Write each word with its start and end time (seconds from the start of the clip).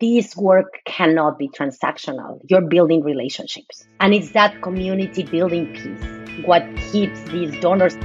This 0.00 0.36
work 0.36 0.78
cannot 0.84 1.38
be 1.38 1.48
transactional. 1.48 2.38
You're 2.48 2.68
building 2.68 3.02
relationships. 3.02 3.84
And 3.98 4.14
it's 4.14 4.30
that 4.30 4.62
community 4.62 5.24
building 5.24 5.74
piece 5.74 6.46
what 6.46 6.62
keeps 6.92 7.20
these 7.30 7.58
donors. 7.58 7.96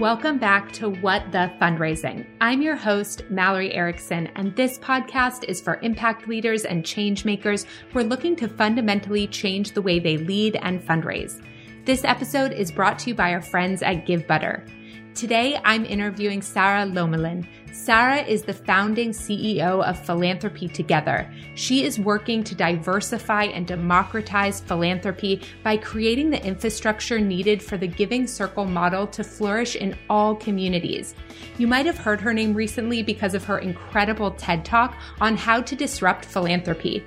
Welcome 0.00 0.38
back 0.38 0.72
to 0.72 0.90
What 0.90 1.30
the 1.30 1.52
Fundraising. 1.60 2.26
I'm 2.40 2.60
your 2.60 2.74
host, 2.74 3.22
Mallory 3.30 3.72
Erickson, 3.72 4.26
and 4.34 4.56
this 4.56 4.80
podcast 4.80 5.44
is 5.44 5.60
for 5.60 5.78
impact 5.82 6.26
leaders 6.26 6.64
and 6.64 6.84
change 6.84 7.24
makers 7.24 7.66
who 7.92 8.00
are 8.00 8.04
looking 8.04 8.34
to 8.34 8.48
fundamentally 8.48 9.28
change 9.28 9.74
the 9.74 9.82
way 9.82 10.00
they 10.00 10.16
lead 10.16 10.58
and 10.62 10.82
fundraise. 10.82 11.40
This 11.84 12.02
episode 12.02 12.50
is 12.50 12.72
brought 12.72 12.98
to 13.00 13.10
you 13.10 13.14
by 13.14 13.32
our 13.32 13.42
friends 13.42 13.80
at 13.80 14.06
GiveButter. 14.06 14.68
Today, 15.14 15.60
I'm 15.64 15.84
interviewing 15.84 16.42
Sara 16.42 16.84
Lomelin. 16.84 17.46
Sara 17.72 18.22
is 18.22 18.42
the 18.42 18.52
founding 18.52 19.10
CEO 19.10 19.80
of 19.84 20.04
Philanthropy 20.04 20.66
Together. 20.66 21.32
She 21.54 21.84
is 21.84 22.00
working 22.00 22.42
to 22.42 22.54
diversify 22.56 23.44
and 23.44 23.64
democratize 23.64 24.60
philanthropy 24.60 25.42
by 25.62 25.76
creating 25.76 26.30
the 26.30 26.44
infrastructure 26.44 27.20
needed 27.20 27.62
for 27.62 27.76
the 27.76 27.86
Giving 27.86 28.26
Circle 28.26 28.64
model 28.64 29.06
to 29.08 29.22
flourish 29.22 29.76
in 29.76 29.96
all 30.10 30.34
communities. 30.34 31.14
You 31.58 31.68
might 31.68 31.86
have 31.86 31.98
heard 31.98 32.20
her 32.20 32.34
name 32.34 32.52
recently 32.52 33.04
because 33.04 33.34
of 33.34 33.44
her 33.44 33.58
incredible 33.58 34.32
TED 34.32 34.64
Talk 34.64 34.96
on 35.20 35.36
how 35.36 35.60
to 35.60 35.76
disrupt 35.76 36.24
philanthropy. 36.24 37.04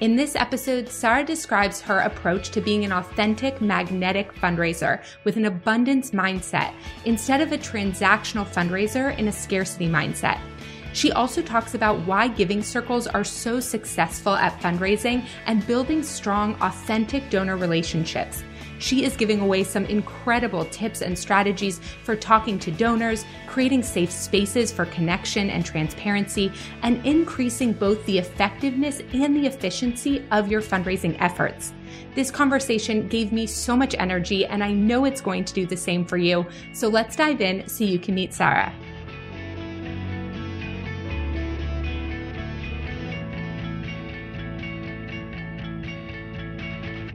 In 0.00 0.14
this 0.14 0.36
episode, 0.36 0.88
Sara 0.88 1.24
describes 1.24 1.80
her 1.80 1.98
approach 1.98 2.50
to 2.50 2.60
being 2.60 2.84
an 2.84 2.92
authentic, 2.92 3.60
magnetic 3.60 4.32
fundraiser 4.32 5.02
with 5.24 5.36
an 5.36 5.46
abundance 5.46 6.12
mindset 6.12 6.72
instead 7.04 7.40
of 7.40 7.50
a 7.50 7.58
transactional 7.58 8.46
fundraiser 8.46 9.18
in 9.18 9.26
a 9.26 9.32
scarcity 9.32 9.88
mindset. 9.88 10.38
She 10.92 11.10
also 11.10 11.42
talks 11.42 11.74
about 11.74 11.98
why 12.06 12.28
giving 12.28 12.62
circles 12.62 13.08
are 13.08 13.24
so 13.24 13.58
successful 13.58 14.34
at 14.34 14.60
fundraising 14.60 15.26
and 15.46 15.66
building 15.66 16.04
strong, 16.04 16.54
authentic 16.62 17.28
donor 17.28 17.56
relationships. 17.56 18.44
She 18.78 19.04
is 19.04 19.16
giving 19.16 19.40
away 19.40 19.64
some 19.64 19.84
incredible 19.86 20.64
tips 20.66 21.02
and 21.02 21.18
strategies 21.18 21.80
for 22.04 22.16
talking 22.16 22.58
to 22.60 22.70
donors, 22.70 23.24
creating 23.46 23.82
safe 23.82 24.10
spaces 24.10 24.70
for 24.72 24.86
connection 24.86 25.50
and 25.50 25.64
transparency, 25.64 26.52
and 26.82 27.04
increasing 27.04 27.72
both 27.72 28.04
the 28.06 28.18
effectiveness 28.18 29.00
and 29.12 29.36
the 29.36 29.46
efficiency 29.46 30.24
of 30.30 30.48
your 30.48 30.62
fundraising 30.62 31.16
efforts. 31.20 31.72
This 32.14 32.30
conversation 32.30 33.08
gave 33.08 33.32
me 33.32 33.46
so 33.46 33.76
much 33.76 33.94
energy, 33.98 34.46
and 34.46 34.62
I 34.62 34.72
know 34.72 35.04
it's 35.04 35.20
going 35.20 35.44
to 35.44 35.54
do 35.54 35.66
the 35.66 35.76
same 35.76 36.04
for 36.04 36.16
you. 36.16 36.46
So 36.72 36.88
let's 36.88 37.16
dive 37.16 37.40
in 37.40 37.68
so 37.68 37.84
you 37.84 37.98
can 37.98 38.14
meet 38.14 38.34
Sara. 38.34 38.72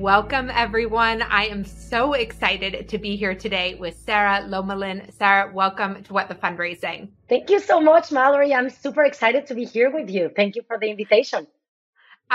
Welcome, 0.04 0.52
everyone. 0.54 1.22
I 1.22 1.46
am 1.46 1.64
so 1.64 2.12
excited 2.12 2.90
to 2.90 2.98
be 2.98 3.16
here 3.16 3.34
today 3.34 3.76
with 3.76 3.98
Sara 3.98 4.42
Lomelin. 4.42 5.10
Sara, 5.14 5.50
welcome 5.54 6.04
to 6.04 6.12
What 6.12 6.28
the 6.28 6.36
Fundraising. 6.36 7.08
Thank 7.30 7.50
you 7.50 7.62
so 7.62 7.80
much, 7.80 8.12
Mallory. 8.12 8.54
I'm 8.54 8.70
super 8.70 9.06
excited 9.06 9.48
to 9.48 9.56
be 9.56 9.64
here 9.64 9.90
with 9.90 10.10
you. 10.10 10.30
Thank 10.36 10.58
you 10.58 10.64
for 10.68 10.78
the 10.78 10.90
invitation. 10.90 11.48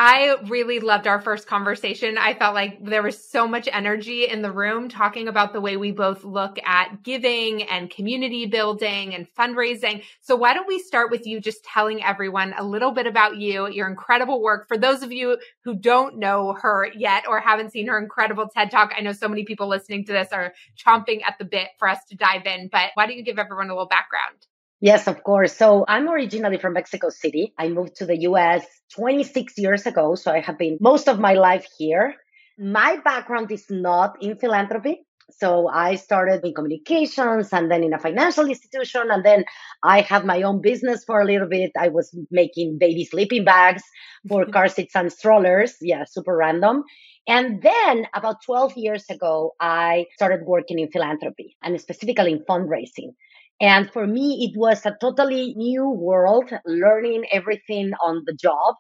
I 0.01 0.37
really 0.47 0.79
loved 0.79 1.09
our 1.09 1.21
first 1.21 1.49
conversation. 1.49 2.19
I 2.19 2.33
felt 2.33 2.55
like 2.55 2.85
there 2.85 3.03
was 3.03 3.19
so 3.19 3.49
much 3.49 3.69
energy 3.73 4.29
in 4.29 4.43
the 4.43 4.53
room 4.53 4.89
talking 4.89 5.27
about 5.27 5.53
the 5.53 5.61
way 5.61 5.77
we 5.77 5.91
both 5.91 6.23
look 6.23 6.57
at 6.65 7.03
giving 7.03 7.65
and 7.65 7.91
community 7.91 8.47
building 8.47 9.17
and 9.17 9.27
fundraising. 9.37 10.05
So 10.21 10.37
why 10.37 10.55
don't 10.55 10.69
we 10.69 10.79
start 10.79 11.11
with 11.11 11.27
you 11.27 11.41
just 11.41 11.65
telling 11.65 12.01
everyone 12.01 12.55
a 12.57 12.63
little 12.63 12.93
bit 12.93 13.09
about 13.09 13.39
you, 13.39 13.67
your 13.67 13.89
incredible 13.89 14.41
work. 14.41 14.69
For 14.69 14.79
those 14.79 15.03
of 15.03 15.11
you 15.11 15.37
who 15.65 15.75
don't 15.75 16.17
know 16.17 16.57
her 16.63 16.87
yet 16.95 17.27
or 17.27 17.41
haven't 17.41 17.73
seen 17.73 17.89
her 17.89 17.99
incredible 17.99 18.49
TED 18.49 18.71
Talk, 18.71 18.93
I 18.97 19.01
know 19.01 19.11
so 19.11 19.27
many 19.27 19.45
people 19.45 19.67
listening 19.67 20.05
to 20.05 20.13
this 20.13 20.29
are 20.31 20.55
chomping 20.77 21.23
at 21.27 21.39
the 21.41 21.45
bit 21.45 21.71
for 21.77 21.89
us 21.89 21.99
to 22.11 22.17
dive 22.17 22.47
in, 22.47 22.69
but 22.71 22.93
why 22.95 23.07
don't 23.07 23.17
you 23.17 23.25
give 23.25 23.41
everyone 23.41 23.69
a 23.69 23.73
little 23.73 23.89
background? 23.89 24.47
Yes, 24.81 25.09
of 25.09 25.23
course. 25.25 25.57
So 25.57 25.85
I'm 25.89 26.09
originally 26.09 26.59
from 26.59 26.75
Mexico 26.75 27.09
City. 27.09 27.53
I 27.59 27.69
moved 27.69 27.97
to 27.97 28.07
the 28.07 28.17
US 28.29 28.65
26 28.95 29.59
years 29.59 29.87
ago. 29.87 30.15
So 30.15 30.31
I 30.33 30.41
have 30.41 30.57
been 30.59 30.79
most 30.81 31.09
of 31.09 31.19
my 31.19 31.35
life 31.35 31.67
here. 31.79 32.15
My 32.59 32.99
background 33.05 33.51
is 33.51 33.67
not 33.71 34.23
in 34.23 34.37
philanthropy. 34.39 35.01
So 35.31 35.69
I 35.69 35.97
started 35.97 36.45
in 36.45 36.55
communications 36.55 37.53
and 37.53 37.71
then 37.71 37.83
in 37.83 37.93
a 37.93 37.99
financial 37.99 38.47
institution. 38.47 39.11
And 39.11 39.25
then 39.25 39.45
I 39.83 40.01
had 40.01 40.25
my 40.25 40.43
own 40.43 40.63
business 40.63 41.05
for 41.05 41.21
a 41.21 41.25
little 41.27 41.49
bit. 41.49 41.73
I 41.79 41.89
was 41.89 42.17
making 42.31 42.79
baby 42.79 43.05
sleeping 43.05 43.45
bags 43.45 43.83
for 44.29 44.47
car 44.53 44.69
seats 44.69 44.95
and 44.97 45.13
strollers. 45.13 45.75
Yeah, 45.83 46.05
super 46.05 46.37
random. 46.37 46.85
And 47.27 47.61
then 47.63 48.07
about 48.15 48.37
12 48.47 48.73
years 48.77 49.05
ago, 49.11 49.55
I 49.61 50.07
started 50.15 50.47
working 50.47 50.79
in 50.79 50.91
philanthropy 50.91 51.57
and 51.63 51.79
specifically 51.81 52.33
in 52.33 52.45
fundraising. 52.49 53.13
And 53.61 53.91
for 53.93 54.07
me, 54.07 54.49
it 54.51 54.59
was 54.59 54.85
a 54.87 54.97
totally 55.01 55.55
new 55.55 55.89
world, 55.89 56.51
learning 56.67 57.25
everything 57.33 57.93
on 58.05 58.23
the 58.27 58.33
job. 58.35 58.77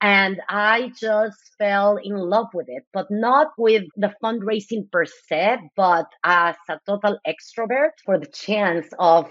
And 0.00 0.40
I 0.48 0.92
just 1.00 1.38
fell 1.58 1.96
in 1.96 2.14
love 2.16 2.48
with 2.54 2.68
it, 2.68 2.84
but 2.92 3.06
not 3.10 3.52
with 3.58 3.84
the 3.96 4.14
fundraising 4.22 4.90
per 4.92 5.04
se, 5.06 5.58
but 5.76 6.06
as 6.24 6.56
a 6.68 6.78
total 6.86 7.18
extrovert 7.26 7.92
for 8.04 8.18
the 8.18 8.26
chance 8.26 8.86
of 8.98 9.30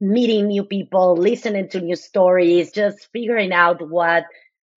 meeting 0.00 0.48
new 0.48 0.64
people, 0.64 1.16
listening 1.16 1.68
to 1.70 1.80
new 1.80 1.96
stories, 1.96 2.72
just 2.72 3.08
figuring 3.12 3.52
out 3.52 3.80
what 3.90 4.24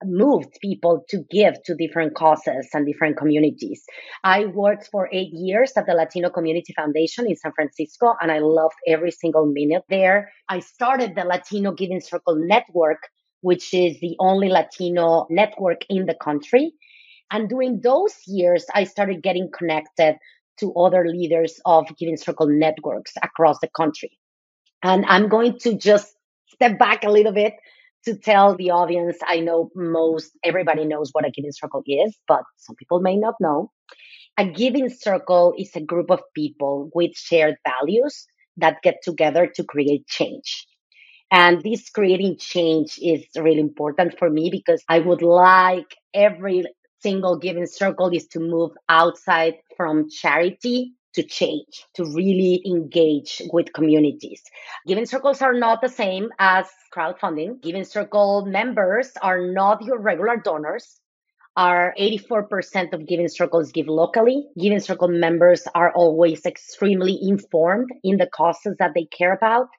moved 0.06 0.58
people 0.62 1.04
to 1.10 1.24
give 1.30 1.62
to 1.64 1.76
different 1.76 2.16
causes 2.16 2.68
and 2.74 2.86
different 2.86 3.18
communities. 3.18 3.84
I 4.24 4.46
worked 4.46 4.90
for 4.92 5.10
eight 5.12 5.32
years 5.34 5.74
at 5.76 5.86
the 5.86 5.94
Latino 5.94 6.30
Community 6.30 6.74
Foundation 6.74 7.28
in 7.28 7.36
San 7.36 7.52
Francisco, 7.54 8.14
and 8.22 8.32
I 8.32 8.40
loved 8.40 8.76
every 8.88 9.12
single 9.12 9.46
minute 9.46 9.84
there. 9.90 10.32
I 10.50 10.60
started 10.60 11.16
the 11.16 11.24
Latino 11.24 11.72
Giving 11.72 12.02
Circle 12.02 12.36
Network, 12.36 13.00
which 13.42 13.74
is 13.74 14.00
the 14.00 14.16
only 14.20 14.50
Latino 14.50 15.26
network 15.30 15.82
in 15.90 16.06
the 16.06 16.16
country. 16.16 16.74
And 17.32 17.50
during 17.50 17.82
those 17.82 18.16
years, 18.26 18.66
I 18.74 18.84
started 18.86 19.24
getting 19.24 19.50
connected 19.52 20.18
to 20.60 20.74
other 20.74 21.08
leaders 21.08 21.60
of 21.66 21.86
Giving 21.98 22.18
Circle 22.18 22.48
networks 22.48 23.14
across 23.22 23.60
the 23.60 23.70
country. 23.76 24.18
And 24.84 25.06
I'm 25.08 25.28
going 25.28 25.58
to 25.60 25.76
just 25.76 26.16
step 26.54 26.78
back 26.80 27.04
a 27.04 27.10
little 27.10 27.34
bit 27.34 27.54
to 28.08 28.18
tell 28.18 28.56
the 28.56 28.72
audience, 28.72 29.18
I 29.28 29.42
know 29.42 29.70
most 29.76 30.32
everybody 30.44 30.86
knows 30.86 31.10
what 31.12 31.28
a 31.28 31.32
giving 31.32 31.52
circle 31.52 31.84
is, 31.86 32.18
but 32.28 32.44
some 32.56 32.78
people 32.78 33.02
may 33.02 33.18
not 33.18 33.36
know. 33.42 33.72
A 34.38 34.46
giving 34.46 34.90
circle 34.90 35.54
is 35.58 35.72
a 35.76 35.82
group 35.82 36.10
of 36.10 36.22
people 36.34 36.90
with 36.96 37.12
shared 37.18 37.56
values 37.68 38.26
that 38.58 38.82
get 38.82 38.98
together 39.04 39.48
to 39.56 39.64
create 39.66 40.08
change. 40.08 40.66
And 41.32 41.62
this 41.62 41.90
creating 41.90 42.38
change 42.40 42.98
is 43.02 43.26
really 43.36 43.60
important 43.60 44.18
for 44.18 44.30
me 44.30 44.50
because 44.50 44.82
I 44.88 45.00
would 45.00 45.22
like 45.22 45.94
every 46.14 46.64
single 47.02 47.38
giving 47.38 47.68
circle 47.68 48.10
is 48.10 48.28
to 48.30 48.40
move 48.40 48.72
outside 48.88 49.56
from 49.76 50.10
charity 50.10 50.94
to 51.18 51.24
change, 51.24 51.86
to 51.96 52.06
really 52.06 52.62
engage 52.66 53.42
with 53.52 53.74
communities. 53.74 54.42
Giving 54.88 55.08
circles 55.08 55.42
are 55.42 55.54
not 55.54 55.82
the 55.82 55.90
same 55.90 56.30
as 56.38 56.68
crowdfunding. 56.96 57.62
Giving 57.62 57.84
circle 57.84 58.46
members 58.46 59.12
are 59.22 59.42
not 59.52 59.84
your 59.84 60.00
regular 60.00 60.38
donors. 60.38 61.00
Are 61.56 61.96
84% 62.00 62.94
of 62.94 63.08
Giving 63.08 63.28
Circles 63.28 63.72
give 63.72 63.88
locally. 63.88 64.46
Giving 64.62 64.80
Circle 64.80 65.08
members 65.08 65.64
are 65.74 65.92
always 65.92 66.46
extremely 66.46 67.18
informed 67.20 67.90
in 68.04 68.18
the 68.18 68.28
causes 68.28 68.76
that 68.78 68.92
they 68.94 69.06
care 69.06 69.34
about. 69.34 69.70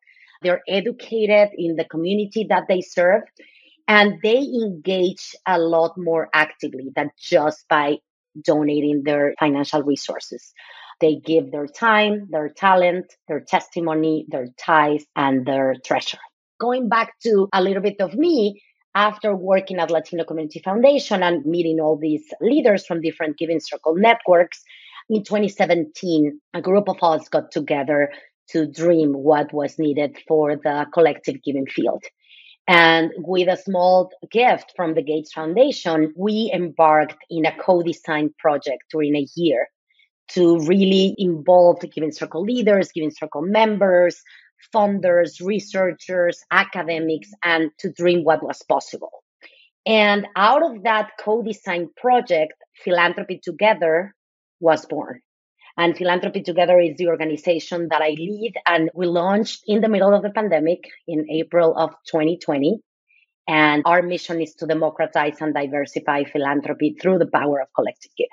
They're 0.43 0.63
educated 0.67 1.51
in 1.57 1.77
the 1.77 1.85
community 1.85 2.47
that 2.51 2.65
they 2.69 2.81
serve 2.81 3.23
and 3.87 4.19
they 4.25 4.39
engage 4.39 5.37
a 5.47 5.59
lot 5.59 5.93
more 5.97 6.29
actively 6.35 6.91
than 6.97 7.11
just 7.17 7.69
by 7.69 7.99
donating 8.43 9.03
their 9.05 9.35
financial 9.39 9.83
resources. 9.83 10.53
They 11.01 11.17
give 11.17 11.53
their 11.53 11.67
time, 11.67 12.29
their 12.31 12.49
talent, 12.49 13.07
their 13.29 13.41
testimony, 13.41 14.27
their 14.29 14.49
ties, 14.59 15.05
and 15.15 15.47
their 15.47 15.77
treasure. 15.85 16.19
going 16.59 16.89
back 16.89 17.13
to 17.23 17.49
a 17.53 17.63
little 17.63 17.83
bit 17.83 18.01
of 18.01 18.15
me, 18.15 18.61
after 18.95 19.35
working 19.35 19.79
at 19.79 19.91
Latino 19.91 20.25
Community 20.25 20.61
Foundation 20.65 21.23
and 21.23 21.45
meeting 21.47 21.79
all 21.81 21.97
these 21.97 22.25
leaders 22.41 22.85
from 22.85 23.01
different 23.01 23.39
Giving 23.39 23.61
Circle 23.61 23.95
networks, 23.95 24.63
in 25.09 25.23
2017, 25.23 26.41
a 26.55 26.61
group 26.61 26.89
of 26.89 26.97
us 27.03 27.29
got 27.29 27.51
together 27.51 28.11
to 28.51 28.67
dream 28.67 29.13
what 29.13 29.53
was 29.53 29.79
needed 29.79 30.19
for 30.27 30.57
the 30.57 30.87
collective 30.93 31.37
giving 31.45 31.67
field. 31.67 32.03
And 32.67 33.13
with 33.19 33.49
a 33.49 33.57
small 33.57 34.11
gift 34.31 34.73
from 34.77 34.95
the 34.95 35.03
Gates 35.03 35.33
Foundation, 35.33 36.13
we 36.17 36.51
embarked 36.53 37.17
in 37.31 37.47
a 37.47 37.57
co-design 37.57 38.35
project 38.39 38.85
during 38.91 39.17
a 39.17 39.27
year 39.37 39.69
to 40.33 40.59
really 40.67 41.15
involve 41.19 41.81
the 41.81 41.89
Giving 41.89 42.13
Circle 42.13 42.43
leaders, 42.43 42.93
Giving 42.93 43.11
Circle 43.11 43.43
members, 43.43 44.23
funders, 44.75 45.45
researchers, 45.45 46.43
academics, 46.51 47.31
and 47.43 47.71
to 47.79 47.93
dream 47.93 48.25
what 48.25 48.43
was 48.43 48.63
possible. 48.69 49.23
And 49.87 50.27
out 50.37 50.63
of 50.63 50.83
that 50.83 51.13
co-design 51.19 51.89
project, 51.97 52.53
Philanthropy 52.85 53.41
Together 53.43 54.15
was 54.61 54.85
born. 54.87 55.21
And 55.79 55.97
Philanthropy 55.97 56.43
Together 56.43 56.79
is 56.81 56.97
the 56.99 57.07
organization 57.07 57.89
that 57.91 58.03
I 58.03 58.11
lead. 58.11 58.55
And 58.67 58.91
we 58.95 59.07
launched 59.07 59.63
in 59.67 59.81
the 59.81 59.89
middle 59.89 60.13
of 60.13 60.23
the 60.23 60.31
pandemic 60.31 60.81
in 61.07 61.31
April 61.31 61.75
of 61.77 61.91
2020. 62.11 62.81
And 63.47 63.83
our 63.87 64.03
mission 64.03 64.43
is 64.43 64.55
to 64.57 64.67
democratize 64.67 65.41
and 65.41 65.55
diversify 65.55 66.25
philanthropy 66.25 66.97
through 67.01 67.19
the 67.19 67.31
power 67.33 67.63
of 67.63 67.69
collective 67.75 68.11
giving. 68.19 68.29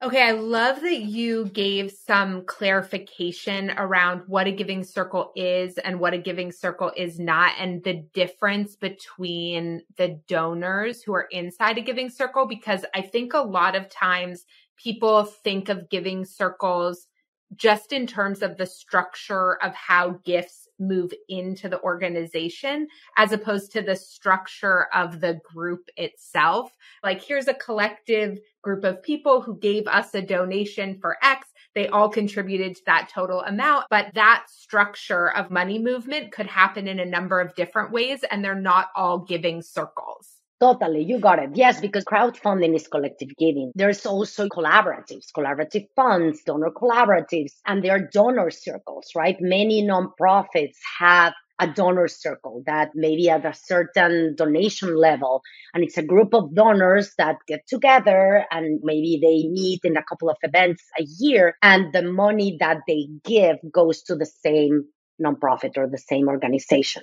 Okay, 0.00 0.22
I 0.22 0.30
love 0.30 0.80
that 0.82 1.00
you 1.00 1.46
gave 1.46 1.90
some 1.90 2.44
clarification 2.44 3.72
around 3.72 4.22
what 4.28 4.46
a 4.46 4.52
giving 4.52 4.84
circle 4.84 5.32
is 5.34 5.76
and 5.76 5.98
what 5.98 6.14
a 6.14 6.18
giving 6.18 6.52
circle 6.52 6.92
is 6.96 7.18
not, 7.18 7.54
and 7.58 7.82
the 7.82 8.04
difference 8.14 8.76
between 8.76 9.82
the 9.96 10.20
donors 10.28 11.02
who 11.02 11.14
are 11.14 11.26
inside 11.32 11.78
a 11.78 11.80
giving 11.82 12.10
circle. 12.10 12.46
Because 12.46 12.84
I 12.94 13.02
think 13.02 13.34
a 13.34 13.40
lot 13.40 13.74
of 13.74 13.90
times 13.90 14.44
people 14.76 15.24
think 15.24 15.68
of 15.68 15.90
giving 15.90 16.24
circles 16.24 17.08
just 17.56 17.92
in 17.92 18.06
terms 18.06 18.40
of 18.40 18.56
the 18.56 18.66
structure 18.66 19.60
of 19.64 19.74
how 19.74 20.20
gifts 20.24 20.67
move 20.78 21.12
into 21.28 21.68
the 21.68 21.80
organization 21.82 22.88
as 23.16 23.32
opposed 23.32 23.72
to 23.72 23.82
the 23.82 23.96
structure 23.96 24.86
of 24.94 25.20
the 25.20 25.40
group 25.44 25.88
itself. 25.96 26.72
Like 27.02 27.22
here's 27.22 27.48
a 27.48 27.54
collective 27.54 28.38
group 28.62 28.84
of 28.84 29.02
people 29.02 29.40
who 29.40 29.58
gave 29.58 29.86
us 29.86 30.14
a 30.14 30.22
donation 30.22 30.98
for 31.00 31.16
X. 31.22 31.48
They 31.74 31.88
all 31.88 32.08
contributed 32.08 32.76
to 32.76 32.82
that 32.86 33.10
total 33.12 33.42
amount, 33.42 33.86
but 33.90 34.12
that 34.14 34.46
structure 34.48 35.30
of 35.34 35.50
money 35.50 35.78
movement 35.78 36.32
could 36.32 36.46
happen 36.46 36.88
in 36.88 36.98
a 36.98 37.04
number 37.04 37.40
of 37.40 37.54
different 37.54 37.92
ways 37.92 38.24
and 38.30 38.44
they're 38.44 38.54
not 38.54 38.88
all 38.96 39.18
giving 39.18 39.62
circles. 39.62 40.37
Totally, 40.60 41.04
you 41.04 41.20
got 41.20 41.38
it. 41.38 41.50
Yes, 41.54 41.80
because 41.80 42.04
crowdfunding 42.04 42.74
is 42.74 42.88
collective 42.88 43.28
giving. 43.38 43.70
There's 43.76 44.04
also 44.04 44.48
collaboratives, 44.48 45.26
collaborative 45.36 45.86
funds, 45.94 46.42
donor 46.44 46.70
collaboratives, 46.70 47.52
and 47.64 47.84
there 47.84 47.92
are 47.92 48.08
donor 48.12 48.50
circles, 48.50 49.10
right? 49.14 49.36
Many 49.40 49.86
nonprofits 49.86 50.74
have 50.98 51.32
a 51.60 51.68
donor 51.68 52.08
circle 52.08 52.62
that 52.66 52.90
maybe 52.94 53.28
at 53.30 53.44
a 53.44 53.54
certain 53.54 54.34
donation 54.36 54.96
level 54.96 55.42
and 55.74 55.82
it's 55.82 55.98
a 55.98 56.02
group 56.04 56.32
of 56.32 56.54
donors 56.54 57.12
that 57.18 57.36
get 57.48 57.66
together 57.66 58.44
and 58.50 58.80
maybe 58.84 59.18
they 59.20 59.48
meet 59.48 59.80
in 59.82 59.96
a 59.96 60.04
couple 60.08 60.30
of 60.30 60.36
events 60.42 60.84
a 60.98 61.02
year 61.18 61.56
and 61.60 61.92
the 61.92 62.02
money 62.02 62.56
that 62.60 62.78
they 62.86 63.08
give 63.24 63.56
goes 63.72 64.02
to 64.02 64.14
the 64.14 64.26
same 64.26 64.84
nonprofit 65.20 65.76
or 65.76 65.88
the 65.88 65.98
same 65.98 66.28
organization 66.28 67.02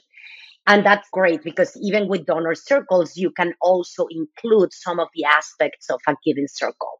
and 0.67 0.85
that's 0.85 1.07
great 1.11 1.43
because 1.43 1.77
even 1.81 2.07
with 2.07 2.25
donor 2.25 2.55
circles, 2.55 3.15
you 3.17 3.31
can 3.31 3.53
also 3.61 4.07
include 4.09 4.73
some 4.73 4.99
of 4.99 5.07
the 5.15 5.23
aspects 5.25 5.89
of 5.89 5.99
a 6.07 6.15
giving 6.25 6.47
circle. 6.47 6.99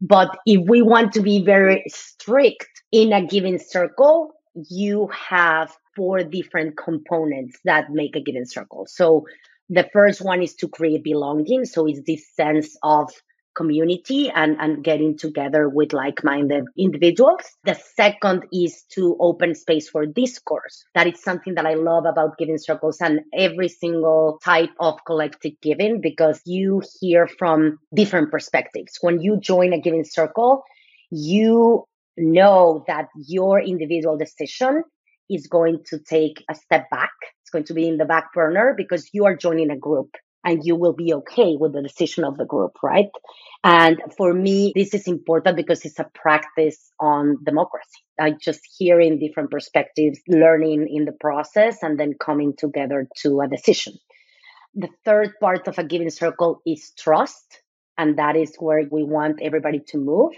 But 0.00 0.36
if 0.46 0.66
we 0.68 0.82
want 0.82 1.12
to 1.12 1.20
be 1.20 1.44
very 1.44 1.84
strict 1.88 2.68
in 2.90 3.12
a 3.12 3.24
giving 3.24 3.58
circle, 3.58 4.32
you 4.68 5.08
have 5.08 5.76
four 5.94 6.24
different 6.24 6.76
components 6.76 7.58
that 7.64 7.90
make 7.90 8.16
a 8.16 8.20
giving 8.20 8.46
circle. 8.46 8.86
So 8.88 9.26
the 9.68 9.88
first 9.92 10.20
one 10.20 10.42
is 10.42 10.54
to 10.56 10.68
create 10.68 11.04
belonging. 11.04 11.64
So 11.66 11.86
it's 11.86 12.00
this 12.06 12.24
sense 12.34 12.76
of 12.82 13.10
community 13.54 14.30
and, 14.30 14.56
and 14.60 14.84
getting 14.84 15.16
together 15.16 15.68
with 15.68 15.92
like-minded 15.92 16.64
individuals. 16.76 17.40
The 17.64 17.74
second 17.74 18.44
is 18.52 18.84
to 18.94 19.16
open 19.20 19.54
space 19.54 19.88
for 19.88 20.06
discourse. 20.06 20.84
That 20.94 21.06
is 21.06 21.22
something 21.22 21.54
that 21.54 21.66
I 21.66 21.74
love 21.74 22.04
about 22.06 22.38
giving 22.38 22.58
circles 22.58 22.98
and 23.00 23.20
every 23.34 23.68
single 23.68 24.38
type 24.44 24.70
of 24.80 25.04
collective 25.04 25.52
giving 25.60 26.00
because 26.00 26.40
you 26.44 26.82
hear 27.00 27.26
from 27.26 27.78
different 27.94 28.30
perspectives. 28.30 28.98
When 29.00 29.20
you 29.20 29.38
join 29.40 29.72
a 29.72 29.80
giving 29.80 30.04
circle, 30.04 30.62
you 31.10 31.84
know 32.16 32.84
that 32.86 33.08
your 33.26 33.60
individual 33.60 34.16
decision 34.16 34.84
is 35.30 35.46
going 35.46 35.82
to 35.86 35.98
take 35.98 36.44
a 36.50 36.54
step 36.54 36.90
back. 36.90 37.12
It's 37.42 37.50
going 37.50 37.64
to 37.64 37.74
be 37.74 37.88
in 37.88 37.96
the 37.96 38.04
back 38.04 38.32
burner 38.34 38.74
because 38.76 39.08
you 39.12 39.24
are 39.24 39.36
joining 39.36 39.70
a 39.70 39.76
group 39.76 40.14
and 40.44 40.64
you 40.64 40.76
will 40.76 40.92
be 40.92 41.14
okay 41.14 41.56
with 41.58 41.72
the 41.72 41.82
decision 41.82 42.24
of 42.24 42.36
the 42.36 42.44
group, 42.44 42.72
right? 42.82 43.10
And 43.64 44.00
for 44.16 44.32
me, 44.32 44.72
this 44.74 44.92
is 44.92 45.06
important 45.06 45.56
because 45.56 45.84
it's 45.84 45.98
a 45.98 46.10
practice 46.14 46.90
on 46.98 47.38
democracy. 47.44 48.00
I 48.18 48.32
just 48.32 48.60
hearing 48.76 49.18
different 49.18 49.50
perspectives, 49.50 50.20
learning 50.26 50.88
in 50.90 51.04
the 51.04 51.12
process, 51.12 51.82
and 51.82 51.98
then 51.98 52.14
coming 52.18 52.54
together 52.56 53.08
to 53.18 53.40
a 53.40 53.48
decision. 53.48 53.94
The 54.74 54.88
third 55.04 55.34
part 55.40 55.68
of 55.68 55.78
a 55.78 55.84
giving 55.84 56.10
circle 56.10 56.60
is 56.66 56.92
trust. 56.98 57.62
And 57.98 58.18
that 58.18 58.36
is 58.36 58.56
where 58.58 58.84
we 58.90 59.04
want 59.04 59.40
everybody 59.42 59.80
to 59.88 59.98
move. 59.98 60.32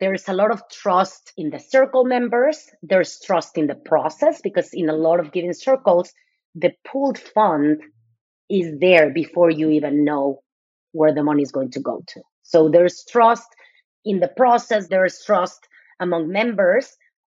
There 0.00 0.12
is 0.12 0.28
a 0.28 0.34
lot 0.34 0.50
of 0.50 0.68
trust 0.70 1.32
in 1.38 1.50
the 1.50 1.58
circle 1.58 2.04
members. 2.04 2.68
There's 2.82 3.20
trust 3.20 3.56
in 3.56 3.68
the 3.68 3.76
process 3.76 4.40
because 4.42 4.70
in 4.74 4.90
a 4.90 4.96
lot 4.96 5.20
of 5.20 5.32
giving 5.32 5.54
circles, 5.54 6.12
the 6.54 6.72
pooled 6.86 7.18
fund 7.18 7.80
is 8.48 8.78
there 8.80 9.10
before 9.12 9.50
you 9.50 9.70
even 9.70 10.04
know 10.04 10.40
where 10.92 11.14
the 11.14 11.22
money 11.22 11.42
is 11.42 11.52
going 11.52 11.70
to 11.72 11.80
go 11.80 12.02
to. 12.08 12.20
So 12.42 12.68
there's 12.68 13.04
trust 13.04 13.48
in 14.04 14.20
the 14.20 14.28
process. 14.28 14.88
There's 14.88 15.22
trust 15.24 15.68
among 16.00 16.28
members 16.28 16.96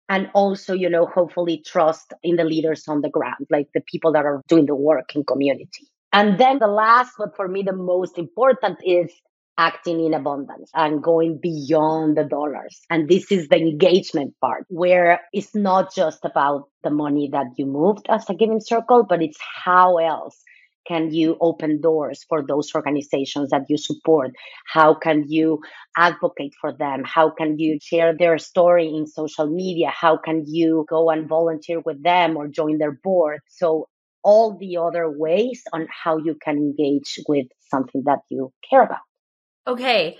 and 0.09 0.30
also, 0.33 0.74
you 0.74 0.89
know, 0.89 1.06
hopefully 1.06 1.63
trust 1.65 2.13
in 2.24 2.36
the 2.36 2.44
leaders 2.44 2.88
on 2.88 3.01
the 3.01 3.10
ground, 3.10 3.48
like 3.50 3.67
the 3.74 3.81
people 3.81 4.13
that 4.13 4.25
are 4.25 4.41
doing 4.48 4.65
the 4.65 4.75
work 4.75 5.15
in 5.15 5.24
community. 5.24 5.88
And 6.13 6.39
then 6.39 6.60
the 6.60 6.67
last, 6.67 7.13
but 7.17 7.36
for 7.36 7.48
me, 7.48 7.63
the 7.63 7.74
most 7.74 8.17
important 8.17 8.79
is 8.86 9.12
acting 9.58 10.05
in 10.05 10.13
abundance 10.13 10.70
and 10.74 11.01
going 11.03 11.39
beyond 11.41 12.15
the 12.15 12.24
dollars. 12.24 12.79
And 12.89 13.10
this 13.10 13.31
is 13.31 13.48
the 13.48 13.58
engagement 13.58 14.36
part 14.39 14.65
where 14.70 15.20
it's 15.34 15.55
not 15.55 15.93
just 15.93 16.24
about 16.24 16.70
the 16.84 16.91
money 16.91 17.29
that 17.31 17.48
you 17.58 17.65
moved 17.65 18.05
as 18.08 18.29
a 18.29 18.36
giving 18.36 18.62
circle, 18.62 19.03
but 19.08 19.22
it's 19.22 19.39
how 19.65 19.98
else 19.98 20.41
can 20.88 21.13
you 21.13 21.38
open 21.41 21.82
doors 21.82 22.25
for 22.29 22.46
those 22.46 22.74
organizations 22.74 23.50
that 23.50 23.65
you 23.70 23.77
support? 23.77 24.32
How 24.65 24.94
can 24.94 25.25
you 25.27 25.62
advocate 25.96 26.53
for 26.60 26.72
them? 26.72 27.03
How 27.03 27.29
can 27.29 27.60
you 27.60 27.79
share 27.82 28.15
their 28.15 28.38
story 28.38 28.88
in 28.88 29.06
social 29.08 29.48
media? 29.48 29.89
How 29.89 30.17
can 30.17 30.46
you 30.48 30.86
go 30.89 31.10
and 31.10 31.27
volunteer 31.27 31.79
with 31.82 32.01
them 32.03 32.38
or 32.38 32.48
join 32.48 32.77
their 32.77 32.94
board? 32.94 33.41
So 33.50 33.88
all 34.24 34.58
the 34.58 34.77
other 34.77 35.10
ways 35.10 35.63
on 35.74 35.88
how 35.89 36.17
you 36.17 36.36
can 36.36 36.58
engage 36.58 37.20
with 37.27 37.48
something 37.70 38.03
that 38.06 38.20
you 38.29 38.51
care 38.70 38.84
about. 38.84 39.00
Okay. 39.65 40.17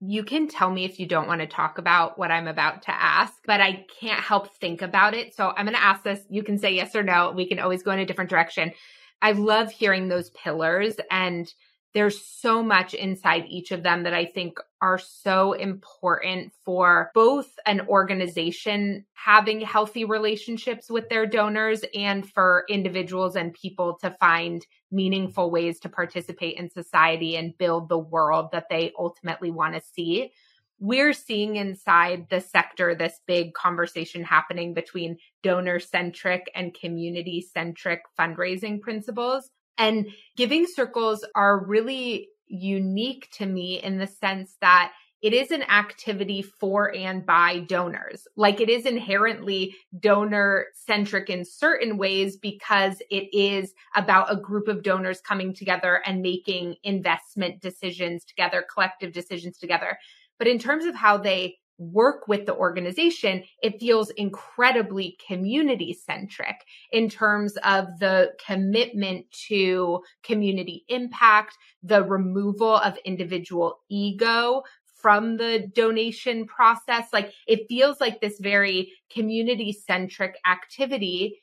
You 0.00 0.22
can 0.22 0.46
tell 0.46 0.70
me 0.70 0.84
if 0.84 1.00
you 1.00 1.06
don't 1.06 1.26
want 1.26 1.40
to 1.40 1.46
talk 1.46 1.78
about 1.78 2.18
what 2.18 2.30
I'm 2.30 2.46
about 2.46 2.82
to 2.82 2.90
ask, 2.94 3.32
but 3.46 3.60
I 3.60 3.84
can't 4.00 4.20
help 4.20 4.56
think 4.58 4.80
about 4.80 5.14
it. 5.14 5.34
So 5.34 5.52
I'm 5.56 5.66
going 5.66 5.74
to 5.74 5.82
ask 5.82 6.04
this. 6.04 6.20
You 6.30 6.44
can 6.44 6.58
say 6.58 6.74
yes 6.74 6.94
or 6.94 7.02
no. 7.02 7.32
We 7.34 7.48
can 7.48 7.58
always 7.58 7.82
go 7.82 7.90
in 7.90 7.98
a 7.98 8.06
different 8.06 8.30
direction. 8.30 8.72
I 9.20 9.32
love 9.32 9.70
hearing 9.70 10.08
those 10.08 10.30
pillars 10.30 10.96
and 11.10 11.52
there's 11.94 12.20
so 12.24 12.62
much 12.62 12.94
inside 12.94 13.44
each 13.48 13.72
of 13.72 13.82
them 13.82 14.02
that 14.02 14.12
I 14.12 14.26
think 14.26 14.58
are 14.80 14.98
so 14.98 15.54
important 15.54 16.52
for 16.64 17.10
both 17.14 17.48
an 17.66 17.80
organization 17.88 19.06
having 19.14 19.60
healthy 19.60 20.04
relationships 20.04 20.90
with 20.90 21.08
their 21.08 21.26
donors 21.26 21.82
and 21.94 22.28
for 22.30 22.64
individuals 22.68 23.36
and 23.36 23.54
people 23.54 23.98
to 24.02 24.10
find 24.10 24.66
meaningful 24.92 25.50
ways 25.50 25.80
to 25.80 25.88
participate 25.88 26.56
in 26.56 26.70
society 26.70 27.36
and 27.36 27.56
build 27.58 27.88
the 27.88 27.98
world 27.98 28.50
that 28.52 28.68
they 28.70 28.92
ultimately 28.98 29.50
want 29.50 29.74
to 29.74 29.80
see 29.80 30.30
we're 30.80 31.12
seeing 31.12 31.56
inside 31.56 32.26
the 32.30 32.40
sector 32.40 32.94
this 32.94 33.20
big 33.26 33.52
conversation 33.54 34.22
happening 34.22 34.74
between 34.74 35.18
donor 35.42 35.80
centric 35.80 36.50
and 36.54 36.74
community 36.74 37.40
centric 37.40 38.00
fundraising 38.18 38.80
principles. 38.80 39.50
And 39.76 40.08
giving 40.36 40.66
circles 40.66 41.26
are 41.34 41.64
really 41.64 42.28
unique 42.46 43.28
to 43.32 43.46
me 43.46 43.80
in 43.82 43.98
the 43.98 44.06
sense 44.06 44.56
that 44.60 44.92
it 45.20 45.34
is 45.34 45.50
an 45.50 45.64
activity 45.64 46.42
for 46.42 46.94
and 46.94 47.26
by 47.26 47.60
donors. 47.60 48.28
Like 48.36 48.60
it 48.60 48.68
is 48.68 48.86
inherently 48.86 49.74
donor 49.98 50.66
centric 50.74 51.28
in 51.28 51.44
certain 51.44 51.98
ways 51.98 52.36
because 52.36 53.02
it 53.10 53.28
is 53.32 53.72
about 53.96 54.32
a 54.32 54.40
group 54.40 54.68
of 54.68 54.84
donors 54.84 55.20
coming 55.20 55.54
together 55.54 56.00
and 56.06 56.22
making 56.22 56.76
investment 56.84 57.60
decisions 57.60 58.24
together, 58.24 58.64
collective 58.72 59.12
decisions 59.12 59.58
together. 59.58 59.98
But 60.38 60.48
in 60.48 60.58
terms 60.58 60.84
of 60.84 60.94
how 60.94 61.18
they 61.18 61.58
work 61.78 62.26
with 62.26 62.44
the 62.44 62.54
organization, 62.54 63.44
it 63.62 63.78
feels 63.78 64.10
incredibly 64.10 65.16
community 65.24 65.92
centric 65.92 66.56
in 66.90 67.08
terms 67.08 67.56
of 67.58 67.86
the 68.00 68.32
commitment 68.44 69.30
to 69.30 70.02
community 70.24 70.84
impact, 70.88 71.56
the 71.82 72.02
removal 72.02 72.76
of 72.76 72.98
individual 73.04 73.78
ego 73.88 74.62
from 74.96 75.36
the 75.36 75.70
donation 75.74 76.46
process. 76.46 77.06
Like 77.12 77.32
it 77.46 77.68
feels 77.68 78.00
like 78.00 78.20
this 78.20 78.38
very 78.40 78.92
community 79.10 79.72
centric 79.72 80.36
activity 80.44 81.42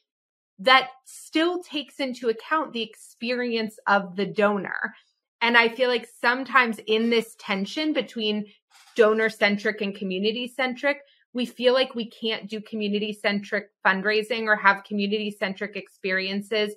that 0.60 0.90
still 1.06 1.64
takes 1.64 2.00
into 2.00 2.30
account 2.30 2.74
the 2.74 2.82
experience 2.82 3.78
of 3.88 4.16
the 4.16 4.26
donor. 4.26 4.94
And 5.42 5.58
I 5.58 5.70
feel 5.70 5.90
like 5.90 6.08
sometimes 6.22 6.80
in 6.88 7.10
this 7.10 7.36
tension 7.40 7.94
between 7.94 8.46
donor 8.96 9.30
centric 9.30 9.82
and 9.82 9.96
community 9.96 10.48
centric, 10.48 11.02
we 11.34 11.46
feel 11.46 11.74
like 11.74 11.96
we 11.96 12.10
can't 12.10 12.50
do 12.50 12.62
community 12.62 13.12
centric 13.12 13.70
fundraising 13.86 14.46
or 14.46 14.56
have 14.56 14.86
community 14.86 15.30
centric 15.30 15.76
experiences 15.76 16.74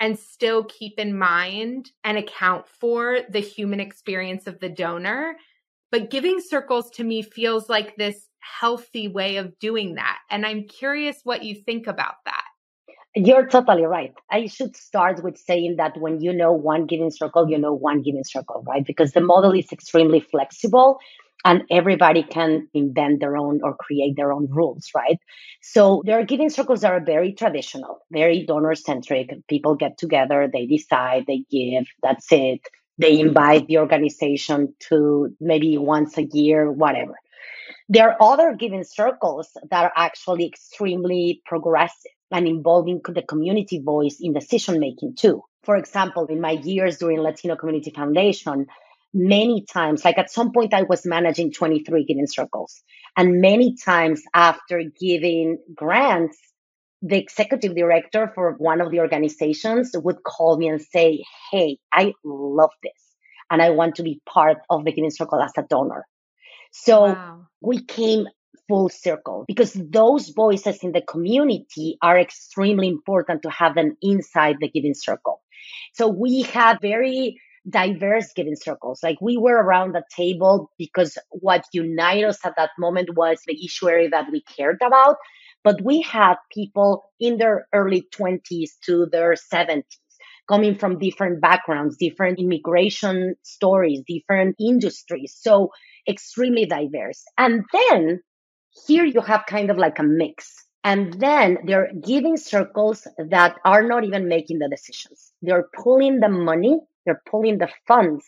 and 0.00 0.18
still 0.18 0.64
keep 0.64 0.98
in 0.98 1.16
mind 1.16 1.90
and 2.04 2.16
account 2.16 2.66
for 2.66 3.20
the 3.28 3.40
human 3.40 3.80
experience 3.80 4.46
of 4.46 4.58
the 4.60 4.68
donor. 4.68 5.36
But 5.90 6.10
giving 6.10 6.40
circles 6.40 6.90
to 6.92 7.04
me 7.04 7.22
feels 7.22 7.68
like 7.68 7.96
this 7.96 8.28
healthy 8.40 9.08
way 9.08 9.36
of 9.36 9.58
doing 9.58 9.96
that. 9.96 10.18
And 10.30 10.46
I'm 10.46 10.64
curious 10.64 11.20
what 11.24 11.44
you 11.44 11.54
think 11.54 11.86
about 11.86 12.14
that. 12.24 12.44
You're 13.14 13.46
totally 13.46 13.84
right. 13.84 14.14
I 14.30 14.46
should 14.46 14.76
start 14.76 15.24
with 15.24 15.38
saying 15.38 15.76
that 15.76 15.98
when 15.98 16.20
you 16.20 16.32
know 16.32 16.52
one 16.52 16.86
giving 16.86 17.10
circle, 17.10 17.48
you 17.48 17.58
know 17.58 17.72
one 17.72 18.02
giving 18.02 18.24
circle, 18.24 18.62
right? 18.66 18.84
Because 18.86 19.12
the 19.12 19.20
model 19.20 19.52
is 19.52 19.72
extremely 19.72 20.20
flexible 20.20 21.00
and 21.44 21.62
everybody 21.70 22.22
can 22.22 22.68
invent 22.74 23.20
their 23.20 23.36
own 23.36 23.60
or 23.62 23.76
create 23.76 24.16
their 24.16 24.32
own 24.32 24.48
rules, 24.50 24.90
right? 24.94 25.18
So 25.62 26.02
their 26.04 26.24
giving 26.24 26.50
circles 26.50 26.80
that 26.80 26.92
are 26.92 27.04
very 27.04 27.32
traditional, 27.32 28.00
very 28.10 28.44
donor 28.44 28.74
centric. 28.74 29.30
People 29.48 29.76
get 29.76 29.98
together, 29.98 30.48
they 30.52 30.66
decide, 30.66 31.24
they 31.26 31.44
give, 31.50 31.86
that's 32.02 32.26
it. 32.32 32.60
They 32.98 33.20
invite 33.20 33.68
the 33.68 33.78
organization 33.78 34.74
to 34.88 35.28
maybe 35.40 35.78
once 35.78 36.18
a 36.18 36.24
year, 36.24 36.70
whatever. 36.70 37.14
There 37.88 38.10
are 38.10 38.16
other 38.20 38.54
giving 38.58 38.82
circles 38.82 39.48
that 39.70 39.84
are 39.84 39.92
actually 39.96 40.46
extremely 40.46 41.40
progressive 41.46 42.12
and 42.30 42.46
involving 42.46 43.00
the 43.08 43.22
community 43.22 43.80
voice 43.80 44.18
in 44.20 44.32
decision 44.32 44.80
making 44.80 45.14
too. 45.14 45.42
For 45.62 45.76
example, 45.76 46.26
in 46.26 46.40
my 46.40 46.52
years 46.52 46.98
during 46.98 47.20
Latino 47.20 47.56
Community 47.56 47.90
Foundation, 47.94 48.66
many 49.14 49.64
times, 49.64 50.04
like 50.04 50.18
at 50.18 50.30
some 50.30 50.52
point 50.52 50.74
I 50.74 50.82
was 50.82 51.06
managing 51.06 51.52
23 51.52 52.04
giving 52.04 52.26
circles. 52.26 52.82
And 53.16 53.40
many 53.40 53.74
times 53.76 54.22
after 54.34 54.82
giving 55.00 55.58
grants, 55.74 56.38
the 57.02 57.16
executive 57.16 57.76
director 57.76 58.30
for 58.34 58.54
one 58.58 58.80
of 58.80 58.90
the 58.90 59.00
organizations 59.00 59.92
would 59.94 60.22
call 60.24 60.56
me 60.58 60.68
and 60.68 60.82
say, 60.82 61.24
Hey, 61.50 61.78
I 61.92 62.12
love 62.24 62.70
this. 62.82 62.92
And 63.50 63.62
I 63.62 63.70
want 63.70 63.96
to 63.96 64.02
be 64.02 64.20
part 64.28 64.58
of 64.68 64.84
the 64.84 64.92
giving 64.92 65.10
circle 65.10 65.40
as 65.40 65.52
a 65.56 65.62
donor. 65.62 66.04
So 66.70 67.06
wow. 67.06 67.46
we 67.60 67.82
came 67.82 68.26
full 68.68 68.90
circle 68.90 69.44
because 69.46 69.72
those 69.72 70.28
voices 70.28 70.82
in 70.82 70.92
the 70.92 71.00
community 71.00 71.96
are 72.02 72.18
extremely 72.18 72.88
important 72.88 73.42
to 73.42 73.50
have 73.50 73.74
them 73.74 73.96
inside 74.02 74.56
the 74.60 74.68
giving 74.68 74.94
circle. 74.94 75.40
So 75.94 76.08
we 76.08 76.42
have 76.42 76.78
very 76.82 77.40
diverse 77.68 78.32
giving 78.34 78.56
circles. 78.56 79.02
Like 79.02 79.18
we 79.20 79.36
were 79.36 79.56
around 79.56 79.94
the 79.94 80.04
table 80.14 80.70
because 80.78 81.18
what 81.30 81.64
united 81.72 82.24
us 82.24 82.38
at 82.44 82.54
that 82.56 82.70
moment 82.78 83.14
was 83.14 83.40
the 83.46 83.64
issue 83.64 83.88
area 83.88 84.08
that 84.10 84.30
we 84.30 84.42
cared 84.42 84.80
about. 84.84 85.16
But 85.64 85.82
we 85.82 86.00
had 86.02 86.36
people 86.52 87.10
in 87.20 87.38
their 87.38 87.66
early 87.72 88.06
20s 88.14 88.70
to 88.86 89.06
their 89.10 89.34
70s 89.34 89.82
coming 90.48 90.78
from 90.78 90.98
different 90.98 91.40
backgrounds, 91.40 91.96
different 91.98 92.38
immigration 92.38 93.34
stories, 93.42 94.02
different 94.06 94.56
industries. 94.58 95.36
So 95.38 95.70
extremely 96.08 96.64
diverse. 96.64 97.22
And 97.36 97.64
then 97.72 98.20
here 98.86 99.04
you 99.04 99.20
have 99.20 99.44
kind 99.46 99.70
of 99.70 99.76
like 99.76 99.98
a 99.98 100.04
mix. 100.04 100.54
And 100.84 101.12
then 101.20 101.58
they're 101.66 101.90
giving 102.02 102.36
circles 102.36 103.06
that 103.18 103.56
are 103.64 103.82
not 103.82 104.04
even 104.04 104.28
making 104.28 104.60
the 104.60 104.68
decisions. 104.68 105.32
They're 105.42 105.68
pulling 105.76 106.20
the 106.20 106.28
money 106.28 106.78
they're 107.04 107.22
pulling 107.26 107.58
the 107.58 107.68
funds, 107.86 108.24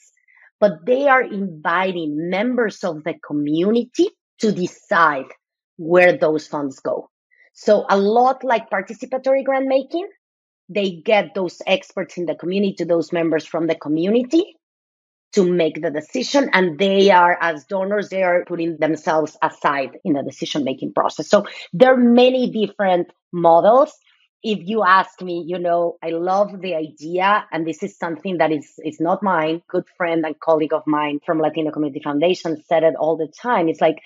but 0.58 0.72
they 0.86 1.08
are 1.08 1.22
inviting 1.22 2.30
members 2.30 2.84
of 2.84 3.04
the 3.04 3.14
community 3.26 4.08
to 4.40 4.52
decide 4.52 5.26
where 5.76 6.16
those 6.16 6.46
funds 6.46 6.80
go. 6.80 7.08
So 7.52 7.84
a 7.88 7.98
lot 7.98 8.44
like 8.44 8.70
participatory 8.70 9.44
grant 9.44 9.66
making, 9.66 10.08
they 10.68 11.02
get 11.04 11.34
those 11.34 11.60
experts 11.66 12.16
in 12.16 12.26
the 12.26 12.34
community, 12.34 12.84
those 12.84 13.12
members 13.12 13.44
from 13.44 13.66
the 13.66 13.74
community 13.74 14.56
to 15.32 15.44
make 15.44 15.80
the 15.80 15.90
decision. 15.90 16.50
And 16.52 16.78
they 16.78 17.10
are, 17.10 17.36
as 17.40 17.64
donors, 17.64 18.08
they 18.08 18.22
are 18.22 18.44
putting 18.46 18.78
themselves 18.78 19.36
aside 19.42 19.98
in 20.04 20.14
the 20.14 20.22
decision 20.22 20.64
making 20.64 20.92
process. 20.92 21.28
So 21.28 21.46
there 21.72 21.94
are 21.94 21.96
many 21.96 22.50
different 22.50 23.08
models 23.32 23.92
if 24.42 24.58
you 24.62 24.82
ask 24.82 25.20
me, 25.20 25.44
you 25.46 25.58
know, 25.58 25.96
I 26.02 26.10
love 26.10 26.60
the 26.60 26.74
idea, 26.74 27.46
and 27.52 27.66
this 27.66 27.82
is 27.82 27.98
something 27.98 28.38
that 28.38 28.52
is 28.52 28.72
is 28.84 28.98
not 29.00 29.22
mine. 29.22 29.62
Good 29.68 29.84
friend 29.96 30.24
and 30.24 30.38
colleague 30.40 30.72
of 30.72 30.82
mine 30.86 31.20
from 31.24 31.40
Latino 31.40 31.70
Community 31.70 32.00
Foundation 32.02 32.62
said 32.66 32.82
it 32.82 32.94
all 32.98 33.16
the 33.16 33.28
time. 33.28 33.68
It's 33.68 33.80
like 33.80 33.98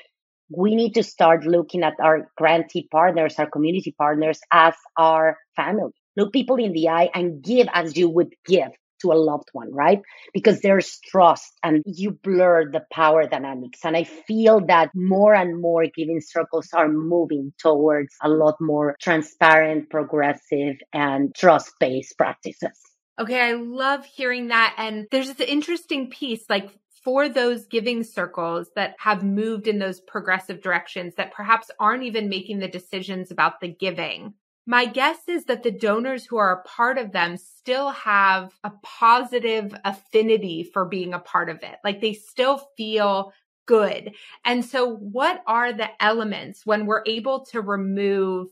we 0.50 0.74
need 0.74 0.94
to 0.94 1.02
start 1.02 1.44
looking 1.44 1.82
at 1.82 1.94
our 2.00 2.30
grantee 2.36 2.88
partners, 2.90 3.36
our 3.38 3.48
community 3.48 3.94
partners, 3.96 4.40
as 4.52 4.74
our 4.96 5.38
family. 5.56 5.92
Look 6.16 6.32
people 6.32 6.56
in 6.56 6.72
the 6.72 6.88
eye 6.88 7.10
and 7.14 7.42
give 7.42 7.68
as 7.72 7.96
you 7.96 8.08
would 8.08 8.34
give 8.46 8.70
to 9.04 9.12
a 9.12 9.18
loved 9.18 9.48
one, 9.52 9.72
right? 9.72 10.00
Because 10.32 10.60
there's 10.60 10.98
trust 11.04 11.52
and 11.62 11.82
you 11.86 12.10
blur 12.10 12.70
the 12.70 12.82
power 12.90 13.26
dynamics. 13.28 13.80
And 13.84 13.96
I 13.96 14.04
feel 14.04 14.66
that 14.66 14.90
more 14.94 15.34
and 15.34 15.60
more 15.60 15.84
giving 15.94 16.20
circles 16.20 16.68
are 16.72 16.88
moving 16.88 17.52
towards 17.58 18.14
a 18.22 18.28
lot 18.28 18.56
more 18.60 18.96
transparent, 19.00 19.90
progressive, 19.90 20.76
and 20.92 21.34
trust 21.34 21.72
based 21.78 22.16
practices. 22.16 22.78
Okay, 23.20 23.40
I 23.40 23.52
love 23.52 24.04
hearing 24.04 24.48
that. 24.48 24.74
And 24.76 25.06
there's 25.10 25.32
this 25.32 25.48
interesting 25.48 26.10
piece 26.10 26.44
like 26.48 26.70
for 27.04 27.28
those 27.28 27.66
giving 27.66 28.02
circles 28.02 28.70
that 28.74 28.94
have 28.98 29.22
moved 29.22 29.68
in 29.68 29.78
those 29.78 30.00
progressive 30.00 30.62
directions 30.62 31.14
that 31.16 31.34
perhaps 31.34 31.70
aren't 31.78 32.02
even 32.02 32.30
making 32.30 32.58
the 32.58 32.68
decisions 32.68 33.30
about 33.30 33.60
the 33.60 33.68
giving 33.68 34.34
my 34.66 34.86
guess 34.86 35.18
is 35.28 35.44
that 35.44 35.62
the 35.62 35.70
donors 35.70 36.24
who 36.24 36.36
are 36.36 36.52
a 36.52 36.62
part 36.68 36.98
of 36.98 37.12
them 37.12 37.36
still 37.36 37.90
have 37.90 38.52
a 38.64 38.72
positive 38.82 39.74
affinity 39.84 40.70
for 40.72 40.84
being 40.84 41.12
a 41.12 41.18
part 41.18 41.50
of 41.50 41.62
it. 41.62 41.76
Like 41.84 42.00
they 42.00 42.14
still 42.14 42.58
feel 42.76 43.32
good. 43.66 44.14
And 44.44 44.64
so 44.64 44.94
what 44.94 45.42
are 45.46 45.72
the 45.72 45.88
elements 46.02 46.64
when 46.64 46.86
we're 46.86 47.02
able 47.06 47.44
to 47.46 47.60
remove 47.60 48.48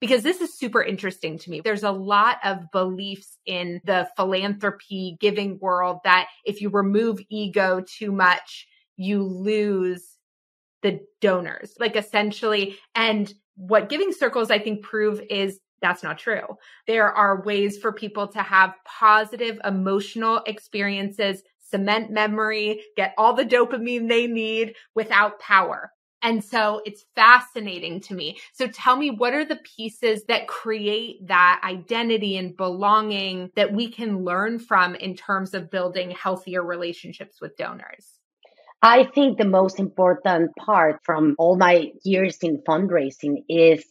because 0.00 0.22
this 0.22 0.42
is 0.42 0.52
super 0.52 0.82
interesting 0.82 1.38
to 1.38 1.50
me. 1.50 1.62
There's 1.62 1.82
a 1.82 1.90
lot 1.90 2.36
of 2.44 2.70
beliefs 2.72 3.38
in 3.46 3.80
the 3.84 4.06
philanthropy 4.16 5.16
giving 5.18 5.58
world 5.60 6.00
that 6.04 6.28
if 6.44 6.60
you 6.60 6.68
remove 6.68 7.20
ego 7.30 7.82
too 7.86 8.12
much, 8.12 8.66
you 8.98 9.22
lose 9.22 10.13
the 10.84 11.00
donors. 11.20 11.74
Like 11.80 11.96
essentially, 11.96 12.76
and 12.94 13.32
what 13.56 13.88
giving 13.88 14.12
circles 14.12 14.52
I 14.52 14.60
think 14.60 14.84
prove 14.84 15.20
is 15.28 15.58
that's 15.80 16.04
not 16.04 16.18
true. 16.18 16.56
There 16.86 17.10
are 17.10 17.42
ways 17.42 17.78
for 17.78 17.92
people 17.92 18.28
to 18.28 18.42
have 18.42 18.74
positive 18.84 19.58
emotional 19.64 20.42
experiences, 20.46 21.42
cement 21.58 22.10
memory, 22.10 22.82
get 22.96 23.14
all 23.18 23.34
the 23.34 23.44
dopamine 23.44 24.08
they 24.08 24.26
need 24.26 24.76
without 24.94 25.40
power. 25.40 25.90
And 26.22 26.42
so 26.42 26.80
it's 26.86 27.04
fascinating 27.14 28.00
to 28.02 28.14
me. 28.14 28.38
So 28.54 28.66
tell 28.66 28.96
me, 28.96 29.10
what 29.10 29.34
are 29.34 29.44
the 29.44 29.60
pieces 29.76 30.24
that 30.28 30.48
create 30.48 31.26
that 31.28 31.60
identity 31.62 32.38
and 32.38 32.56
belonging 32.56 33.50
that 33.56 33.74
we 33.74 33.90
can 33.90 34.24
learn 34.24 34.58
from 34.58 34.94
in 34.94 35.16
terms 35.16 35.52
of 35.52 35.70
building 35.70 36.10
healthier 36.12 36.62
relationships 36.62 37.42
with 37.42 37.56
donors? 37.58 38.13
I 38.84 39.04
think 39.04 39.38
the 39.38 39.46
most 39.46 39.80
important 39.80 40.50
part 40.58 41.00
from 41.04 41.36
all 41.38 41.56
my 41.56 41.90
years 42.04 42.36
in 42.42 42.62
fundraising 42.68 43.42
is 43.48 43.82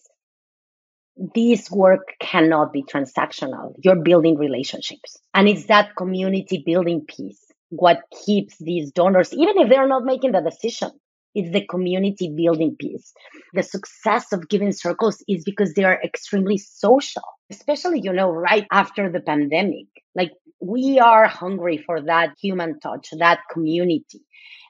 this 1.34 1.72
work 1.72 2.14
cannot 2.22 2.72
be 2.72 2.84
transactional. 2.84 3.74
You're 3.84 4.04
building 4.04 4.38
relationships. 4.38 5.18
And 5.34 5.48
it's 5.50 5.66
that 5.66 5.96
community 5.98 6.62
building 6.64 7.06
piece 7.08 7.40
what 7.70 8.02
keeps 8.24 8.56
these 8.60 8.92
donors, 8.92 9.34
even 9.34 9.58
if 9.58 9.68
they're 9.68 9.88
not 9.88 10.04
making 10.04 10.34
the 10.34 10.42
decision, 10.42 10.92
It's 11.34 11.52
the 11.52 11.66
community 11.66 12.32
building 12.38 12.76
piece. 12.80 13.12
The 13.54 13.64
success 13.64 14.32
of 14.32 14.48
giving 14.48 14.72
circles 14.72 15.24
is 15.28 15.44
because 15.44 15.74
they 15.74 15.84
are 15.84 16.00
extremely 16.04 16.60
social, 16.60 17.24
especially, 17.50 18.02
you 18.04 18.14
know, 18.14 18.30
right 18.30 18.68
after 18.72 19.12
the 19.12 19.22
pandemic. 19.22 19.88
Like 20.14 20.34
we 20.62 21.00
are 21.00 21.28
hungry 21.28 21.80
for 21.84 22.02
that 22.04 22.36
human 22.40 22.80
touch, 22.80 23.10
that 23.18 23.40
community 23.52 24.22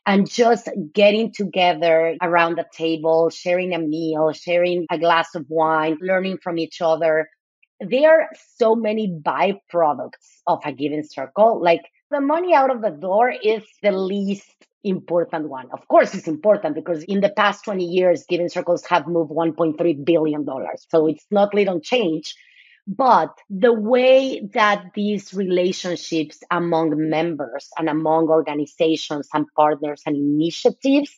and 0.06 0.30
just 0.30 0.70
getting 0.94 1.32
together 1.32 2.16
around 2.22 2.58
the 2.58 2.66
table, 2.74 3.30
sharing 3.30 3.74
a 3.74 3.80
meal, 3.80 4.32
sharing 4.34 4.86
a 4.92 4.98
glass 4.98 5.34
of 5.36 5.46
wine, 5.50 5.98
learning 6.02 6.40
from 6.44 6.58
each 6.58 6.82
other. 6.82 7.30
There 7.80 8.22
are 8.22 8.30
so 8.58 8.76
many 8.76 9.08
byproducts 9.10 10.42
of 10.48 10.60
a 10.66 10.72
giving 10.72 11.04
circle. 11.04 11.62
Like 11.62 11.82
the 12.12 12.22
money 12.22 12.54
out 12.54 12.70
of 12.70 12.82
the 12.82 12.90
door 12.92 13.32
is 13.32 13.64
the 13.82 13.92
least 13.92 14.52
important 14.84 15.50
one. 15.50 15.70
Of 15.72 15.88
course, 15.88 16.14
it's 16.14 16.28
important 16.28 16.76
because 16.76 17.04
in 17.04 17.22
the 17.22 17.30
past 17.30 17.64
20 17.64 17.86
years, 17.86 18.26
giving 18.28 18.50
circles 18.50 18.86
have 18.86 19.08
moved 19.08 19.32
$1.3 19.32 20.06
billion. 20.06 20.46
So 20.90 21.08
it's 21.08 21.26
not 21.32 21.54
little 21.54 21.80
change. 21.80 22.36
But 22.86 23.38
the 23.50 23.74
way 23.74 24.42
that 24.54 24.92
these 24.94 25.34
relationships 25.34 26.44
among 26.52 27.10
members 27.10 27.70
and 27.78 27.88
among 27.88 28.28
organizations 28.28 29.30
and 29.34 29.46
partners 29.56 30.02
and 30.06 30.18
initiatives 30.18 31.16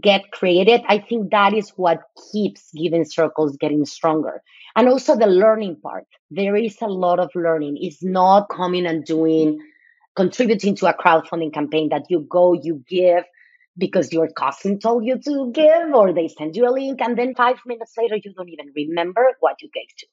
get 0.00 0.32
created, 0.32 0.82
I 0.88 0.98
think 0.98 1.30
that 1.30 1.54
is 1.54 1.70
what 1.70 2.02
keeps 2.32 2.72
giving 2.72 3.04
circles 3.04 3.56
getting 3.56 3.86
stronger. 3.86 4.42
And 4.74 4.88
also 4.88 5.16
the 5.16 5.26
learning 5.26 5.80
part. 5.80 6.06
There 6.30 6.56
is 6.56 6.76
a 6.80 6.88
lot 6.88 7.20
of 7.20 7.30
learning. 7.36 7.78
It's 7.80 8.02
not 8.02 8.48
coming 8.48 8.86
and 8.86 9.04
doing, 9.04 9.60
contributing 10.16 10.74
to 10.76 10.86
a 10.88 10.94
crowdfunding 10.94 11.52
campaign 11.52 11.90
that 11.90 12.06
you 12.08 12.26
go, 12.28 12.52
you 12.52 12.84
give 12.88 13.24
because 13.78 14.12
your 14.12 14.28
cousin 14.28 14.80
told 14.80 15.04
you 15.04 15.18
to 15.20 15.52
give 15.52 15.94
or 15.94 16.12
they 16.12 16.26
send 16.28 16.56
you 16.56 16.68
a 16.68 16.72
link 16.72 17.00
and 17.00 17.16
then 17.16 17.34
five 17.36 17.58
minutes 17.64 17.94
later 17.96 18.16
you 18.16 18.34
don't 18.34 18.48
even 18.48 18.72
remember 18.74 19.24
what 19.38 19.62
you 19.62 19.70
gave 19.72 19.88
to. 19.98 20.06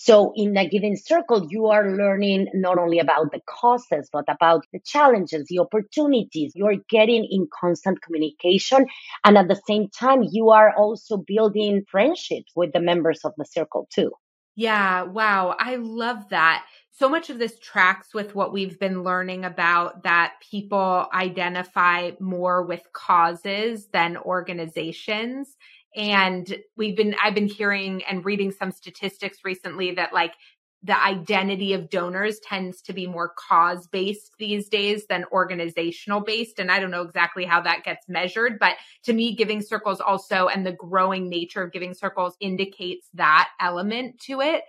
So 0.00 0.32
in 0.36 0.56
a 0.56 0.66
giving 0.66 0.94
circle, 0.94 1.48
you 1.50 1.66
are 1.66 1.90
learning 1.90 2.46
not 2.54 2.78
only 2.78 3.00
about 3.00 3.32
the 3.32 3.40
causes, 3.48 4.08
but 4.12 4.26
about 4.28 4.64
the 4.72 4.78
challenges, 4.78 5.48
the 5.48 5.58
opportunities. 5.58 6.52
You're 6.54 6.76
getting 6.88 7.26
in 7.28 7.48
constant 7.52 8.00
communication. 8.00 8.86
And 9.24 9.36
at 9.36 9.48
the 9.48 9.60
same 9.66 9.88
time, 9.88 10.22
you 10.22 10.50
are 10.50 10.72
also 10.72 11.16
building 11.16 11.84
friendships 11.90 12.52
with 12.54 12.72
the 12.72 12.80
members 12.80 13.24
of 13.24 13.32
the 13.38 13.44
circle 13.44 13.88
too. 13.92 14.12
Yeah. 14.54 15.02
Wow. 15.02 15.56
I 15.58 15.74
love 15.76 16.28
that. 16.28 16.64
So 16.98 17.08
much 17.08 17.30
of 17.30 17.38
this 17.38 17.60
tracks 17.60 18.12
with 18.12 18.34
what 18.34 18.52
we've 18.52 18.76
been 18.76 19.04
learning 19.04 19.44
about 19.44 20.02
that 20.02 20.32
people 20.50 21.06
identify 21.14 22.10
more 22.18 22.64
with 22.64 22.82
causes 22.92 23.86
than 23.92 24.16
organizations. 24.16 25.56
And 25.94 26.58
we've 26.76 26.96
been, 26.96 27.14
I've 27.22 27.36
been 27.36 27.46
hearing 27.46 28.02
and 28.02 28.24
reading 28.24 28.50
some 28.50 28.72
statistics 28.72 29.38
recently 29.44 29.92
that 29.92 30.12
like 30.12 30.34
the 30.82 31.00
identity 31.00 31.72
of 31.72 31.88
donors 31.88 32.40
tends 32.40 32.82
to 32.82 32.92
be 32.92 33.06
more 33.06 33.32
cause 33.48 33.86
based 33.86 34.32
these 34.40 34.68
days 34.68 35.06
than 35.06 35.24
organizational 35.30 36.22
based. 36.22 36.58
And 36.58 36.68
I 36.68 36.80
don't 36.80 36.90
know 36.90 37.02
exactly 37.02 37.44
how 37.44 37.60
that 37.60 37.84
gets 37.84 38.08
measured, 38.08 38.58
but 38.58 38.74
to 39.04 39.12
me, 39.12 39.36
giving 39.36 39.62
circles 39.62 40.00
also 40.00 40.48
and 40.48 40.66
the 40.66 40.72
growing 40.72 41.28
nature 41.28 41.62
of 41.62 41.70
giving 41.70 41.94
circles 41.94 42.36
indicates 42.40 43.08
that 43.14 43.50
element 43.60 44.18
to 44.22 44.40
it. 44.40 44.64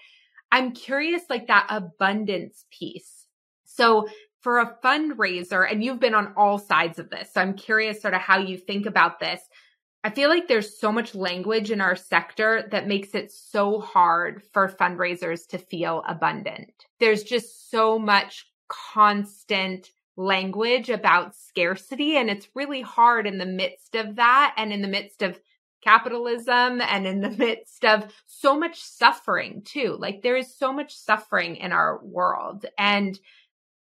I'm 0.52 0.72
curious, 0.72 1.24
like 1.30 1.48
that 1.48 1.68
abundance 1.70 2.66
piece. 2.72 3.28
So 3.66 4.08
for 4.42 4.60
a 4.60 4.76
fundraiser, 4.84 5.70
and 5.70 5.84
you've 5.84 6.00
been 6.00 6.16
on 6.16 6.34
all 6.38 6.58
sides 6.58 7.00
of 7.00 7.10
this. 7.10 7.34
So 7.34 7.42
I'm 7.42 7.54
curious 7.54 8.02
sort 8.02 8.14
of 8.14 8.22
how 8.22 8.40
you 8.40 8.58
think 8.58 8.86
about 8.86 9.20
this. 9.20 9.42
I 10.04 10.10
feel 10.12 10.30
like 10.30 10.48
there's 10.48 10.80
so 10.80 10.94
much 10.94 11.14
language 11.14 11.72
in 11.72 11.82
our 11.82 11.96
sector 11.96 12.68
that 12.72 12.88
makes 12.88 13.14
it 13.16 13.32
so 13.32 13.82
hard 13.82 14.42
for 14.54 14.70
fundraisers 14.70 15.46
to 15.50 15.58
feel 15.58 16.04
abundant. 16.08 16.72
There's 17.00 17.24
just 17.24 17.70
so 17.70 18.00
much 18.00 18.46
constant 18.70 19.90
language 20.16 20.90
about 20.90 21.36
scarcity 21.36 22.18
and 22.18 22.30
it's 22.30 22.48
really 22.54 22.82
hard 22.82 23.26
in 23.26 23.38
the 23.38 23.46
midst 23.46 23.96
of 23.96 24.18
that 24.18 24.54
and 24.58 24.72
in 24.72 24.82
the 24.82 24.88
midst 24.88 25.22
of 25.22 25.40
capitalism 25.82 26.82
and 26.82 27.08
in 27.08 27.22
the 27.22 27.30
midst 27.38 27.86
of 27.86 28.12
so 28.26 28.60
much 28.60 28.82
suffering 28.82 29.62
too. 29.66 29.98
Like 30.00 30.22
there 30.22 30.38
is 30.38 30.56
so 30.56 30.74
much 30.74 30.96
suffering 30.96 31.56
in 31.58 31.72
our 31.72 32.00
world 32.04 32.66
and 32.78 33.20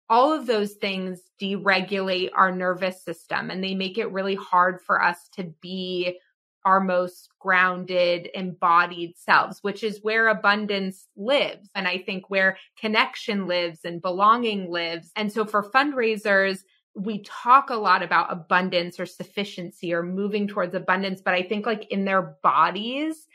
all 0.07 0.33
of 0.33 0.45
those 0.45 0.73
things 0.73 1.19
deregulate 1.41 2.29
our 2.35 2.51
nervous 2.51 3.03
system 3.03 3.49
and 3.49 3.63
they 3.63 3.73
make 3.73 3.97
it 3.97 4.11
really 4.11 4.35
hard 4.35 4.81
for 4.81 5.01
us 5.01 5.29
to 5.29 5.43
be 5.61 6.19
our 6.65 6.79
most 6.79 7.29
grounded, 7.39 8.27
embodied 8.33 9.15
selves, 9.15 9.59
which 9.61 9.83
is 9.83 9.99
where 10.01 10.27
abundance 10.27 11.07
lives. 11.15 11.69
And 11.75 11.87
I 11.87 11.99
think 11.99 12.29
where 12.29 12.57
connection 12.79 13.47
lives 13.47 13.81
and 13.85 14.01
belonging 14.01 14.71
lives. 14.71 15.11
And 15.15 15.31
so 15.31 15.45
for 15.45 15.63
fundraisers, 15.63 16.63
we 16.95 17.23
talk 17.23 17.69
a 17.69 17.75
lot 17.75 18.03
about 18.03 18.31
abundance 18.31 18.99
or 18.99 19.05
sufficiency 19.05 19.93
or 19.93 20.01
moving 20.01 20.47
towards 20.47 20.73
abundance, 20.73 21.21
but 21.21 21.33
I 21.33 21.43
think 21.43 21.65
like 21.65 21.91
in 21.91 22.05
their 22.05 22.37
bodies, 22.41 23.27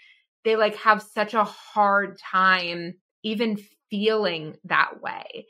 they 0.44 0.56
like 0.56 0.76
have 0.76 1.02
such 1.02 1.34
a 1.34 1.44
hard 1.44 2.18
time 2.18 2.94
even 3.22 3.58
feeling 3.90 4.56
that 4.64 5.02
way. 5.02 5.46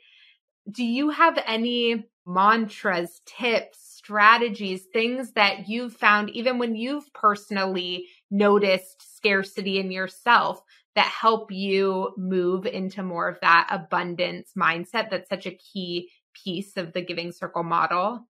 Do 0.69 0.83
you 0.83 1.09
have 1.09 1.41
any 1.47 2.05
mantras, 2.25 3.21
tips, 3.25 3.79
strategies, 3.81 4.85
things 4.93 5.31
that 5.33 5.69
you've 5.69 5.93
found, 5.93 6.29
even 6.31 6.59
when 6.59 6.75
you've 6.75 7.11
personally 7.13 8.07
noticed 8.29 9.15
scarcity 9.15 9.79
in 9.79 9.91
yourself, 9.91 10.61
that 10.95 11.05
help 11.05 11.51
you 11.51 12.13
move 12.17 12.65
into 12.65 13.01
more 13.01 13.29
of 13.29 13.39
that 13.41 13.67
abundance 13.71 14.51
mindset 14.57 15.09
that's 15.09 15.29
such 15.29 15.45
a 15.45 15.55
key 15.55 16.09
piece 16.43 16.77
of 16.77 16.93
the 16.93 17.01
giving 17.01 17.31
circle 17.31 17.63
model? 17.63 18.27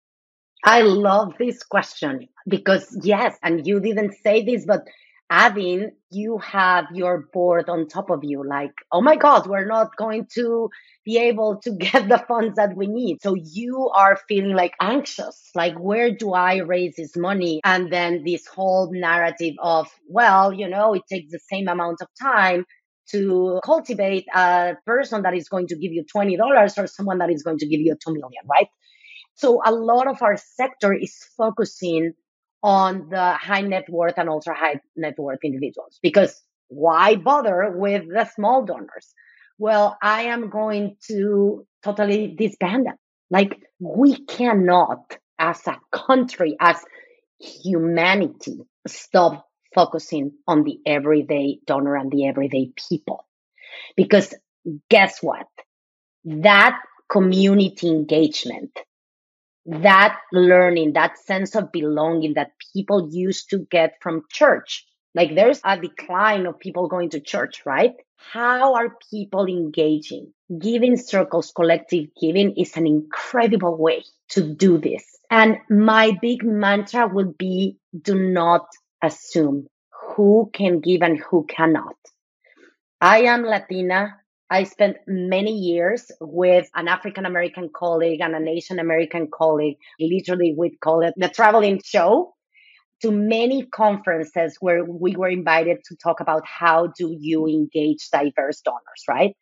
I 0.63 0.81
love 0.81 1.33
this 1.39 1.63
question 1.63 2.27
because, 2.47 2.97
yes, 3.01 3.37
and 3.41 3.65
you 3.65 3.79
didn't 3.79 4.13
say 4.23 4.43
this, 4.45 4.65
but 4.65 4.81
adding 5.31 5.91
you 6.09 6.37
have 6.39 6.85
your 6.93 7.29
board 7.31 7.69
on 7.69 7.87
top 7.87 8.09
of 8.09 8.19
you 8.21 8.45
like 8.45 8.73
oh 8.91 9.01
my 9.01 9.15
god 9.15 9.47
we're 9.47 9.65
not 9.65 9.95
going 9.95 10.27
to 10.29 10.69
be 11.05 11.17
able 11.17 11.57
to 11.63 11.71
get 11.85 12.09
the 12.09 12.21
funds 12.27 12.57
that 12.57 12.75
we 12.75 12.85
need 12.85 13.17
so 13.21 13.33
you 13.33 13.89
are 13.95 14.19
feeling 14.27 14.53
like 14.53 14.73
anxious 14.81 15.49
like 15.55 15.73
where 15.79 16.11
do 16.13 16.33
i 16.33 16.57
raise 16.57 16.95
this 16.97 17.15
money 17.15 17.61
and 17.63 17.91
then 17.93 18.21
this 18.25 18.45
whole 18.45 18.91
narrative 18.91 19.55
of 19.61 19.87
well 20.09 20.51
you 20.51 20.67
know 20.67 20.93
it 20.93 21.03
takes 21.09 21.31
the 21.31 21.39
same 21.49 21.69
amount 21.69 22.01
of 22.01 22.09
time 22.21 22.65
to 23.09 23.59
cultivate 23.65 24.25
a 24.33 24.75
person 24.85 25.23
that 25.23 25.33
is 25.33 25.49
going 25.49 25.67
to 25.67 25.75
give 25.75 25.91
you 25.91 26.03
$20 26.15 26.77
or 26.77 26.87
someone 26.87 27.17
that 27.17 27.31
is 27.31 27.43
going 27.43 27.57
to 27.57 27.67
give 27.67 27.79
you 27.79 27.95
2 27.95 28.13
million 28.13 28.43
right 28.49 28.67
so 29.35 29.61
a 29.65 29.71
lot 29.71 30.07
of 30.07 30.21
our 30.21 30.37
sector 30.37 30.93
is 30.93 31.15
focusing 31.37 32.13
on 32.63 33.09
the 33.09 33.33
high 33.33 33.61
net 33.61 33.85
worth 33.89 34.17
and 34.17 34.29
ultra 34.29 34.55
high 34.55 34.79
net 34.95 35.15
worth 35.17 35.39
individuals 35.43 35.99
because 36.01 36.41
why 36.67 37.15
bother 37.15 37.71
with 37.75 38.07
the 38.07 38.25
small 38.35 38.63
donors? 38.63 39.13
Well, 39.57 39.97
I 40.01 40.23
am 40.23 40.49
going 40.49 40.95
to 41.07 41.67
totally 41.83 42.35
disband 42.37 42.85
them. 42.85 42.95
Like 43.29 43.59
we 43.79 44.25
cannot 44.25 45.17
as 45.37 45.59
a 45.67 45.77
country, 45.91 46.55
as 46.59 46.77
humanity, 47.39 48.59
stop 48.87 49.45
focusing 49.73 50.33
on 50.47 50.63
the 50.63 50.79
everyday 50.85 51.59
donor 51.65 51.95
and 51.95 52.11
the 52.11 52.27
everyday 52.27 52.71
people. 52.89 53.25
Because 53.95 54.33
guess 54.89 55.21
what? 55.21 55.47
That 56.25 56.79
community 57.09 57.87
engagement 57.87 58.71
that 59.65 60.19
learning, 60.31 60.93
that 60.93 61.17
sense 61.19 61.55
of 61.55 61.71
belonging 61.71 62.33
that 62.35 62.51
people 62.73 63.09
used 63.11 63.49
to 63.51 63.59
get 63.59 63.95
from 64.01 64.23
church. 64.29 64.85
Like 65.13 65.35
there's 65.35 65.59
a 65.63 65.79
decline 65.79 66.45
of 66.45 66.59
people 66.59 66.87
going 66.87 67.09
to 67.11 67.19
church, 67.19 67.63
right? 67.65 67.93
How 68.17 68.75
are 68.75 68.95
people 69.09 69.45
engaging? 69.45 70.33
Giving 70.57 70.97
circles, 70.97 71.51
collective 71.55 72.07
giving 72.19 72.55
is 72.55 72.77
an 72.77 72.87
incredible 72.87 73.77
way 73.77 74.03
to 74.29 74.53
do 74.53 74.77
this. 74.77 75.03
And 75.29 75.57
my 75.69 76.17
big 76.21 76.43
mantra 76.43 77.07
would 77.07 77.37
be 77.37 77.77
do 77.99 78.15
not 78.15 78.67
assume 79.01 79.67
who 80.15 80.49
can 80.53 80.79
give 80.79 81.01
and 81.01 81.19
who 81.19 81.45
cannot. 81.45 81.95
I 82.99 83.23
am 83.23 83.43
Latina. 83.43 84.17
I 84.49 84.63
spent 84.63 84.97
many 85.07 85.53
years 85.53 86.11
with 86.19 86.69
an 86.75 86.87
African 86.87 87.25
American 87.25 87.69
colleague 87.73 88.19
and 88.21 88.35
an 88.35 88.47
Asian 88.47 88.79
American 88.79 89.29
colleague. 89.33 89.77
Literally, 89.99 90.53
we'd 90.57 90.79
call 90.81 91.01
it 91.01 91.13
the 91.15 91.29
traveling 91.29 91.81
show 91.83 92.33
to 93.01 93.11
many 93.11 93.65
conferences 93.65 94.57
where 94.59 94.83
we 94.83 95.15
were 95.15 95.29
invited 95.29 95.77
to 95.85 95.95
talk 95.95 96.19
about 96.19 96.43
how 96.45 96.87
do 96.87 97.15
you 97.19 97.47
engage 97.47 98.09
diverse 98.11 98.61
donors, 98.61 99.03
right? 99.07 99.35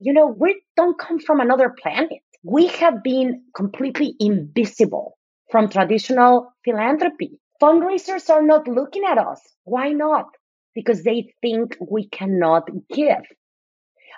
You 0.00 0.12
know, 0.12 0.26
we 0.26 0.60
don't 0.76 0.98
come 0.98 1.18
from 1.18 1.40
another 1.40 1.74
planet. 1.80 2.20
We 2.42 2.66
have 2.66 3.02
been 3.02 3.44
completely 3.54 4.14
invisible 4.20 5.16
from 5.50 5.70
traditional 5.70 6.52
philanthropy. 6.64 7.40
Fundraisers 7.60 8.28
are 8.30 8.42
not 8.42 8.68
looking 8.68 9.04
at 9.04 9.18
us. 9.18 9.40
Why 9.64 9.90
not? 9.92 10.26
Because 10.74 11.02
they 11.02 11.32
think 11.40 11.76
we 11.80 12.08
cannot 12.08 12.68
give. 12.92 13.24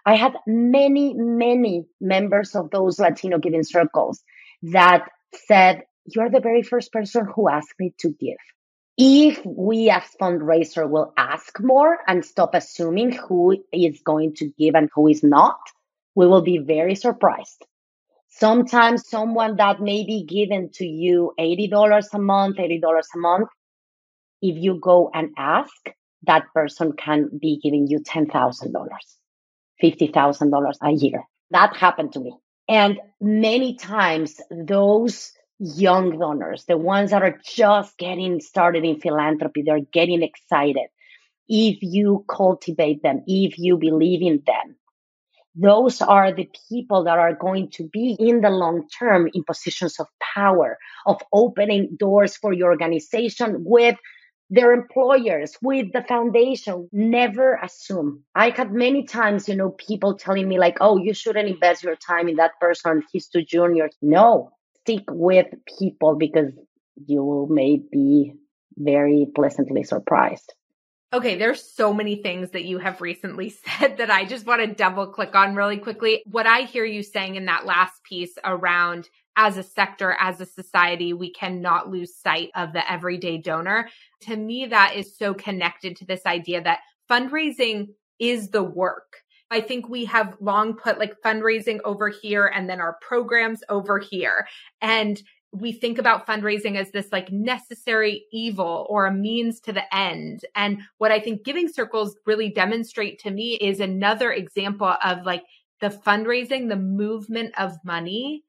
I 0.05 0.17
had 0.17 0.35
many, 0.47 1.15
many 1.15 1.87
members 2.01 2.55
of 2.55 2.71
those 2.71 2.99
Latino 2.99 3.39
giving 3.39 3.63
circles 3.63 4.23
that 4.63 5.09
said, 5.47 5.83
you're 6.07 6.31
the 6.31 6.41
very 6.41 6.63
first 6.63 6.93
person 6.93 7.27
who 7.35 7.49
asked 7.49 7.75
me 7.79 7.95
to 7.99 8.09
give. 8.09 8.39
If 8.97 9.45
we 9.45 9.91
as 9.91 10.03
fundraiser 10.21 10.89
will 10.89 11.13
ask 11.17 11.61
more 11.61 11.99
and 12.07 12.25
stop 12.25 12.55
assuming 12.55 13.13
who 13.13 13.63
is 13.73 14.01
going 14.05 14.35
to 14.37 14.51
give 14.59 14.75
and 14.75 14.89
who 14.95 15.07
is 15.07 15.23
not, 15.23 15.61
we 16.17 16.27
will 16.27 16.43
be 16.43 16.59
very 16.59 16.97
surprised. 16.97 17.65
Sometimes 18.39 19.09
someone 19.09 19.57
that 19.57 19.81
may 19.81 20.05
be 20.05 20.25
given 20.25 20.71
to 20.75 20.87
you 20.87 21.33
$80 21.41 22.05
a 22.13 22.19
month, 22.21 22.59
$80 22.59 22.83
a 22.83 23.19
month, 23.19 23.49
if 24.41 24.57
you 24.57 24.79
go 24.81 25.11
and 25.13 25.31
ask, 25.37 25.73
that 26.23 26.45
person 26.55 26.93
can 26.93 27.31
be 27.41 27.59
giving 27.61 27.89
you 27.89 27.99
$10,000, 27.99 28.31
$50,000 29.83 30.73
a 30.83 30.93
year. 30.93 31.25
That 31.51 31.77
happened 31.77 32.13
to 32.13 32.21
me. 32.21 32.37
And 32.69 33.01
many 33.21 33.75
times 33.75 34.41
those 34.51 35.33
young 35.59 36.17
donors, 36.21 36.65
the 36.67 36.79
ones 36.79 37.11
that 37.11 37.23
are 37.23 37.41
just 37.45 37.99
getting 37.99 38.39
started 38.39 38.85
in 38.85 39.01
philanthropy, 39.01 39.63
they're 39.63 39.81
getting 39.93 40.23
excited. 40.23 40.87
If 41.49 41.79
you 41.83 42.25
cultivate 42.29 43.03
them, 43.03 43.25
if 43.27 43.59
you 43.59 43.79
believe 43.79 44.23
in 44.23 44.45
them, 44.47 44.77
those 45.61 46.01
are 46.01 46.33
the 46.33 46.49
people 46.69 47.05
that 47.05 47.19
are 47.19 47.35
going 47.35 47.71
to 47.73 47.89
be 47.89 48.17
in 48.19 48.41
the 48.41 48.51
long 48.51 48.87
term 48.99 49.29
in 49.35 49.43
positions 49.45 49.99
of 49.99 50.07
power, 50.35 50.79
of 51.05 51.21
opening 51.33 51.97
doors 51.99 52.37
for 52.37 52.53
your 52.53 52.71
organization 52.71 53.65
with 53.65 53.97
their 54.51 54.73
employers, 54.73 55.57
with 55.61 55.93
the 55.93 56.05
foundation. 56.09 56.89
Never 56.93 57.55
assume. 57.63 58.25
I 58.35 58.51
had 58.51 58.73
many 58.73 59.05
times, 59.05 59.49
you 59.49 59.57
know, 59.57 59.71
people 59.71 60.17
telling 60.17 60.49
me 60.49 60.59
like, 60.59 60.79
oh, 60.81 60.99
you 60.99 61.13
shouldn't 61.13 61.49
invest 61.49 61.83
your 61.83 61.97
time 61.97 62.29
in 62.29 62.37
that 62.37 62.53
person. 62.61 63.03
He's 63.13 63.29
too 63.29 63.43
junior. 63.43 63.91
No, 64.01 64.53
stick 64.83 65.05
with 65.11 65.47
people 65.79 66.17
because 66.17 66.53
you 67.07 67.49
may 67.51 67.81
be 67.91 68.35
very 68.77 69.27
pleasantly 69.35 69.83
surprised. 69.83 70.55
Okay, 71.11 71.37
there's 71.37 71.63
so 71.63 71.95
many 71.95 72.17
things 72.17 72.51
that 72.51 72.67
you 72.67 72.79
have 72.79 73.01
recently 73.01 73.49
said 73.79 73.97
that 73.97 74.11
I 74.11 74.27
just 74.27 74.47
want 74.47 74.61
to 74.61 74.67
double 74.67 75.07
click 75.07 75.35
on 75.35 75.55
really 75.55 75.79
quickly. 75.79 76.23
What 76.27 76.47
I 76.47 76.63
hear 76.63 76.85
you 76.85 77.03
saying 77.03 77.37
in 77.37 77.47
that 77.47 77.65
last 77.65 78.03
piece 78.05 78.37
around 78.45 79.09
as 79.37 79.57
a 79.57 79.63
sector, 79.63 80.17
as 80.21 80.41
a 80.41 80.47
society, 80.47 81.15
we 81.15 81.33
cannot 81.33 81.89
lose 81.89 82.17
sight 82.17 82.51
of 82.55 82.73
the 82.73 82.91
everyday 82.91 83.39
donor. 83.39 83.89
To 84.23 84.37
me, 84.37 84.67
that 84.67 84.97
is 84.97 85.17
so 85.17 85.33
connected 85.33 85.97
to 85.97 86.05
this 86.05 86.27
idea 86.27 86.61
that 86.63 86.81
fundraising 87.11 87.89
is 88.19 88.51
the 88.51 88.65
work. 88.65 89.23
I 89.51 89.63
think 89.63 89.89
we 89.89 90.05
have 90.05 90.37
long 90.41 90.75
put 90.75 90.99
like 90.99 91.15
fundraising 91.25 91.79
over 91.85 92.11
here 92.11 92.47
and 92.47 92.69
then 92.69 92.81
our 92.81 92.99
programs 93.01 93.63
over 93.71 93.99
here. 93.99 94.47
And 94.83 95.23
we 95.53 95.73
think 95.73 95.99
about 95.99 96.27
fundraising 96.27 96.77
as 96.77 96.91
this 96.91 97.11
like 97.11 97.33
necessary 97.33 98.25
evil 98.33 98.87
or 98.91 99.07
a 99.07 99.13
means 99.13 99.61
to 99.61 99.73
the 99.73 99.95
end. 99.95 100.45
And 100.55 100.83
what 100.99 101.11
I 101.11 101.21
think 101.21 101.45
giving 101.45 101.69
circles 101.69 102.17
really 102.27 102.51
demonstrate 102.51 103.19
to 103.21 103.31
me 103.31 103.55
is 103.55 103.81
another 103.81 104.31
example 104.31 104.95
of 105.03 105.25
like 105.25 105.45
the 105.81 105.89
fundraising, 105.89 106.69
the 106.69 106.77
movement 106.77 107.55
of 107.59 107.73
money 107.85 108.45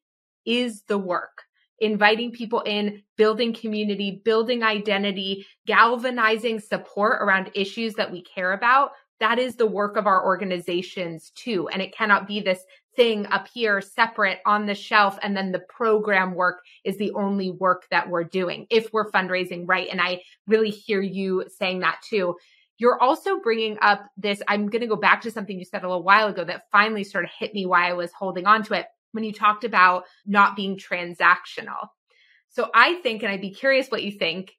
is 0.45 0.83
the 0.87 0.97
work. 0.97 1.43
Inviting 1.79 2.31
people 2.31 2.59
in, 2.61 3.03
building 3.15 3.53
community, 3.53 4.21
building 4.25 4.63
identity, 4.63 5.45
galvanizing 5.65 6.59
support 6.59 7.21
around 7.21 7.51
issues 7.53 7.93
that 7.93 8.11
we 8.11 8.21
care 8.23 8.51
about. 8.51 8.91
That 9.21 9.39
is 9.39 9.55
the 9.55 9.67
work 9.67 9.95
of 9.95 10.05
our 10.05 10.25
organizations 10.25 11.31
too. 11.35 11.69
And 11.69 11.81
it 11.81 11.95
cannot 11.95 12.27
be 12.27 12.41
this 12.41 12.59
thing 12.99 13.25
up 13.27 13.47
here 13.53 13.79
separate 13.79 14.39
on 14.45 14.65
the 14.65 14.75
shelf 14.75 15.17
and 15.23 15.35
then 15.35 15.53
the 15.53 15.59
program 15.69 16.35
work 16.35 16.59
is 16.83 16.97
the 16.97 17.13
only 17.13 17.49
work 17.49 17.87
that 17.91 18.09
we're 18.09 18.25
doing 18.25 18.67
if 18.69 18.91
we're 18.91 19.09
fundraising 19.09 19.63
right 19.65 19.87
and 19.89 20.01
i 20.01 20.21
really 20.47 20.69
hear 20.69 21.01
you 21.01 21.45
saying 21.47 21.79
that 21.79 21.97
too 22.03 22.35
you're 22.77 23.01
also 23.01 23.39
bringing 23.39 23.77
up 23.79 24.05
this 24.17 24.41
i'm 24.49 24.67
going 24.67 24.81
to 24.81 24.87
go 24.87 24.97
back 24.97 25.21
to 25.21 25.31
something 25.31 25.57
you 25.57 25.63
said 25.63 25.81
a 25.81 25.87
little 25.87 26.03
while 26.03 26.27
ago 26.27 26.43
that 26.43 26.63
finally 26.73 27.05
sort 27.05 27.23
of 27.23 27.29
hit 27.39 27.53
me 27.53 27.65
why 27.65 27.89
i 27.89 27.93
was 27.93 28.11
holding 28.11 28.45
on 28.45 28.63
to 28.63 28.73
it 28.73 28.87
when 29.13 29.23
you 29.23 29.31
talked 29.31 29.63
about 29.63 30.03
not 30.25 30.57
being 30.57 30.77
transactional 30.77 31.87
so 32.49 32.69
i 32.75 32.95
think 32.95 33.23
and 33.23 33.31
i'd 33.31 33.39
be 33.39 33.53
curious 33.53 33.87
what 33.87 34.03
you 34.03 34.11
think 34.11 34.51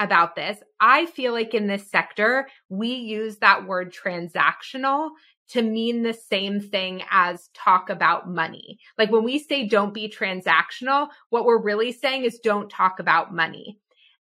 about 0.00 0.36
this. 0.36 0.58
I 0.80 1.06
feel 1.06 1.32
like 1.32 1.54
in 1.54 1.66
this 1.66 1.90
sector, 1.90 2.48
we 2.68 2.88
use 2.94 3.38
that 3.38 3.66
word 3.66 3.92
transactional 3.92 5.10
to 5.48 5.62
mean 5.62 6.02
the 6.02 6.12
same 6.12 6.60
thing 6.60 7.02
as 7.10 7.48
talk 7.54 7.90
about 7.90 8.28
money. 8.28 8.78
Like 8.96 9.10
when 9.10 9.24
we 9.24 9.38
say 9.38 9.66
don't 9.66 9.94
be 9.94 10.08
transactional, 10.08 11.08
what 11.30 11.44
we're 11.44 11.62
really 11.62 11.92
saying 11.92 12.24
is 12.24 12.38
don't 12.38 12.70
talk 12.70 13.00
about 13.00 13.34
money. 13.34 13.78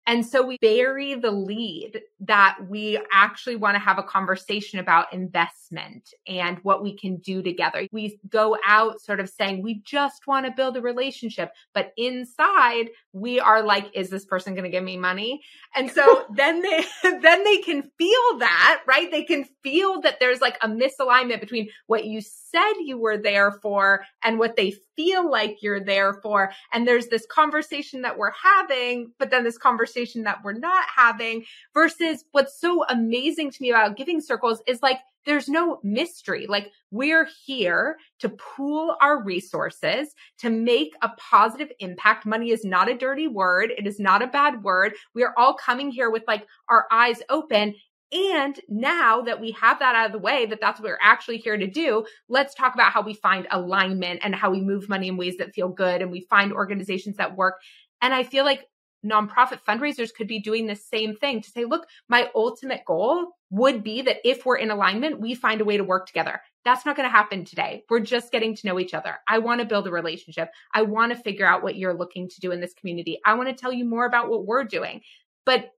And 0.07 0.25
so 0.25 0.47
we 0.47 0.57
bury 0.61 1.15
the 1.15 1.33
lead 1.33 2.01
that 2.21 2.59
we 2.69 3.01
actually 3.13 3.57
want 3.57 3.75
to 3.75 3.81
have 3.81 3.99
a 3.99 4.05
conversation 4.05 4.79
about 4.79 5.13
investment 5.13 6.15
and 6.29 6.59
what 6.63 6.81
we 6.81 6.97
can 6.97 7.17
do 7.17 7.43
together. 7.43 7.89
We 7.91 8.21
go 8.29 8.57
out 8.65 9.01
sort 9.01 9.19
of 9.19 9.29
saying 9.29 9.63
we 9.63 9.83
just 9.85 10.29
want 10.29 10.47
to 10.47 10.53
build 10.53 10.77
a 10.77 10.81
relationship, 10.81 11.51
but 11.75 11.93
inside 11.97 12.91
we 13.13 13.41
are 13.41 13.63
like, 13.63 13.91
is 13.95 14.09
this 14.09 14.25
person 14.25 14.55
going 14.55 14.65
to 14.65 14.71
give 14.71 14.85
me 14.85 14.97
money? 14.97 15.43
And 15.75 15.91
so 15.91 16.25
then 16.35 16.63
they, 16.63 16.85
then 17.03 17.43
they 17.43 17.59
can 17.59 17.83
feel 17.99 18.39
that, 18.39 18.83
right? 18.87 19.11
They 19.11 19.25
can 19.25 19.45
feel 19.65 20.01
that 20.03 20.21
there's 20.21 20.41
like 20.41 20.57
a 20.63 20.69
misalignment 20.69 21.41
between 21.41 21.69
what 21.89 22.05
you 22.05 22.21
said 22.21 22.75
you 22.85 22.97
were 22.97 23.19
there 23.19 23.51
for 23.51 24.05
and 24.23 24.39
what 24.39 24.55
they 24.55 24.77
feel 24.97 25.31
like 25.31 25.63
you're 25.63 25.85
there 25.85 26.15
for. 26.15 26.51
And 26.73 26.89
there's 26.89 27.09
this 27.09 27.27
conversation 27.27 28.03
that 28.03 28.19
we're 28.19 28.33
having, 28.33 29.13
but 29.19 29.31
then 29.31 29.45
this 29.45 29.59
conversation 29.59 30.23
that 30.25 30.39
we're 30.43 30.59
not 30.59 30.85
having 30.95 31.45
versus 31.75 32.25
what's 32.33 32.61
so 32.61 32.85
amazing 32.89 33.51
to 33.53 33.63
me 33.63 33.71
about 33.71 33.97
giving 33.97 34.21
circles 34.21 34.63
is 34.67 34.83
like, 34.83 34.99
there's 35.27 35.49
no 35.49 35.81
mystery. 35.83 36.47
Like 36.47 36.71
we're 36.93 37.29
here 37.45 37.97
to 38.21 38.29
pool 38.31 38.97
our 39.03 39.23
resources 39.23 40.15
to 40.39 40.49
make 40.49 40.95
a 41.03 41.11
positive 41.19 41.71
impact. 41.81 42.25
Money 42.25 42.53
is 42.53 42.65
not 42.65 42.89
a 42.89 42.97
dirty 42.97 43.27
word. 43.27 43.73
It 43.77 43.87
is 43.87 43.99
not 43.99 44.23
a 44.23 44.29
bad 44.29 44.63
word. 44.63 44.95
We 45.15 45.25
are 45.25 45.35
all 45.37 45.55
coming 45.55 45.91
here 45.91 46.11
with 46.11 46.23
like 46.29 46.47
our 46.69 46.87
eyes 46.93 47.23
open 47.29 47.75
and 48.13 48.59
now 48.69 49.23
that 49.23 49.41
we 49.41 49.51
have 49.53 49.81
that 49.81 49.97
out 49.97 50.07
of 50.07 50.13
the 50.13 50.19
way, 50.19 50.47
that 50.47 50.61
that's 50.61 50.81
what 50.81 50.89
we're 50.89 50.99
actually 51.03 51.39
here 51.39 51.57
to 51.57 51.67
do, 51.67 52.05
let's 52.29 52.55
talk 52.55 52.75
about 52.75 52.93
how 52.93 53.03
we 53.03 53.15
find 53.15 53.49
alignment 53.51 54.21
and 54.23 54.35
how 54.35 54.51
we 54.51 54.61
move 54.61 54.89
money 54.89 55.09
in 55.09 55.17
ways 55.17 55.37
that 55.39 55.55
feel 55.55 55.69
good 55.69 56.03
and 56.03 56.11
we 56.11 56.21
find 56.21 56.53
organizations 56.53 57.17
that 57.17 57.37
work. 57.37 57.57
And 58.01 58.15
I 58.15 58.23
feel 58.23 58.45
like 58.45 58.67
nonprofit 59.05 59.61
fundraisers 59.67 60.15
could 60.15 60.29
be 60.29 60.39
doing 60.39 60.67
the 60.67 60.77
same 60.77 61.17
thing 61.17 61.41
to 61.41 61.51
say, 61.51 61.65
look, 61.65 61.87
my 62.09 62.31
ultimate 62.35 62.85
goal 62.87 63.33
would 63.51 63.83
be 63.83 64.03
that 64.03 64.19
if 64.25 64.45
we're 64.45 64.57
in 64.57 64.71
alignment, 64.71 65.21
we 65.21 65.35
find 65.35 65.61
a 65.61 65.65
way 65.65 65.77
to 65.77 65.85
work 65.85 66.07
together. 66.07 66.41
That's 66.65 66.85
not 66.85 66.97
going 66.97 67.09
to 67.09 67.15
happen 67.15 67.45
today. 67.45 67.85
We're 67.89 68.01
just 68.01 68.33
getting 68.33 68.55
to 68.57 68.67
know 68.67 68.81
each 68.81 68.95
other. 68.95 69.17
I 69.29 69.39
want 69.39 69.61
to 69.61 69.67
build 69.67 69.87
a 69.87 69.93
relationship. 69.93 70.51
I 70.75 70.83
want 70.83 71.13
to 71.13 71.23
figure 71.23 71.47
out 71.47 71.63
what 71.63 71.77
you're 71.77 71.95
looking 71.95 72.29
to 72.29 72.41
do 72.41 72.51
in 72.51 72.61
this 72.61 72.75
community. 72.75 73.21
I 73.25 73.35
want 73.35 73.49
to 73.49 73.55
tell 73.55 73.73
you 73.73 73.85
more 73.85 74.07
about 74.07 74.29
what 74.29 74.47
we're 74.47 74.65
doing. 74.65 75.03
But 75.45 75.71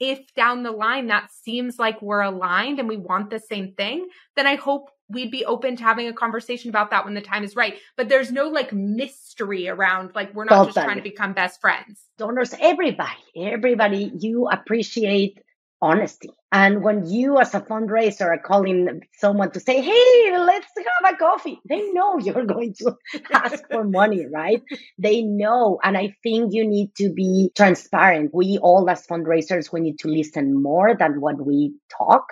if 0.00 0.20
down 0.34 0.62
the 0.62 0.72
line 0.72 1.06
that 1.08 1.30
seems 1.30 1.78
like 1.78 2.00
we're 2.02 2.22
aligned 2.22 2.78
and 2.78 2.88
we 2.88 2.96
want 2.96 3.30
the 3.30 3.38
same 3.38 3.72
thing, 3.72 4.08
then 4.36 4.46
I 4.46 4.56
hope 4.56 4.90
we'd 5.08 5.30
be 5.30 5.44
open 5.44 5.76
to 5.76 5.82
having 5.82 6.08
a 6.08 6.12
conversation 6.12 6.70
about 6.70 6.90
that 6.90 7.04
when 7.04 7.14
the 7.14 7.20
time 7.20 7.44
is 7.44 7.54
right. 7.54 7.78
But 7.96 8.08
there's 8.08 8.32
no 8.32 8.48
like 8.48 8.72
mystery 8.72 9.68
around 9.68 10.12
like 10.14 10.34
we're 10.34 10.44
not 10.44 10.66
just 10.66 10.76
trying 10.76 10.96
to 10.96 11.02
become 11.02 11.32
best 11.32 11.60
friends. 11.60 12.02
Donors, 12.16 12.54
everybody, 12.60 13.10
everybody, 13.36 14.12
you 14.18 14.48
appreciate 14.48 15.38
honesty. 15.84 16.30
And 16.50 16.82
when 16.82 17.06
you 17.06 17.38
as 17.38 17.54
a 17.54 17.60
fundraiser 17.60 18.26
are 18.26 18.38
calling 18.38 19.02
someone 19.18 19.50
to 19.52 19.60
say, 19.60 19.82
Hey, 19.82 20.38
let's 20.38 20.66
have 20.76 21.14
a 21.14 21.16
coffee, 21.16 21.60
they 21.68 21.92
know 21.92 22.18
you're 22.24 22.46
going 22.46 22.74
to 22.78 22.96
ask 23.32 23.62
for 23.70 23.84
money, 23.84 24.26
right? 24.32 24.62
They 24.98 25.22
know. 25.22 25.78
And 25.82 25.96
I 25.96 26.14
think 26.22 26.54
you 26.54 26.66
need 26.66 26.94
to 26.96 27.12
be 27.12 27.50
transparent. 27.54 28.30
We 28.32 28.58
all 28.62 28.88
as 28.88 29.06
fundraisers, 29.06 29.72
we 29.72 29.80
need 29.80 29.98
to 30.00 30.08
listen 30.08 30.62
more 30.62 30.96
than 30.96 31.20
what 31.20 31.44
we 31.44 31.74
talk. 31.98 32.26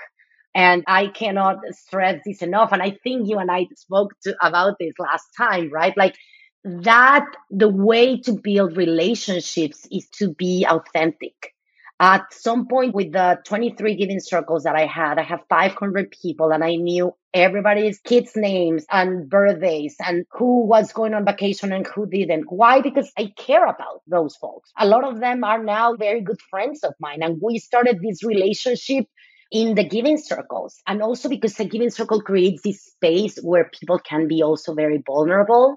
And 0.55 0.85
I 0.87 1.09
cannot 1.09 1.59
stress 1.71 2.21
this 2.25 2.43
enough. 2.43 2.73
And 2.73 2.83
I 2.83 2.99
think 3.03 3.29
you 3.29 3.39
and 3.39 3.51
I 3.51 3.67
spoke 3.77 4.13
to, 4.25 4.35
about 4.43 4.77
this 4.79 4.95
last 4.99 5.27
time, 5.37 5.71
right? 5.71 5.97
Like 5.97 6.17
that 6.65 7.27
the 7.51 7.69
way 7.69 8.21
to 8.21 8.33
build 8.33 8.77
relationships 8.77 9.87
is 9.91 10.09
to 10.19 10.33
be 10.33 10.67
authentic 10.69 11.53
At 12.01 12.33
some 12.33 12.67
point 12.67 12.95
with 12.95 13.13
the 13.13 13.39
23 13.45 13.95
giving 13.95 14.19
circles 14.19 14.65
that 14.65 14.75
I 14.75 14.87
had, 14.87 15.19
I 15.19 15.23
have 15.23 15.41
500 15.49 16.11
people 16.11 16.51
and 16.51 16.65
I 16.65 16.75
knew 16.75 17.15
everybody's 17.33 18.01
kids' 18.01 18.33
names 18.35 18.85
and 18.91 19.31
birthdays 19.31 19.97
and 20.05 20.25
who 20.33 20.67
was 20.67 20.93
going 20.93 21.15
on 21.15 21.25
vacation 21.25 21.73
and 21.73 21.87
who 21.87 22.07
didn't. 22.07 22.47
Why? 22.51 22.81
Because 22.81 23.13
I 23.17 23.33
care 23.37 23.65
about 23.65 24.03
those 24.07 24.35
folks. 24.37 24.73
A 24.77 24.87
lot 24.87 25.05
of 25.05 25.21
them 25.21 25.45
are 25.45 25.63
now 25.63 25.95
very 25.95 26.23
good 26.23 26.41
friends 26.51 26.83
of 26.83 26.95
mine. 26.99 27.23
And 27.23 27.41
we 27.41 27.59
started 27.59 28.01
this 28.03 28.25
relationship 28.25 29.07
in 29.53 29.75
the 29.75 29.85
giving 29.85 30.19
circles. 30.19 30.81
And 30.87 31.03
also 31.03 31.29
because 31.29 31.55
the 31.55 31.67
giving 31.67 31.91
circle 31.91 32.21
creates 32.21 32.63
this 32.63 32.83
space 32.83 33.39
where 33.43 33.71
people 33.79 33.99
can 33.99 34.27
be 34.27 34.43
also 34.43 34.75
very 34.75 35.03
vulnerable 35.07 35.77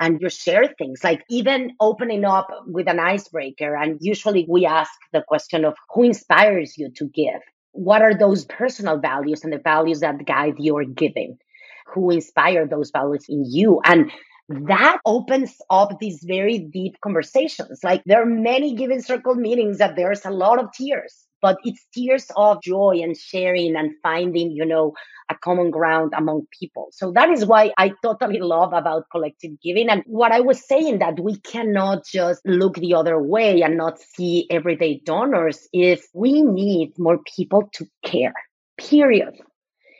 and 0.00 0.20
you 0.20 0.28
share 0.28 0.74
things 0.78 1.02
like 1.04 1.24
even 1.30 1.72
opening 1.80 2.24
up 2.24 2.48
with 2.66 2.88
an 2.88 2.98
icebreaker. 2.98 3.76
And 3.76 3.98
usually 4.00 4.46
we 4.48 4.66
ask 4.66 4.92
the 5.12 5.22
question 5.26 5.64
of 5.64 5.74
who 5.90 6.02
inspires 6.02 6.76
you 6.76 6.90
to 6.96 7.06
give? 7.06 7.40
what 7.74 8.02
are 8.02 8.16
those 8.16 8.44
personal 8.44 8.98
values 8.98 9.42
and 9.42 9.52
the 9.52 9.58
values 9.58 10.00
that 10.00 10.24
guide 10.24 10.54
your 10.58 10.84
giving? 10.84 11.36
Who 11.92 12.10
inspire 12.10 12.66
those 12.66 12.90
values 12.90 13.26
in 13.28 13.44
you? 13.44 13.80
And 13.84 14.10
that 14.48 14.98
opens 15.04 15.56
up 15.70 15.98
these 15.98 16.22
very 16.24 16.58
deep 16.58 16.94
conversations. 17.02 17.80
Like 17.82 18.02
there 18.06 18.22
are 18.22 18.26
many 18.26 18.74
giving 18.76 19.02
circle 19.02 19.34
meetings 19.34 19.78
that 19.78 19.96
there's 19.96 20.24
a 20.24 20.30
lot 20.30 20.58
of 20.62 20.72
tears 20.72 21.23
but 21.44 21.58
it's 21.62 21.84
tears 21.92 22.30
of 22.36 22.62
joy 22.62 23.00
and 23.02 23.14
sharing 23.14 23.76
and 23.76 23.90
finding, 24.02 24.50
you 24.50 24.64
know, 24.64 24.94
a 25.28 25.34
common 25.34 25.70
ground 25.70 26.14
among 26.16 26.46
people. 26.58 26.88
So 26.90 27.12
that 27.12 27.28
is 27.28 27.44
why 27.44 27.70
I 27.76 27.92
totally 28.02 28.38
love 28.40 28.72
about 28.72 29.10
collective 29.10 29.60
giving. 29.60 29.90
And 29.90 30.02
what 30.06 30.32
I 30.32 30.40
was 30.40 30.66
saying 30.66 31.00
that 31.00 31.20
we 31.20 31.36
cannot 31.40 32.06
just 32.06 32.40
look 32.46 32.76
the 32.76 32.94
other 32.94 33.22
way 33.22 33.60
and 33.60 33.76
not 33.76 33.98
see 33.98 34.46
everyday 34.48 35.02
donors 35.04 35.68
is 35.74 36.08
we 36.14 36.40
need 36.40 36.98
more 36.98 37.18
people 37.36 37.68
to 37.74 37.86
care, 38.02 38.32
period. 38.78 39.34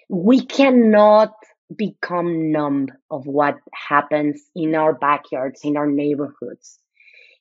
We 0.08 0.46
cannot 0.46 1.34
become 1.76 2.52
numb 2.52 2.88
of 3.10 3.26
what 3.26 3.58
happens 3.74 4.40
in 4.56 4.74
our 4.74 4.94
backyards, 4.94 5.60
in 5.62 5.76
our 5.76 5.90
neighborhoods. 5.90 6.78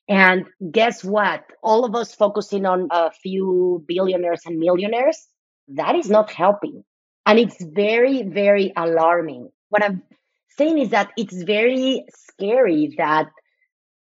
And 0.08 0.46
guess 0.70 1.02
what? 1.02 1.44
All 1.62 1.84
of 1.84 1.94
us 1.94 2.14
focusing 2.14 2.66
on 2.66 2.88
a 2.90 3.10
few 3.10 3.84
billionaires 3.88 4.42
and 4.44 4.58
millionaires, 4.58 5.26
that 5.68 5.94
is 5.94 6.10
not 6.10 6.30
helping. 6.30 6.84
And 7.26 7.38
it's 7.38 7.62
very, 7.62 8.22
very 8.22 8.72
alarming. 8.76 9.48
What 9.70 9.82
I'm 9.82 10.02
saying 10.58 10.78
is 10.78 10.90
that 10.90 11.10
it's 11.16 11.42
very 11.42 12.04
scary 12.14 12.94
that 12.98 13.28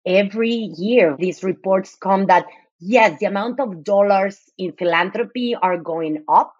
every 0.05 0.71
year 0.77 1.17
these 1.19 1.45
reports 1.45 1.95
come 1.95 2.27
that 2.27 2.47
yes, 2.81 3.19
the 3.21 3.27
amount 3.27 3.61
of 3.61 3.85
dollars 3.85 4.38
in 4.59 4.73
philanthropy 4.73 5.55
are 5.55 5.79
going 5.79 6.25
up, 6.29 6.53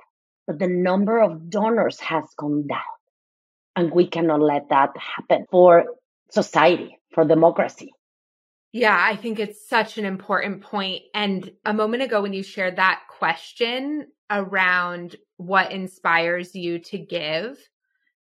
but 0.47 0.61
the 0.61 0.69
number 0.69 1.21
of 1.21 1.51
donors 1.51 1.99
has 1.99 2.25
gone 2.39 2.67
down. 2.69 2.79
And 3.75 3.91
we 3.91 4.07
cannot 4.07 4.41
let 4.41 4.69
that 4.69 4.91
happen 4.97 5.47
for 5.51 5.87
society, 6.31 6.99
for 7.13 7.25
democracy. 7.25 7.93
Yeah, 8.73 8.99
I 8.99 9.17
think 9.17 9.39
it's 9.39 9.69
such 9.69 9.99
an 9.99 10.07
important 10.07 10.63
point. 10.63 11.03
And 11.15 11.53
a 11.65 11.75
moment 11.75 12.03
ago, 12.03 12.23
when 12.23 12.33
you 12.33 12.43
shared 12.43 12.77
that 12.77 13.03
question 13.09 14.07
around 14.31 15.17
what 15.37 15.73
inspires 15.73 16.55
you 16.55 16.79
to 16.79 16.99
give, 16.99 17.59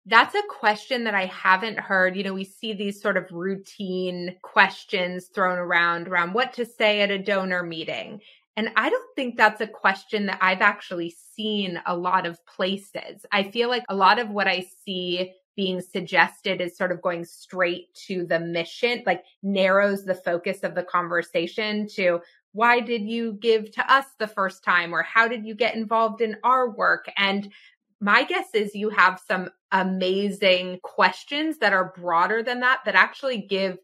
that's 0.07 0.35
a 0.35 0.42
question 0.51 1.05
that 1.05 1.14
I 1.14 1.27
haven't 1.27 1.79
heard. 1.79 2.16
You 2.16 2.25
know, 2.25 2.35
we 2.35 2.44
see 2.44 2.73
these 2.73 3.01
sort 3.01 3.16
of 3.16 3.31
routine 3.31 4.37
questions 4.42 5.29
thrown 5.29 5.57
around 5.59 6.09
around 6.09 6.35
what 6.35 6.53
to 6.55 6.66
say 6.66 7.01
at 7.01 7.12
a 7.12 7.18
donor 7.18 7.62
meeting. 7.62 8.20
And 8.57 8.70
I 8.77 8.90
don't 8.90 9.16
think 9.16 9.37
that's 9.37 9.61
a 9.61 9.66
question 9.66 10.27
that 10.27 10.38
I've 10.40 10.61
actually 10.61 11.14
seen 11.35 11.81
a 11.87 11.97
lot 11.97 12.27
of 12.27 12.44
places. 12.47 13.25
I 13.33 13.44
feel 13.44 13.68
like 13.68 13.85
a 13.88 13.97
lot 13.97 14.18
of 14.18 14.31
what 14.31 14.47
I 14.47 14.66
see 14.85 15.33
being 15.57 15.81
suggested 15.81 16.61
is 16.61 16.77
sort 16.77 16.93
of 16.93 17.03
going 17.03 17.25
straight 17.25 17.95
to 18.07 18.27
the 18.27 18.40
mission, 18.40 19.03
like 19.07 19.25
narrows 19.43 20.05
the 20.05 20.14
focus 20.14 20.61
of 20.62 20.75
the 20.75 20.83
conversation 20.83 21.87
to 21.95 22.21
why 22.53 22.81
did 22.81 23.03
you 23.03 23.33
give 23.35 23.73
to 23.73 23.93
us 23.93 24.07
the 24.19 24.29
first 24.29 24.62
time 24.62 24.95
or 24.95 25.03
how 25.03 25.27
did 25.27 25.45
you 25.45 25.55
get 25.55 25.75
involved 25.75 26.21
in 26.21 26.37
our 26.45 26.71
work? 26.71 27.11
And 27.17 27.53
my 28.01 28.23
guess 28.23 28.49
is 28.55 28.75
you 28.75 28.90
have 28.90 29.21
some 29.27 29.51
amazing 29.73 30.79
questions 30.83 31.59
that 31.59 31.73
are 31.73 31.93
broader 31.97 32.43
than 32.43 32.61
that, 32.61 32.81
that 32.85 32.95
actually 32.95 33.38
give 33.38 33.79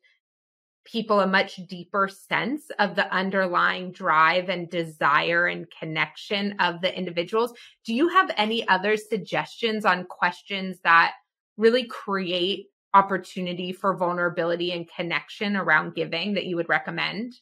people 0.84 1.20
a 1.20 1.26
much 1.26 1.56
deeper 1.68 2.08
sense 2.08 2.70
of 2.78 2.96
the 2.96 3.12
underlying 3.12 3.92
drive 3.92 4.48
and 4.48 4.70
desire 4.70 5.46
and 5.46 5.66
connection 5.78 6.54
of 6.58 6.80
the 6.80 6.96
individuals. 6.96 7.52
Do 7.84 7.94
you 7.94 8.08
have 8.08 8.30
any 8.36 8.66
other 8.68 8.96
suggestions 8.96 9.84
on 9.84 10.04
questions 10.04 10.78
that 10.84 11.14
really 11.60 11.84
create 11.84 12.66
opportunity 12.94 13.70
for 13.70 13.94
vulnerability 13.94 14.72
and 14.72 14.88
connection 14.96 15.56
around 15.56 15.94
giving 15.94 16.34
that 16.34 16.46
you 16.46 16.56
would 16.56 16.68
recommend? 16.68 17.34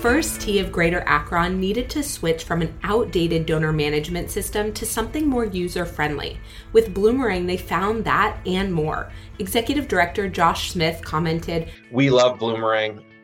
First 0.00 0.40
Tee 0.40 0.60
of 0.60 0.70
Greater 0.70 1.02
Akron 1.06 1.58
needed 1.58 1.90
to 1.90 2.04
switch 2.04 2.44
from 2.44 2.62
an 2.62 2.72
outdated 2.84 3.46
donor 3.46 3.72
management 3.72 4.30
system 4.30 4.72
to 4.74 4.86
something 4.86 5.26
more 5.26 5.44
user 5.44 5.84
friendly. 5.84 6.38
With 6.72 6.94
Bloomerang, 6.94 7.48
they 7.48 7.56
found 7.56 8.04
that 8.04 8.38
and 8.46 8.72
more. 8.72 9.10
Executive 9.40 9.88
Director 9.88 10.28
Josh 10.28 10.70
Smith 10.70 11.02
commented 11.02 11.68
We 11.90 12.10
love 12.10 12.38
Bloomerang. 12.38 13.02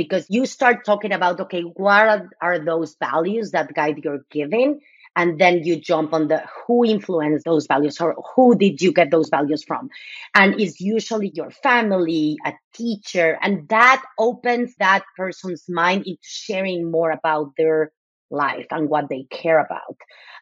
because 0.00 0.24
you 0.30 0.46
start 0.46 0.86
talking 0.86 1.12
about, 1.12 1.38
okay, 1.40 1.60
what 1.60 2.08
are, 2.08 2.30
are 2.40 2.58
those 2.64 2.96
values 2.98 3.50
that 3.50 3.74
guide 3.74 3.98
your 4.02 4.20
giving? 4.30 4.80
And 5.14 5.38
then 5.38 5.62
you 5.64 5.76
jump 5.78 6.14
on 6.14 6.28
the 6.28 6.42
who 6.66 6.86
influenced 6.86 7.44
those 7.44 7.66
values 7.66 8.00
or 8.00 8.16
who 8.34 8.56
did 8.56 8.80
you 8.80 8.92
get 8.92 9.10
those 9.10 9.28
values 9.28 9.62
from? 9.62 9.90
And 10.34 10.58
it's 10.58 10.80
usually 10.80 11.30
your 11.34 11.50
family, 11.50 12.38
a 12.46 12.54
teacher, 12.72 13.36
and 13.42 13.68
that 13.68 14.02
opens 14.18 14.74
that 14.78 15.02
person's 15.18 15.64
mind 15.68 16.06
into 16.06 16.22
sharing 16.22 16.90
more 16.90 17.10
about 17.10 17.52
their 17.58 17.92
life 18.30 18.68
and 18.70 18.88
what 18.88 19.10
they 19.10 19.24
care 19.30 19.58
about. 19.58 19.96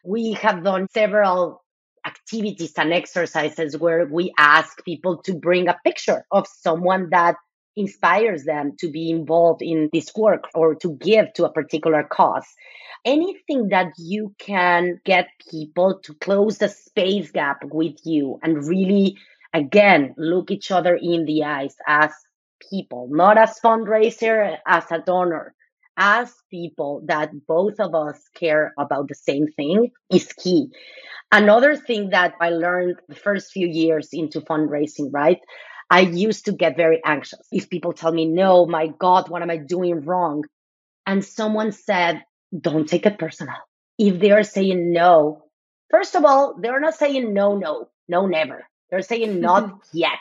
We 0.05 0.33
have 0.33 0.63
done 0.63 0.87
several 0.93 1.63
activities 2.05 2.73
and 2.77 2.93
exercises 2.93 3.77
where 3.77 4.05
we 4.05 4.31
ask 4.37 4.83
people 4.85 5.17
to 5.23 5.33
bring 5.33 5.67
a 5.67 5.77
picture 5.83 6.23
of 6.31 6.47
someone 6.47 7.09
that 7.11 7.35
inspires 7.79 8.43
them 8.43 8.73
to 8.79 8.91
be 8.91 9.09
involved 9.09 9.61
in 9.61 9.89
this 9.93 10.11
work 10.15 10.43
or 10.53 10.75
to 10.75 10.93
give 10.97 11.33
to 11.33 11.45
a 11.45 11.51
particular 11.51 12.03
cause. 12.03 12.45
Anything 13.05 13.69
that 13.69 13.93
you 13.97 14.35
can 14.37 14.99
get 15.05 15.27
people 15.49 15.99
to 16.03 16.13
close 16.15 16.57
the 16.57 16.69
space 16.69 17.31
gap 17.31 17.63
with 17.63 17.95
you 18.03 18.39
and 18.43 18.67
really, 18.67 19.17
again, 19.53 20.13
look 20.17 20.51
each 20.51 20.69
other 20.69 20.95
in 20.95 21.25
the 21.25 21.43
eyes 21.43 21.75
as 21.87 22.11
people, 22.69 23.07
not 23.09 23.37
as 23.37 23.59
fundraiser, 23.63 24.57
as 24.67 24.83
a 24.91 24.99
donor, 24.99 25.55
as 25.97 26.33
people 26.49 27.03
that 27.07 27.29
both 27.47 27.79
of 27.79 27.95
us 27.95 28.19
care 28.35 28.73
about 28.77 29.07
the 29.07 29.15
same 29.15 29.47
thing 29.47 29.91
is 30.11 30.31
key. 30.33 30.67
Another 31.31 31.75
thing 31.75 32.09
that 32.09 32.33
I 32.41 32.49
learned 32.49 32.95
the 33.07 33.15
first 33.15 33.51
few 33.51 33.67
years 33.67 34.09
into 34.13 34.41
fundraising, 34.41 35.09
right? 35.11 35.39
I 35.89 36.01
used 36.01 36.45
to 36.45 36.51
get 36.51 36.77
very 36.77 37.01
anxious 37.03 37.41
if 37.51 37.69
people 37.69 37.93
tell 37.93 38.11
me, 38.11 38.25
no, 38.25 38.65
my 38.65 38.87
God, 38.87 39.29
what 39.29 39.41
am 39.41 39.49
I 39.49 39.57
doing 39.57 40.01
wrong? 40.01 40.43
And 41.05 41.25
someone 41.25 41.71
said, 41.71 42.23
don't 42.57 42.87
take 42.87 43.05
it 43.05 43.19
personal. 43.19 43.55
If 43.97 44.19
they're 44.19 44.43
saying 44.43 44.93
no, 44.93 45.45
first 45.91 46.15
of 46.15 46.25
all, 46.25 46.55
they're 46.61 46.79
not 46.79 46.95
saying 46.95 47.33
no, 47.33 47.57
no, 47.57 47.89
no, 48.07 48.27
never. 48.27 48.67
They're 48.89 49.01
saying 49.01 49.41
not 49.41 49.79
yet. 49.93 50.19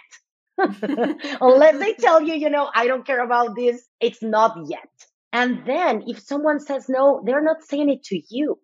Unless 1.40 1.78
they 1.78 1.94
tell 1.94 2.22
you, 2.22 2.35
you 2.35 2.50
know, 2.50 2.70
I 2.74 2.87
don't 2.87 3.07
care 3.07 3.24
about 3.24 3.57
this, 3.57 3.87
it's 4.00 4.22
not 4.22 4.57
yet. 4.66 4.88
And 5.33 5.66
then 5.66 6.04
if 6.07 6.20
someone 6.20 6.61
says 6.61 6.88
no, 6.88 7.22
they're 7.24 7.42
not 7.44 7.62
saying 7.62 7.90
it 7.90 8.04
to 8.04 8.20
you. 8.31 8.59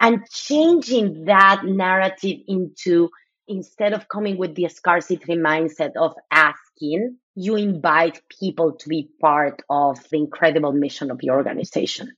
And 0.00 0.20
changing 0.30 1.26
that 1.26 1.62
narrative 1.64 2.38
into 2.48 3.10
instead 3.48 3.92
of 3.92 4.08
coming 4.08 4.36
with 4.36 4.54
the 4.54 4.68
scarcity 4.68 5.34
mindset 5.34 5.92
of 5.96 6.14
asking, 6.30 7.16
you 7.34 7.56
invite 7.56 8.22
people 8.40 8.72
to 8.72 8.88
be 8.88 9.08
part 9.20 9.62
of 9.68 9.98
the 10.10 10.18
incredible 10.18 10.72
mission 10.72 11.10
of 11.10 11.22
your 11.22 11.36
organization. 11.36 12.12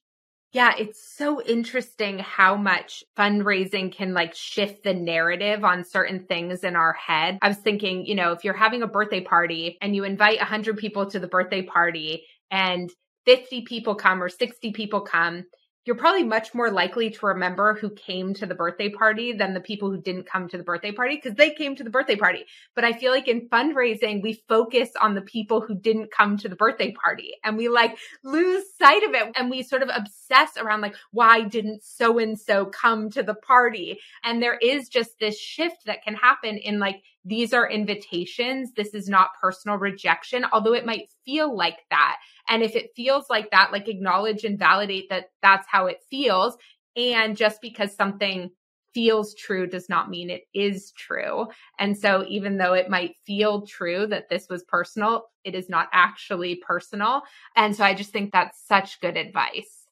Yeah, 0.52 0.74
it's 0.76 1.00
so 1.00 1.40
interesting 1.40 2.18
how 2.18 2.56
much 2.56 3.04
fundraising 3.16 3.92
can 3.92 4.14
like 4.14 4.34
shift 4.34 4.82
the 4.82 4.92
narrative 4.92 5.62
on 5.62 5.84
certain 5.84 6.26
things 6.26 6.64
in 6.64 6.74
our 6.74 6.92
head. 6.92 7.38
I 7.40 7.48
was 7.48 7.58
thinking, 7.58 8.04
you 8.04 8.16
know, 8.16 8.32
if 8.32 8.42
you're 8.42 8.54
having 8.54 8.82
a 8.82 8.88
birthday 8.88 9.20
party 9.20 9.78
and 9.80 9.94
you 9.94 10.02
invite 10.02 10.38
100 10.38 10.76
people 10.76 11.06
to 11.10 11.20
the 11.20 11.28
birthday 11.28 11.62
party 11.62 12.24
and 12.50 12.90
50 13.26 13.62
people 13.62 13.94
come 13.94 14.20
or 14.20 14.28
60 14.28 14.72
people 14.72 15.02
come, 15.02 15.44
you're 15.86 15.96
probably 15.96 16.24
much 16.24 16.54
more 16.54 16.70
likely 16.70 17.10
to 17.10 17.26
remember 17.26 17.74
who 17.74 17.90
came 17.90 18.34
to 18.34 18.46
the 18.46 18.54
birthday 18.54 18.90
party 18.90 19.32
than 19.32 19.54
the 19.54 19.60
people 19.60 19.90
who 19.90 20.00
didn't 20.00 20.26
come 20.26 20.46
to 20.48 20.58
the 20.58 20.62
birthday 20.62 20.92
party 20.92 21.16
because 21.16 21.36
they 21.36 21.50
came 21.50 21.74
to 21.74 21.82
the 21.82 21.90
birthday 21.90 22.16
party. 22.16 22.44
But 22.74 22.84
I 22.84 22.92
feel 22.92 23.12
like 23.12 23.28
in 23.28 23.48
fundraising, 23.48 24.22
we 24.22 24.42
focus 24.46 24.90
on 25.00 25.14
the 25.14 25.22
people 25.22 25.62
who 25.62 25.74
didn't 25.74 26.12
come 26.12 26.36
to 26.38 26.48
the 26.48 26.56
birthday 26.56 26.92
party 26.92 27.32
and 27.44 27.56
we 27.56 27.68
like 27.68 27.96
lose 28.22 28.64
sight 28.78 29.02
of 29.04 29.14
it 29.14 29.32
and 29.36 29.50
we 29.50 29.62
sort 29.62 29.82
of 29.82 29.90
obsess 29.92 30.50
around 30.58 30.82
like, 30.82 30.96
why 31.12 31.42
didn't 31.42 31.82
so 31.82 32.18
and 32.18 32.38
so 32.38 32.66
come 32.66 33.10
to 33.10 33.22
the 33.22 33.34
party? 33.34 33.98
And 34.22 34.42
there 34.42 34.58
is 34.58 34.88
just 34.88 35.18
this 35.18 35.38
shift 35.38 35.86
that 35.86 36.02
can 36.02 36.14
happen 36.14 36.58
in 36.58 36.78
like, 36.78 37.02
these 37.24 37.52
are 37.52 37.68
invitations. 37.68 38.72
This 38.72 38.94
is 38.94 39.08
not 39.08 39.30
personal 39.40 39.78
rejection, 39.78 40.46
although 40.52 40.74
it 40.74 40.86
might 40.86 41.10
feel 41.24 41.54
like 41.54 41.78
that. 41.90 42.16
And 42.48 42.62
if 42.62 42.74
it 42.74 42.90
feels 42.96 43.26
like 43.28 43.50
that, 43.50 43.72
like 43.72 43.88
acknowledge 43.88 44.44
and 44.44 44.58
validate 44.58 45.08
that 45.10 45.30
that's 45.42 45.66
how 45.68 45.86
it 45.86 46.02
feels. 46.10 46.56
And 46.96 47.36
just 47.36 47.60
because 47.60 47.94
something 47.94 48.50
feels 48.92 49.34
true 49.34 49.66
does 49.66 49.88
not 49.88 50.10
mean 50.10 50.30
it 50.30 50.42
is 50.52 50.92
true. 50.92 51.46
And 51.78 51.96
so 51.96 52.24
even 52.28 52.56
though 52.56 52.72
it 52.72 52.90
might 52.90 53.14
feel 53.26 53.66
true 53.66 54.06
that 54.08 54.28
this 54.28 54.48
was 54.48 54.64
personal, 54.64 55.26
it 55.44 55.54
is 55.54 55.68
not 55.68 55.88
actually 55.92 56.56
personal. 56.56 57.22
And 57.54 57.76
so 57.76 57.84
I 57.84 57.94
just 57.94 58.10
think 58.10 58.32
that's 58.32 58.66
such 58.66 59.00
good 59.00 59.16
advice. 59.16 59.86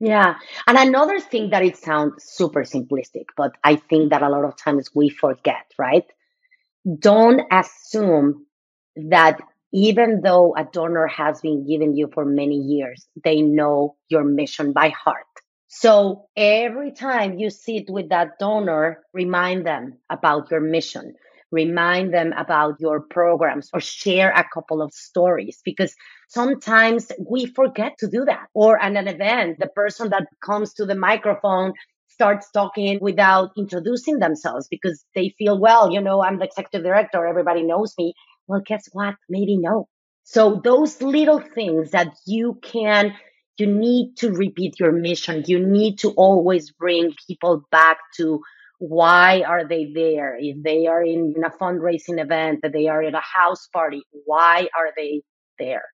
Yeah. 0.00 0.34
And 0.66 0.76
another 0.76 1.20
thing 1.20 1.50
that 1.50 1.62
it 1.62 1.76
sounds 1.76 2.24
super 2.24 2.62
simplistic, 2.64 3.26
but 3.36 3.52
I 3.62 3.76
think 3.76 4.10
that 4.10 4.22
a 4.22 4.28
lot 4.28 4.44
of 4.44 4.56
times 4.56 4.90
we 4.94 5.08
forget, 5.08 5.72
right? 5.78 6.04
Don't 6.98 7.40
assume 7.50 8.46
that 8.96 9.40
even 9.72 10.20
though 10.22 10.54
a 10.56 10.64
donor 10.64 11.06
has 11.08 11.40
been 11.40 11.66
giving 11.66 11.96
you 11.96 12.08
for 12.12 12.24
many 12.24 12.56
years, 12.56 13.06
they 13.24 13.42
know 13.42 13.96
your 14.08 14.24
mission 14.24 14.72
by 14.72 14.90
heart. 14.90 15.26
So 15.68 16.28
every 16.36 16.92
time 16.92 17.38
you 17.38 17.50
sit 17.50 17.86
with 17.88 18.10
that 18.10 18.38
donor, 18.38 19.02
remind 19.12 19.66
them 19.66 19.98
about 20.10 20.50
your 20.50 20.60
mission, 20.60 21.14
remind 21.50 22.14
them 22.14 22.32
about 22.36 22.78
your 22.78 23.00
programs 23.00 23.70
or 23.72 23.80
share 23.80 24.30
a 24.30 24.44
couple 24.54 24.80
of 24.80 24.92
stories 24.94 25.60
because 25.64 25.94
sometimes 26.28 27.10
we 27.18 27.46
forget 27.46 27.98
to 27.98 28.06
do 28.08 28.24
that. 28.26 28.46
Or 28.54 28.80
at 28.80 28.94
an 28.94 29.08
event, 29.08 29.58
the 29.58 29.68
person 29.68 30.10
that 30.10 30.28
comes 30.40 30.74
to 30.74 30.86
the 30.86 30.94
microphone 30.94 31.72
starts 32.14 32.50
talking 32.52 32.98
without 33.02 33.50
introducing 33.58 34.20
themselves 34.20 34.68
because 34.70 35.04
they 35.14 35.34
feel, 35.36 35.58
well, 35.58 35.92
you 35.92 36.00
know, 36.00 36.22
I'm 36.22 36.38
the 36.38 36.44
executive 36.44 36.84
director. 36.84 37.26
Everybody 37.26 37.62
knows 37.62 37.92
me. 37.98 38.14
Well, 38.46 38.62
guess 38.64 38.88
what? 38.92 39.16
Maybe 39.28 39.58
no. 39.58 39.88
So 40.22 40.60
those 40.62 41.02
little 41.02 41.40
things 41.40 41.90
that 41.90 42.14
you 42.26 42.58
can, 42.62 43.14
you 43.58 43.66
need 43.66 44.16
to 44.18 44.30
repeat 44.30 44.80
your 44.80 44.92
mission. 44.92 45.44
You 45.46 45.58
need 45.58 45.98
to 45.98 46.10
always 46.12 46.70
bring 46.70 47.12
people 47.26 47.62
back 47.70 47.98
to 48.16 48.40
why 48.78 49.42
are 49.46 49.66
they 49.66 49.92
there? 49.92 50.36
If 50.38 50.62
they 50.62 50.86
are 50.86 51.02
in, 51.02 51.34
in 51.36 51.44
a 51.44 51.50
fundraising 51.50 52.22
event, 52.22 52.60
that 52.62 52.72
they 52.72 52.88
are 52.88 53.02
at 53.02 53.14
a 53.14 53.22
house 53.22 53.68
party, 53.72 54.02
why 54.24 54.68
are 54.76 54.90
they 54.96 55.22
there? 55.58 55.84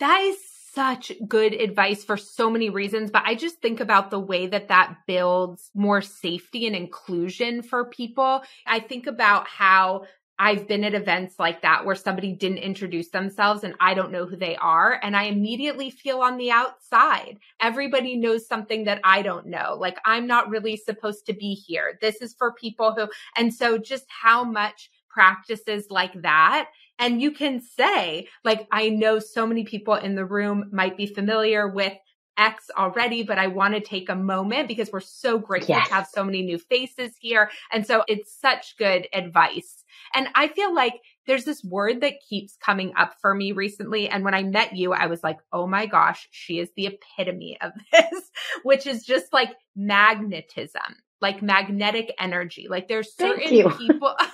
That 0.00 0.20
is 0.22 0.38
such 0.74 1.12
good 1.26 1.54
advice 1.54 2.04
for 2.04 2.16
so 2.16 2.50
many 2.50 2.70
reasons, 2.70 3.10
but 3.10 3.22
I 3.24 3.34
just 3.34 3.60
think 3.60 3.80
about 3.80 4.10
the 4.10 4.18
way 4.18 4.46
that 4.48 4.68
that 4.68 4.96
builds 5.06 5.70
more 5.74 6.02
safety 6.02 6.66
and 6.66 6.74
inclusion 6.74 7.62
for 7.62 7.84
people. 7.84 8.42
I 8.66 8.80
think 8.80 9.06
about 9.06 9.46
how 9.46 10.04
I've 10.38 10.66
been 10.66 10.82
at 10.82 10.94
events 10.94 11.36
like 11.38 11.62
that 11.62 11.86
where 11.86 11.94
somebody 11.94 12.32
didn't 12.32 12.58
introduce 12.58 13.10
themselves 13.10 13.62
and 13.62 13.74
I 13.78 13.94
don't 13.94 14.10
know 14.10 14.26
who 14.26 14.36
they 14.36 14.56
are. 14.56 14.98
And 15.00 15.16
I 15.16 15.24
immediately 15.24 15.90
feel 15.90 16.18
on 16.18 16.38
the 16.38 16.50
outside. 16.50 17.38
Everybody 17.60 18.16
knows 18.16 18.46
something 18.46 18.84
that 18.84 19.00
I 19.04 19.22
don't 19.22 19.46
know. 19.46 19.76
Like 19.78 19.98
I'm 20.04 20.26
not 20.26 20.50
really 20.50 20.76
supposed 20.76 21.26
to 21.26 21.34
be 21.34 21.54
here. 21.54 21.98
This 22.00 22.16
is 22.20 22.34
for 22.36 22.52
people 22.52 22.92
who, 22.94 23.08
and 23.36 23.54
so 23.54 23.78
just 23.78 24.06
how 24.08 24.42
much 24.42 24.90
practices 25.08 25.86
like 25.88 26.20
that. 26.22 26.68
And 26.98 27.20
you 27.20 27.32
can 27.32 27.60
say, 27.60 28.28
like, 28.44 28.66
I 28.70 28.88
know 28.88 29.18
so 29.18 29.46
many 29.46 29.64
people 29.64 29.94
in 29.94 30.14
the 30.14 30.24
room 30.24 30.70
might 30.72 30.96
be 30.96 31.06
familiar 31.06 31.68
with 31.68 31.92
X 32.36 32.70
already, 32.76 33.22
but 33.22 33.38
I 33.38 33.46
want 33.48 33.74
to 33.74 33.80
take 33.80 34.08
a 34.08 34.14
moment 34.14 34.68
because 34.68 34.90
we're 34.92 35.00
so 35.00 35.38
grateful 35.38 35.74
yes. 35.74 35.88
to 35.88 35.94
have 35.94 36.08
so 36.12 36.24
many 36.24 36.42
new 36.42 36.58
faces 36.58 37.12
here. 37.18 37.50
And 37.72 37.86
so 37.86 38.04
it's 38.08 38.36
such 38.40 38.76
good 38.76 39.06
advice. 39.12 39.84
And 40.14 40.28
I 40.34 40.48
feel 40.48 40.74
like 40.74 40.94
there's 41.26 41.44
this 41.44 41.64
word 41.64 42.00
that 42.02 42.20
keeps 42.28 42.56
coming 42.56 42.92
up 42.96 43.14
for 43.20 43.34
me 43.34 43.52
recently. 43.52 44.08
And 44.08 44.24
when 44.24 44.34
I 44.34 44.42
met 44.42 44.76
you, 44.76 44.92
I 44.92 45.06
was 45.06 45.22
like, 45.22 45.38
oh 45.52 45.66
my 45.66 45.86
gosh, 45.86 46.28
she 46.30 46.58
is 46.58 46.70
the 46.76 46.86
epitome 46.86 47.56
of 47.60 47.72
this, 47.92 48.30
which 48.62 48.86
is 48.86 49.04
just 49.04 49.32
like 49.32 49.50
magnetism, 49.76 50.82
like 51.20 51.42
magnetic 51.42 52.12
energy. 52.18 52.66
Like 52.68 52.88
there's 52.88 53.14
certain 53.16 53.70
people. 53.72 54.14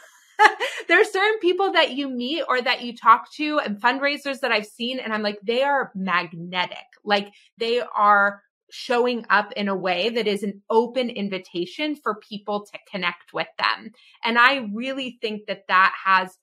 there 0.88 1.00
are 1.00 1.04
certain 1.04 1.38
people 1.40 1.72
that 1.72 1.92
you 1.92 2.08
meet 2.08 2.42
or 2.48 2.60
that 2.60 2.82
you 2.82 2.96
talk 2.96 3.30
to 3.34 3.58
and 3.60 3.80
fundraisers 3.80 4.40
that 4.40 4.52
I've 4.52 4.66
seen, 4.66 4.98
and 4.98 5.12
I'm 5.12 5.22
like, 5.22 5.38
they 5.42 5.62
are 5.62 5.90
magnetic. 5.94 6.78
Like 7.04 7.32
they 7.58 7.80
are 7.80 8.42
showing 8.70 9.24
up 9.30 9.52
in 9.52 9.68
a 9.68 9.76
way 9.76 10.10
that 10.10 10.28
is 10.28 10.42
an 10.42 10.62
open 10.70 11.10
invitation 11.10 11.96
for 11.96 12.14
people 12.16 12.64
to 12.66 12.78
connect 12.90 13.32
with 13.34 13.48
them. 13.58 13.90
And 14.24 14.38
I 14.38 14.68
really 14.72 15.18
think 15.20 15.46
that 15.46 15.64
that 15.68 15.92
has 16.04 16.36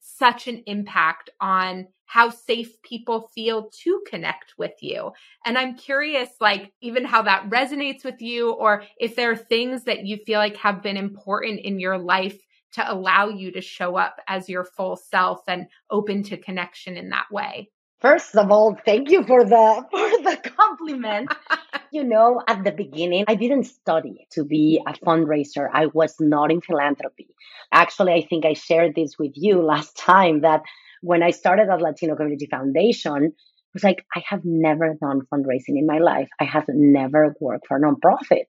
such 0.00 0.48
an 0.48 0.62
impact 0.66 1.30
on 1.40 1.86
how 2.06 2.30
safe 2.30 2.80
people 2.82 3.30
feel 3.34 3.70
to 3.82 4.02
connect 4.06 4.54
with 4.58 4.72
you. 4.80 5.10
And 5.44 5.56
I'm 5.58 5.76
curious, 5.76 6.28
like, 6.40 6.72
even 6.80 7.04
how 7.04 7.22
that 7.22 7.48
resonates 7.48 8.04
with 8.04 8.20
you, 8.20 8.52
or 8.52 8.84
if 8.98 9.16
there 9.16 9.30
are 9.30 9.36
things 9.36 9.84
that 9.84 10.04
you 10.04 10.18
feel 10.18 10.38
like 10.38 10.56
have 10.58 10.82
been 10.82 10.96
important 10.98 11.60
in 11.60 11.80
your 11.80 11.98
life 11.98 12.38
to 12.74 12.92
allow 12.92 13.28
you 13.28 13.52
to 13.52 13.60
show 13.60 13.96
up 13.96 14.16
as 14.28 14.48
your 14.48 14.64
full 14.64 14.96
self 14.96 15.42
and 15.48 15.66
open 15.90 16.22
to 16.24 16.36
connection 16.36 16.96
in 16.96 17.10
that 17.10 17.30
way. 17.30 17.70
First 18.00 18.36
of 18.36 18.50
all, 18.50 18.76
thank 18.84 19.10
you 19.10 19.24
for 19.24 19.44
the 19.44 19.84
for 19.90 20.10
the 20.22 20.36
compliment. 20.56 21.32
you 21.90 22.04
know, 22.04 22.42
at 22.46 22.64
the 22.64 22.72
beginning, 22.72 23.24
I 23.28 23.34
didn't 23.34 23.64
study 23.64 24.26
to 24.32 24.44
be 24.44 24.80
a 24.86 24.92
fundraiser. 24.92 25.68
I 25.72 25.86
was 25.86 26.14
not 26.20 26.50
in 26.50 26.60
philanthropy. 26.60 27.28
Actually, 27.72 28.12
I 28.12 28.26
think 28.28 28.44
I 28.44 28.52
shared 28.52 28.94
this 28.94 29.18
with 29.18 29.32
you 29.34 29.62
last 29.74 29.96
time 29.96 30.42
that 30.42 30.62
when 31.00 31.22
I 31.22 31.30
started 31.30 31.68
at 31.70 31.80
Latino 31.80 32.16
Community 32.16 32.46
Foundation, 32.46 33.32
was 33.74 33.84
like, 33.84 34.06
I 34.14 34.22
have 34.28 34.44
never 34.44 34.94
done 35.00 35.22
fundraising 35.32 35.76
in 35.76 35.86
my 35.86 35.98
life. 35.98 36.28
I 36.40 36.44
have 36.44 36.64
never 36.68 37.34
worked 37.40 37.66
for 37.66 37.76
a 37.76 37.80
nonprofit. 37.80 38.46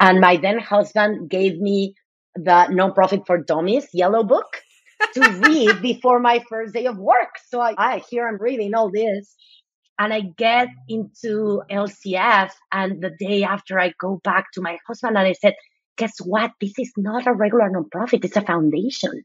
And 0.00 0.20
my 0.20 0.36
then 0.38 0.58
husband 0.58 1.30
gave 1.30 1.58
me 1.58 1.94
the 2.34 2.66
nonprofit 2.70 3.26
for 3.26 3.38
dummies 3.38 3.88
yellow 3.92 4.22
book 4.22 4.62
to 5.14 5.20
read 5.46 5.82
before 5.82 6.20
my 6.20 6.42
first 6.48 6.74
day 6.74 6.86
of 6.86 6.98
work. 6.98 7.38
So 7.48 7.60
I, 7.60 7.74
I 7.76 8.02
here 8.10 8.26
I'm 8.26 8.40
reading 8.40 8.74
all 8.74 8.90
this 8.90 9.36
and 9.98 10.12
I 10.12 10.22
get 10.36 10.68
into 10.88 11.62
LCF 11.70 12.50
and 12.72 13.02
the 13.02 13.10
day 13.18 13.44
after 13.44 13.78
I 13.78 13.92
go 14.00 14.20
back 14.24 14.46
to 14.54 14.60
my 14.60 14.78
husband 14.86 15.16
and 15.16 15.26
I 15.26 15.32
said, 15.32 15.54
guess 15.96 16.18
what? 16.24 16.52
This 16.60 16.72
is 16.78 16.92
not 16.96 17.26
a 17.26 17.32
regular 17.32 17.70
nonprofit. 17.70 18.24
It's 18.24 18.36
a 18.36 18.40
foundation. 18.40 19.24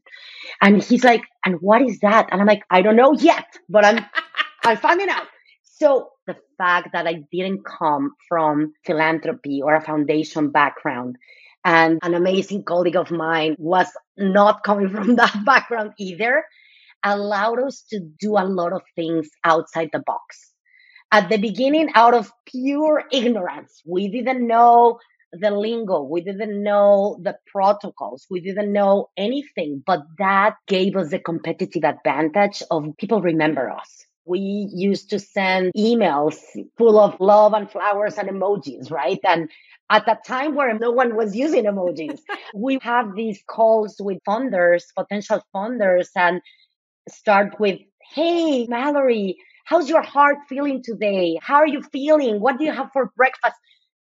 And 0.60 0.82
he's 0.82 1.04
like, 1.04 1.22
and 1.44 1.56
what 1.60 1.82
is 1.82 1.98
that? 2.00 2.28
And 2.30 2.40
I'm 2.40 2.46
like, 2.46 2.62
I 2.70 2.82
don't 2.82 2.96
know 2.96 3.14
yet, 3.14 3.46
but 3.68 3.84
I'm, 3.84 4.04
I'm 4.64 4.76
finding 4.76 5.08
out. 5.08 5.26
So 5.62 6.10
the 6.26 6.36
fact 6.58 6.90
that 6.92 7.06
I 7.06 7.22
didn't 7.32 7.64
come 7.64 8.12
from 8.28 8.74
philanthropy 8.84 9.62
or 9.62 9.74
a 9.74 9.80
foundation 9.80 10.50
background 10.50 11.16
and 11.68 11.98
an 12.02 12.14
amazing 12.14 12.64
colleague 12.64 12.96
of 12.96 13.10
mine 13.12 13.54
was 13.58 13.88
not 14.16 14.64
coming 14.64 14.88
from 14.96 15.16
that 15.16 15.36
background 15.44 15.92
either, 15.98 16.44
allowed 17.04 17.60
us 17.62 17.84
to 17.90 18.00
do 18.20 18.32
a 18.38 18.44
lot 18.46 18.72
of 18.72 18.82
things 18.96 19.28
outside 19.44 19.90
the 19.92 20.00
box. 20.00 20.52
At 21.12 21.28
the 21.30 21.38
beginning, 21.38 21.90
out 21.94 22.14
of 22.14 22.32
pure 22.46 23.04
ignorance, 23.12 23.82
we 23.86 24.08
didn't 24.10 24.46
know 24.46 24.98
the 25.32 25.50
lingo. 25.52 26.02
We 26.04 26.22
didn't 26.22 26.62
know 26.62 27.18
the 27.22 27.38
protocols. 27.52 28.26
We 28.30 28.40
didn't 28.40 28.72
know 28.72 29.10
anything, 29.18 29.82
but 29.86 30.00
that 30.18 30.56
gave 30.68 30.96
us 30.96 31.10
the 31.10 31.20
competitive 31.20 31.84
advantage 31.84 32.62
of 32.70 32.96
people 32.98 33.22
remember 33.22 33.70
us. 33.70 34.07
We 34.28 34.68
used 34.72 35.10
to 35.10 35.18
send 35.18 35.72
emails 35.76 36.36
full 36.76 36.98
of 37.00 37.18
love 37.20 37.54
and 37.54 37.70
flowers 37.70 38.18
and 38.18 38.28
emojis, 38.28 38.90
right? 38.90 39.20
And 39.24 39.50
at 39.90 40.06
that 40.06 40.24
time 40.26 40.54
where 40.54 40.78
no 40.78 40.90
one 40.90 41.16
was 41.16 41.34
using 41.34 41.64
emojis. 41.64 42.20
we 42.54 42.78
have 42.82 43.14
these 43.14 43.42
calls 43.48 43.96
with 44.00 44.18
funders, 44.28 44.84
potential 44.96 45.42
funders, 45.54 46.08
and 46.16 46.40
start 47.08 47.58
with, 47.60 47.80
Hey, 48.14 48.66
Mallory, 48.66 49.36
how's 49.64 49.88
your 49.88 50.02
heart 50.02 50.38
feeling 50.48 50.82
today? 50.82 51.38
How 51.42 51.56
are 51.56 51.66
you 51.66 51.82
feeling? 51.92 52.40
What 52.40 52.58
do 52.58 52.64
you 52.64 52.72
have 52.72 52.90
for 52.92 53.12
breakfast? 53.16 53.56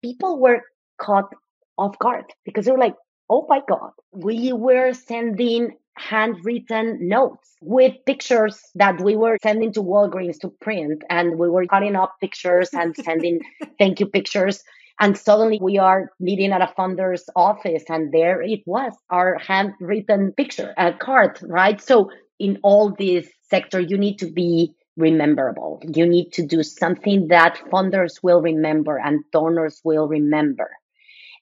People 0.03 0.39
were 0.41 0.63
caught 1.01 1.31
off 1.79 1.99
guard 1.99 2.25
because 2.45 2.67
they 2.67 2.73
were 2.73 2.79
like, 2.79 2.97
oh 3.31 3.47
my 3.49 3.61
God, 3.69 3.91
we 4.13 4.53
were 4.53 4.93
sending 4.93 5.77
handwritten 5.99 7.09
notes 7.09 7.57
with 7.61 7.95
pictures 8.07 8.61
that 8.75 9.01
we 9.01 9.17
were 9.17 9.37
sending 9.43 9.73
to 9.73 9.83
Walgreens 9.83 10.39
to 10.41 10.49
print. 10.49 11.03
And 11.11 11.39
we 11.39 11.49
were 11.49 11.67
cutting 11.67 11.97
up 11.97 12.17
pictures 12.21 12.71
and 12.73 12.95
sending 12.97 13.41
thank 13.79 14.01
you 14.01 14.07
pictures. 14.07 14.63
And 15.01 15.17
suddenly 15.17 15.59
we 15.61 15.79
are 15.79 16.11
meeting 16.19 16.53
at 16.53 16.63
a 16.63 16.73
funder's 16.77 17.25
office 17.37 17.85
and 17.89 18.13
there 18.13 18.43
it 18.43 18.61
was 18.67 18.93
our 19.11 19.39
handwritten 19.39 20.33
picture, 20.33 20.75
a 20.77 20.93
card, 20.93 21.39
right? 21.43 21.81
So 21.81 22.11
in 22.39 22.59
all 22.63 22.95
this 22.99 23.29
sector, 23.43 23.81
you 23.81 23.97
need 23.97 24.19
to 24.19 24.31
be 24.31 24.75
rememberable. 24.97 25.81
You 25.95 26.07
need 26.07 26.33
to 26.33 26.45
do 26.45 26.63
something 26.63 27.29
that 27.29 27.61
funders 27.73 28.21
will 28.23 28.43
remember 28.43 28.99
and 28.99 29.23
donors 29.33 29.81
will 29.85 30.09
remember. 30.09 30.71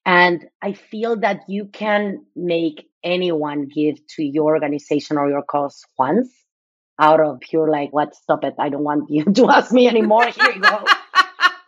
And 0.06 0.46
I 0.62 0.72
feel 0.72 1.18
that 1.20 1.40
you 1.48 1.66
can 1.66 2.24
make 2.36 2.88
anyone 3.02 3.66
give 3.66 3.96
to 4.14 4.22
your 4.22 4.54
organization 4.54 5.18
or 5.18 5.28
your 5.28 5.42
cause 5.42 5.84
once 5.98 6.28
out 7.00 7.20
of 7.20 7.40
pure 7.40 7.68
like, 7.68 7.92
what, 7.92 8.14
stop 8.14 8.44
it. 8.44 8.54
I 8.58 8.68
don't 8.68 8.84
want 8.84 9.10
you 9.10 9.24
to 9.34 9.50
ask 9.50 9.72
me 9.72 9.88
anymore. 9.88 10.28
Here 10.28 10.52
you 10.52 10.60
go. 10.60 10.84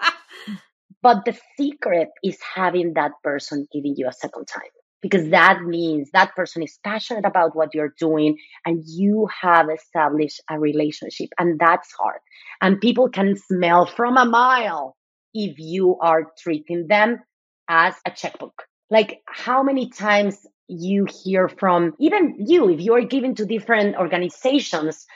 but 1.03 1.25
the 1.25 1.37
secret 1.57 2.11
is 2.23 2.39
having 2.55 2.95
that 2.95 3.13
person 3.25 3.67
giving 3.73 3.95
you 3.97 4.09
a 4.09 4.13
second 4.13 4.47
time 4.47 4.71
because 5.03 5.29
that 5.31 5.63
means 5.63 6.11
that 6.13 6.35
person 6.35 6.63
is 6.63 6.79
passionate 6.85 7.25
about 7.25 7.57
what 7.57 7.75
you're 7.75 7.95
doing 7.99 8.37
and 8.65 8.83
you 8.87 9.29
have 9.43 9.69
established 9.69 10.41
a 10.51 10.59
relationship 10.59 11.29
and 11.39 11.59
that's 11.61 11.93
hard 11.93 12.19
and 12.63 12.81
people 12.81 13.09
can 13.09 13.37
smell 13.37 13.87
from 13.87 14.17
a 14.17 14.25
mile 14.25 14.97
if 15.35 15.57
you 15.59 15.97
are 16.01 16.33
treating 16.43 16.89
them 16.89 17.21
as 17.69 17.95
a 18.07 18.11
checkbook. 18.11 18.65
Like 18.91 19.23
how 19.27 19.63
many 19.63 19.91
times 19.91 20.47
you 20.69 21.07
hear 21.25 21.49
from 21.49 21.95
even 21.99 22.37
you, 22.47 22.69
if 22.71 22.81
you're 22.81 23.05
given 23.05 23.35
to 23.37 23.47
different 23.47 23.97
organizations, 23.97 25.07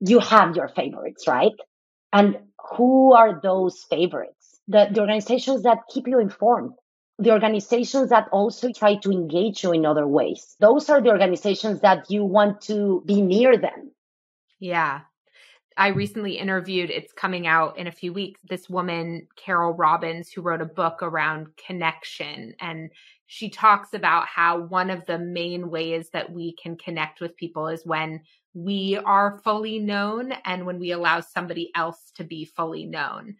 you 0.00 0.18
have 0.18 0.56
your 0.56 0.68
favorites, 0.68 1.26
right? 1.28 1.52
And 2.12 2.38
who 2.76 3.12
are 3.12 3.40
those 3.42 3.84
favorites? 3.88 4.60
The, 4.68 4.88
the 4.92 5.00
organizations 5.00 5.62
that 5.62 5.78
keep 5.92 6.06
you 6.06 6.20
informed, 6.20 6.72
the 7.18 7.32
organizations 7.32 8.10
that 8.10 8.28
also 8.32 8.72
try 8.72 8.96
to 8.96 9.10
engage 9.10 9.62
you 9.62 9.72
in 9.72 9.86
other 9.86 10.06
ways. 10.06 10.56
Those 10.60 10.88
are 10.88 11.00
the 11.00 11.10
organizations 11.10 11.80
that 11.80 12.10
you 12.10 12.24
want 12.24 12.62
to 12.62 13.02
be 13.06 13.22
near 13.22 13.56
them. 13.56 13.92
Yeah. 14.58 15.00
I 15.76 15.88
recently 15.88 16.38
interviewed, 16.38 16.90
it's 16.90 17.12
coming 17.12 17.46
out 17.46 17.78
in 17.78 17.86
a 17.86 17.92
few 17.92 18.12
weeks, 18.12 18.40
this 18.48 18.68
woman, 18.68 19.26
Carol 19.36 19.74
Robbins, 19.74 20.30
who 20.30 20.42
wrote 20.42 20.60
a 20.60 20.66
book 20.66 21.02
around 21.02 21.48
connection. 21.56 22.54
And 22.60 22.90
she 23.26 23.48
talks 23.48 23.94
about 23.94 24.26
how 24.26 24.60
one 24.60 24.90
of 24.90 25.06
the 25.06 25.18
main 25.18 25.70
ways 25.70 26.10
that 26.12 26.30
we 26.30 26.54
can 26.62 26.76
connect 26.76 27.20
with 27.20 27.36
people 27.36 27.68
is 27.68 27.86
when 27.86 28.20
we 28.54 28.98
are 29.04 29.40
fully 29.42 29.78
known 29.78 30.32
and 30.44 30.66
when 30.66 30.78
we 30.78 30.90
allow 30.90 31.20
somebody 31.20 31.70
else 31.74 32.12
to 32.16 32.24
be 32.24 32.44
fully 32.44 32.84
known. 32.84 33.36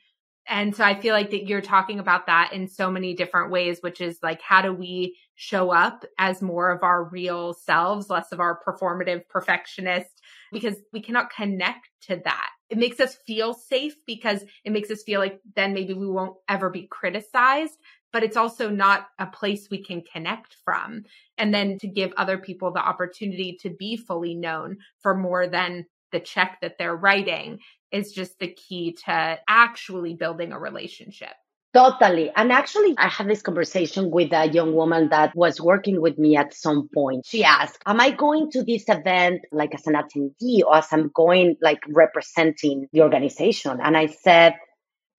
And 0.49 0.75
so 0.75 0.83
I 0.83 0.99
feel 0.99 1.15
like 1.15 1.31
that 1.31 1.47
you're 1.47 1.61
talking 1.61 1.99
about 2.01 2.27
that 2.27 2.53
in 2.53 2.67
so 2.67 2.91
many 2.91 3.15
different 3.15 3.51
ways, 3.51 3.79
which 3.81 4.01
is 4.01 4.19
like, 4.23 4.41
how 4.43 4.61
do 4.61 4.73
we 4.73 5.17
show 5.35 5.71
up 5.71 6.05
as 6.19 6.43
more 6.43 6.71
of 6.71 6.83
our 6.83 7.05
real 7.05 7.55
selves, 7.55 8.11
less 8.11 8.33
of 8.33 8.41
our 8.41 8.61
performative 8.67 9.29
perfectionist, 9.29 10.22
because 10.53 10.77
we 10.93 11.01
cannot 11.01 11.31
connect 11.31 11.89
to 12.03 12.21
that. 12.25 12.51
It 12.69 12.79
makes 12.79 13.01
us 13.01 13.17
feel 13.27 13.55
safe 13.55 13.95
because 14.07 14.45
it 14.65 14.73
makes 14.73 14.91
us 14.91 15.03
feel 15.03 15.21
like 15.21 15.41
then 15.57 15.75
maybe 15.75 15.95
we 15.95 16.07
won't 16.07 16.37
ever 16.49 16.71
be 16.71 16.87
criticized, 16.91 17.77
but 18.13 18.23
it's 18.23 18.37
also 18.37 18.71
not 18.71 19.09
a 19.19 19.27
place 19.27 19.69
we 19.71 19.83
can 19.83 20.03
connect 20.13 20.57
from. 20.65 21.05
And 21.39 21.53
then 21.53 21.79
to 21.79 21.89
give 21.89 22.13
other 22.17 22.39
people 22.39 22.73
the 22.73 22.81
opportunity 22.81 23.59
to 23.63 23.71
be 23.71 23.97
fully 23.97 24.35
known 24.35 24.79
for 25.01 25.15
more 25.15 25.47
than 25.47 25.87
the 26.13 26.21
check 26.21 26.59
that 26.61 26.77
they're 26.79 26.97
writing 26.97 27.59
is 27.91 28.13
just 28.13 28.39
the 28.39 28.53
key 28.53 28.97
to 29.07 29.39
actually 29.49 30.15
building 30.15 30.53
a 30.53 30.59
relationship. 30.59 31.33
Totally. 31.75 32.31
And 32.37 32.53
actually, 32.53 32.95
I 32.99 33.09
had 33.09 33.29
this 33.29 33.41
conversation 33.41 34.11
with 34.11 34.33
a 34.33 34.47
young 34.47 34.75
woman 34.75 35.09
that 35.09 35.35
was 35.35 35.59
working 35.59 36.03
with 36.03 36.19
me 36.19 36.37
at 36.37 36.53
some 36.53 36.89
point. 36.93 37.25
She 37.25 37.45
asked, 37.45 37.79
Am 37.87 37.99
I 37.99 38.11
going 38.11 38.51
to 38.51 38.63
this 38.63 38.85
event 38.89 39.41
like 39.53 39.75
as 39.75 39.87
an 39.87 39.95
attendee 39.95 40.63
or 40.63 40.77
as 40.77 40.89
I'm 40.93 41.11
going 41.15 41.57
like 41.63 41.81
representing 41.89 42.89
the 42.93 43.01
organization? 43.01 43.81
And 43.83 43.97
I 43.97 44.07
said, 44.07 44.55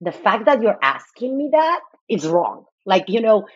The 0.00 0.12
fact 0.12 0.44
that 0.44 0.62
you're 0.62 0.78
asking 0.80 1.36
me 1.36 1.48
that 1.52 1.80
is 2.08 2.24
wrong. 2.24 2.66
Like, 2.86 3.08
you 3.08 3.20
know, 3.20 3.46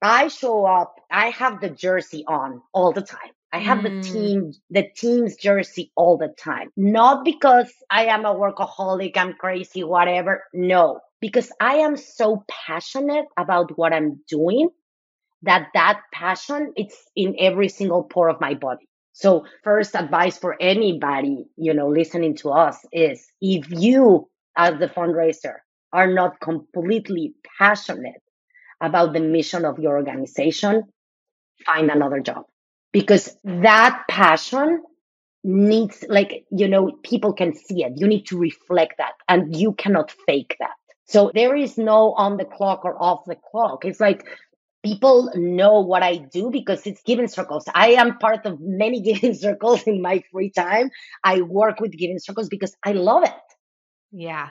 I 0.00 0.28
show 0.28 0.64
up, 0.64 0.94
I 1.10 1.30
have 1.30 1.60
the 1.60 1.70
jersey 1.70 2.24
on 2.26 2.62
all 2.72 2.92
the 2.92 3.02
time. 3.02 3.32
I 3.52 3.58
have 3.58 3.78
mm. 3.78 4.02
the 4.02 4.08
team, 4.08 4.52
the 4.70 4.88
team's 4.94 5.36
jersey 5.36 5.90
all 5.96 6.16
the 6.16 6.28
time. 6.28 6.70
Not 6.76 7.24
because 7.24 7.72
I 7.90 8.06
am 8.06 8.24
a 8.24 8.34
workaholic, 8.34 9.16
I'm 9.16 9.34
crazy, 9.34 9.82
whatever. 9.82 10.44
No, 10.52 11.00
because 11.20 11.50
I 11.60 11.76
am 11.76 11.96
so 11.96 12.44
passionate 12.48 13.26
about 13.36 13.76
what 13.76 13.92
I'm 13.92 14.20
doing 14.28 14.70
that 15.42 15.68
that 15.74 16.02
passion, 16.12 16.72
it's 16.76 16.96
in 17.16 17.36
every 17.38 17.68
single 17.68 18.02
pore 18.04 18.28
of 18.28 18.40
my 18.40 18.54
body. 18.54 18.88
So 19.12 19.46
first 19.64 19.96
advice 19.96 20.38
for 20.38 20.56
anybody, 20.60 21.46
you 21.56 21.74
know, 21.74 21.88
listening 21.88 22.36
to 22.38 22.50
us 22.50 22.78
is 22.92 23.26
if 23.40 23.70
you 23.70 24.28
as 24.56 24.78
the 24.78 24.88
fundraiser 24.88 25.56
are 25.92 26.12
not 26.12 26.40
completely 26.40 27.34
passionate 27.58 28.22
about 28.80 29.12
the 29.12 29.20
mission 29.20 29.64
of 29.64 29.78
your 29.78 29.96
organization, 29.96 30.84
find 31.66 31.90
another 31.90 32.20
job. 32.20 32.44
Because 32.92 33.36
that 33.44 34.04
passion 34.08 34.82
needs 35.44 36.04
like 36.08 36.44
you 36.50 36.68
know 36.68 36.92
people 37.04 37.32
can 37.32 37.54
see 37.54 37.84
it. 37.84 37.92
You 37.96 38.08
need 38.08 38.26
to 38.26 38.38
reflect 38.38 38.94
that 38.98 39.14
and 39.28 39.56
you 39.56 39.72
cannot 39.74 40.12
fake 40.26 40.56
that 40.60 40.77
so 41.08 41.30
there 41.34 41.56
is 41.56 41.78
no 41.78 42.12
on 42.12 42.36
the 42.36 42.44
clock 42.44 42.84
or 42.84 43.00
off 43.02 43.24
the 43.26 43.36
clock. 43.50 43.84
It's 43.84 44.00
like 44.00 44.26
people 44.84 45.32
know 45.34 45.80
what 45.80 46.04
i 46.04 46.16
do 46.16 46.50
because 46.50 46.86
it's 46.86 47.02
giving 47.02 47.28
circles. 47.28 47.64
I 47.74 47.92
am 47.92 48.18
part 48.18 48.46
of 48.46 48.60
many 48.60 49.00
giving 49.08 49.34
circles 49.34 49.82
in 49.84 50.02
my 50.02 50.22
free 50.30 50.50
time. 50.50 50.90
I 51.24 51.40
work 51.40 51.80
with 51.80 51.92
giving 51.92 52.18
circles 52.18 52.48
because 52.48 52.76
i 52.84 52.92
love 52.92 53.24
it. 53.24 53.32
Yeah. 54.12 54.50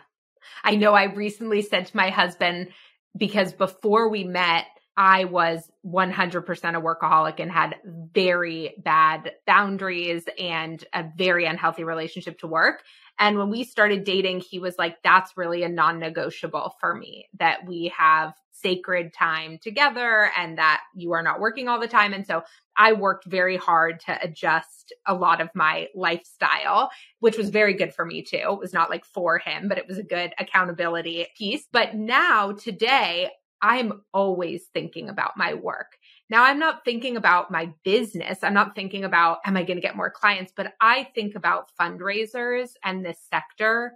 I 0.63 0.75
know 0.75 0.93
i 0.93 1.05
recently 1.05 1.61
said 1.61 1.87
to 1.87 1.97
my 1.97 2.09
husband 2.09 2.69
because 3.15 3.53
before 3.53 4.09
we 4.09 4.23
met 4.23 4.65
I 4.99 5.25
was 5.25 5.69
100% 5.85 6.43
a 6.75 6.81
workaholic 6.81 7.39
and 7.39 7.51
had 7.51 7.75
very 7.85 8.73
bad 8.79 9.31
boundaries 9.45 10.23
and 10.39 10.83
a 10.91 11.05
very 11.15 11.45
unhealthy 11.45 11.83
relationship 11.83 12.39
to 12.39 12.47
work. 12.47 12.81
And 13.19 13.37
when 13.37 13.49
we 13.49 13.63
started 13.63 14.03
dating, 14.03 14.41
he 14.41 14.59
was 14.59 14.75
like, 14.77 14.97
that's 15.03 15.35
really 15.35 15.63
a 15.63 15.69
non 15.69 15.99
negotiable 15.99 16.75
for 16.79 16.93
me 16.93 17.27
that 17.39 17.65
we 17.65 17.91
have 17.97 18.33
sacred 18.51 19.13
time 19.13 19.59
together 19.61 20.31
and 20.35 20.57
that 20.57 20.81
you 20.95 21.11
are 21.13 21.21
not 21.21 21.39
working 21.39 21.67
all 21.67 21.79
the 21.79 21.87
time. 21.87 22.13
And 22.13 22.25
so 22.25 22.43
I 22.75 22.93
worked 22.93 23.25
very 23.25 23.57
hard 23.57 23.99
to 24.01 24.17
adjust 24.21 24.93
a 25.05 25.13
lot 25.13 25.41
of 25.41 25.49
my 25.53 25.87
lifestyle, 25.95 26.89
which 27.19 27.37
was 27.37 27.49
very 27.49 27.73
good 27.73 27.93
for 27.93 28.05
me 28.05 28.23
too. 28.23 28.37
It 28.37 28.59
was 28.59 28.73
not 28.73 28.89
like 28.89 29.05
for 29.05 29.37
him, 29.37 29.67
but 29.67 29.77
it 29.77 29.87
was 29.87 29.97
a 29.97 30.03
good 30.03 30.33
accountability 30.39 31.27
piece. 31.37 31.65
But 31.71 31.95
now 31.95 32.51
today, 32.51 33.29
I'm 33.61 34.01
always 34.13 34.65
thinking 34.73 35.09
about 35.09 35.37
my 35.37 35.53
work. 35.55 35.97
Now 36.29 36.43
I'm 36.43 36.59
not 36.59 36.83
thinking 36.83 37.17
about 37.17 37.51
my 37.51 37.73
business. 37.83 38.39
I'm 38.43 38.53
not 38.53 38.75
thinking 38.75 39.03
about, 39.03 39.39
am 39.45 39.57
I 39.57 39.63
going 39.63 39.77
to 39.77 39.81
get 39.81 39.95
more 39.95 40.11
clients? 40.11 40.51
But 40.55 40.73
I 40.81 41.07
think 41.15 41.35
about 41.35 41.71
fundraisers 41.79 42.71
and 42.83 43.05
this 43.05 43.19
sector 43.29 43.93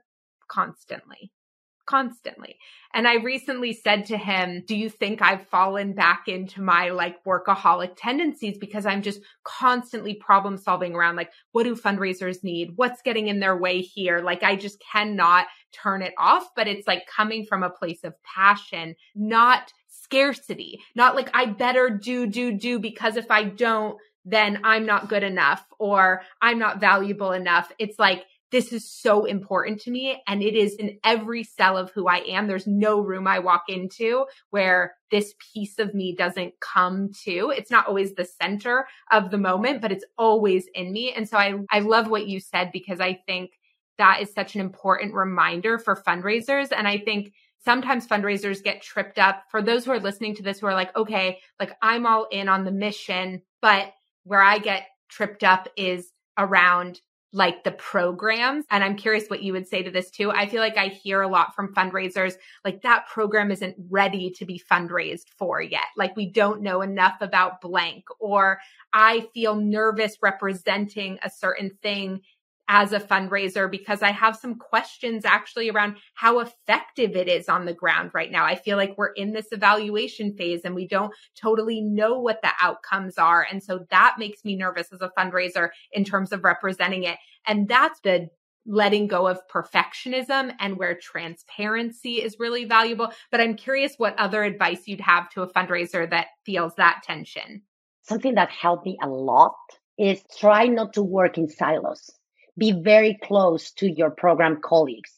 constantly 0.47 1.31
constantly. 1.91 2.57
And 2.93 3.07
I 3.07 3.15
recently 3.15 3.73
said 3.73 4.05
to 4.05 4.17
him, 4.17 4.63
do 4.65 4.75
you 4.75 4.89
think 4.89 5.21
I've 5.21 5.47
fallen 5.47 5.93
back 5.93 6.27
into 6.27 6.61
my 6.61 6.89
like 6.89 7.23
workaholic 7.25 7.93
tendencies 7.97 8.57
because 8.57 8.85
I'm 8.85 9.01
just 9.01 9.19
constantly 9.43 10.13
problem 10.13 10.57
solving 10.57 10.95
around 10.95 11.17
like, 11.17 11.31
what 11.51 11.63
do 11.63 11.75
fundraisers 11.75 12.43
need? 12.43 12.71
What's 12.75 13.01
getting 13.01 13.27
in 13.27 13.41
their 13.41 13.57
way 13.57 13.81
here? 13.81 14.19
Like, 14.19 14.41
I 14.43 14.55
just 14.55 14.81
cannot 14.91 15.47
turn 15.73 16.01
it 16.01 16.13
off, 16.17 16.49
but 16.55 16.67
it's 16.67 16.87
like 16.87 17.03
coming 17.07 17.45
from 17.45 17.63
a 17.63 17.69
place 17.69 18.03
of 18.03 18.13
passion, 18.23 18.95
not 19.13 19.73
scarcity, 20.11 20.81
not 20.93 21.15
like 21.15 21.29
I 21.33 21.45
better 21.45 21.89
do, 21.89 22.27
do, 22.27 22.51
do 22.51 22.79
because 22.79 23.15
if 23.15 23.31
I 23.31 23.45
don't, 23.45 23.97
then 24.25 24.59
I'm 24.63 24.85
not 24.85 25.07
good 25.07 25.23
enough 25.23 25.65
or 25.79 26.21
I'm 26.41 26.59
not 26.59 26.81
valuable 26.81 27.31
enough. 27.31 27.71
It's 27.79 27.97
like, 27.97 28.25
this 28.51 28.73
is 28.73 28.91
so 28.91 29.23
important 29.23 29.79
to 29.79 29.91
me 29.91 30.21
and 30.27 30.43
it 30.43 30.55
is 30.55 30.75
in 30.75 30.99
every 31.05 31.41
cell 31.41 31.77
of 31.77 31.89
who 31.91 32.09
I 32.09 32.17
am. 32.17 32.47
There's 32.47 32.67
no 32.67 32.99
room 32.99 33.25
I 33.25 33.39
walk 33.39 33.63
into 33.69 34.25
where 34.49 34.95
this 35.09 35.33
piece 35.53 35.79
of 35.79 35.93
me 35.93 36.13
doesn't 36.13 36.55
come 36.59 37.11
to. 37.23 37.53
It's 37.55 37.71
not 37.71 37.87
always 37.87 38.13
the 38.13 38.25
center 38.25 38.87
of 39.09 39.31
the 39.31 39.37
moment, 39.37 39.81
but 39.81 39.93
it's 39.93 40.03
always 40.17 40.65
in 40.75 40.91
me. 40.91 41.13
And 41.13 41.29
so 41.29 41.37
I, 41.37 41.55
I 41.71 41.79
love 41.79 42.09
what 42.09 42.27
you 42.27 42.41
said 42.41 42.71
because 42.73 42.99
I 42.99 43.21
think 43.25 43.51
that 43.97 44.19
is 44.21 44.33
such 44.33 44.55
an 44.55 44.61
important 44.61 45.13
reminder 45.13 45.79
for 45.79 45.95
fundraisers. 45.95 46.73
And 46.75 46.89
I 46.89 46.97
think 46.97 47.31
sometimes 47.63 48.07
fundraisers 48.07 48.63
get 48.63 48.81
tripped 48.81 49.19
up 49.19 49.43
for 49.49 49.61
those 49.61 49.85
who 49.85 49.91
are 49.91 49.99
listening 49.99 50.35
to 50.35 50.43
this 50.43 50.59
who 50.59 50.67
are 50.67 50.73
like, 50.73 50.95
okay, 50.95 51.39
like 51.59 51.71
I'm 51.81 52.05
all 52.05 52.27
in 52.31 52.49
on 52.49 52.65
the 52.65 52.71
mission, 52.71 53.41
but 53.61 53.93
where 54.23 54.41
I 54.41 54.57
get 54.57 54.87
tripped 55.09 55.43
up 55.43 55.67
is 55.75 56.11
around 56.37 57.01
like 57.33 57.63
the 57.63 57.71
programs. 57.71 58.65
And 58.69 58.83
I'm 58.83 58.97
curious 58.97 59.27
what 59.29 59.41
you 59.41 59.53
would 59.53 59.67
say 59.67 59.83
to 59.83 59.91
this 59.91 60.11
too. 60.11 60.31
I 60.31 60.47
feel 60.47 60.59
like 60.59 60.77
I 60.77 60.87
hear 60.87 61.21
a 61.21 61.29
lot 61.29 61.55
from 61.55 61.73
fundraisers, 61.73 62.33
like 62.65 62.81
that 62.81 63.07
program 63.07 63.51
isn't 63.51 63.75
ready 63.89 64.31
to 64.31 64.45
be 64.45 64.61
fundraised 64.69 65.29
for 65.37 65.61
yet. 65.61 65.85
Like 65.95 66.15
we 66.15 66.29
don't 66.29 66.61
know 66.61 66.81
enough 66.81 67.15
about 67.21 67.61
blank, 67.61 68.03
or 68.19 68.59
I 68.91 69.27
feel 69.33 69.55
nervous 69.55 70.17
representing 70.21 71.19
a 71.23 71.29
certain 71.29 71.71
thing 71.81 72.21
as 72.67 72.93
a 72.93 72.99
fundraiser 72.99 73.69
because 73.69 74.01
I 74.01 74.11
have 74.11 74.37
some 74.37 74.55
questions 74.55 75.25
actually 75.25 75.69
around 75.69 75.97
how 76.13 76.39
effective 76.39 77.17
it 77.17 77.27
is 77.27 77.49
on 77.49 77.65
the 77.65 77.73
ground 77.73 78.11
right 78.13 78.31
now. 78.31 78.45
I 78.45 78.55
feel 78.55 78.77
like 78.77 78.97
we're 78.97 79.11
in 79.11 79.33
this 79.33 79.47
evaluation 79.51 80.33
phase 80.37 80.61
and 80.63 80.73
we 80.73 80.87
don't 80.87 81.13
totally 81.35 81.81
know 81.81 82.19
what 82.19 82.41
the 82.41 82.51
outcomes 82.61 83.17
are. 83.17 83.45
And 83.51 83.61
so 83.61 83.85
that 83.89 84.15
makes 84.17 84.45
me 84.45 84.55
nervous 84.55 84.87
as 84.93 85.01
a 85.01 85.11
fundraiser 85.17 85.69
in 85.91 86.05
terms 86.05 86.31
of 86.31 86.45
representing 86.45 87.03
it. 87.03 87.17
And 87.45 87.67
that's 87.67 87.99
the 88.01 88.29
letting 88.65 89.07
go 89.07 89.27
of 89.27 89.41
perfectionism 89.53 90.53
and 90.59 90.77
where 90.77 90.95
transparency 90.95 92.21
is 92.21 92.37
really 92.39 92.63
valuable. 92.63 93.11
But 93.31 93.41
I'm 93.41 93.55
curious 93.55 93.95
what 93.97 94.17
other 94.17 94.43
advice 94.43 94.83
you'd 94.85 95.01
have 95.01 95.29
to 95.31 95.41
a 95.41 95.51
fundraiser 95.51 96.09
that 96.09 96.27
feels 96.45 96.75
that 96.75 97.01
tension. 97.03 97.63
Something 98.03 98.35
that 98.35 98.49
helped 98.49 98.85
me 98.85 98.97
a 99.03 99.09
lot 99.09 99.55
is 99.97 100.23
try 100.39 100.67
not 100.67 100.93
to 100.93 101.03
work 101.03 101.37
in 101.37 101.49
silos 101.49 102.09
be 102.57 102.71
very 102.71 103.17
close 103.23 103.71
to 103.73 103.89
your 103.89 104.11
program 104.11 104.59
colleagues. 104.63 105.11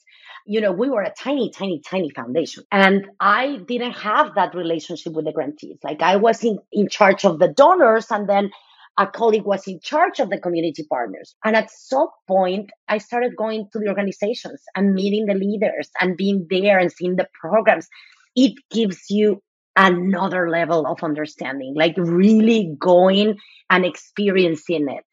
You 0.46 0.60
know, 0.60 0.72
we 0.72 0.90
were 0.90 1.02
a 1.02 1.14
tiny, 1.14 1.52
tiny, 1.52 1.82
tiny 1.86 2.10
foundation 2.10 2.64
and 2.72 3.08
I 3.20 3.60
didn't 3.68 3.94
have 3.94 4.36
that 4.36 4.56
relationship 4.56 5.14
with 5.14 5.26
the 5.26 5.32
grantees. 5.32 5.78
Like 5.84 6.02
I 6.02 6.18
was 6.18 6.44
in, 6.44 6.60
in 6.72 6.90
charge 6.90 7.24
of 7.24 7.40
the 7.40 7.48
donors 7.48 8.08
and 8.12 8.28
then 8.28 8.52
a 8.98 9.08
colleague 9.08 9.46
was 9.46 9.68
in 9.68 9.80
charge 9.80 10.20
of 10.20 10.30
the 10.30 10.40
community 10.40 10.86
partners. 10.88 11.36
And 11.44 11.56
at 11.56 11.72
some 11.72 12.08
point, 12.28 12.70
I 12.88 13.00
started 13.00 13.36
going 13.36 13.68
to 13.72 13.80
the 13.80 13.88
organizations 13.88 14.62
and 14.76 14.94
meeting 14.94 15.26
the 15.26 15.34
leaders 15.34 15.90
and 16.00 16.16
being 16.16 16.46
there 16.50 16.78
and 16.78 16.92
seeing 16.92 17.16
the 17.16 17.28
programs. 17.34 17.88
It 18.36 18.54
gives 18.70 19.10
you 19.10 19.42
another 19.76 20.50
level 20.50 20.86
of 20.86 21.04
understanding, 21.04 21.74
like 21.76 21.96
really 21.98 22.76
going 22.80 23.38
and 23.70 23.86
experiencing 23.86 24.88
it. 24.90 25.06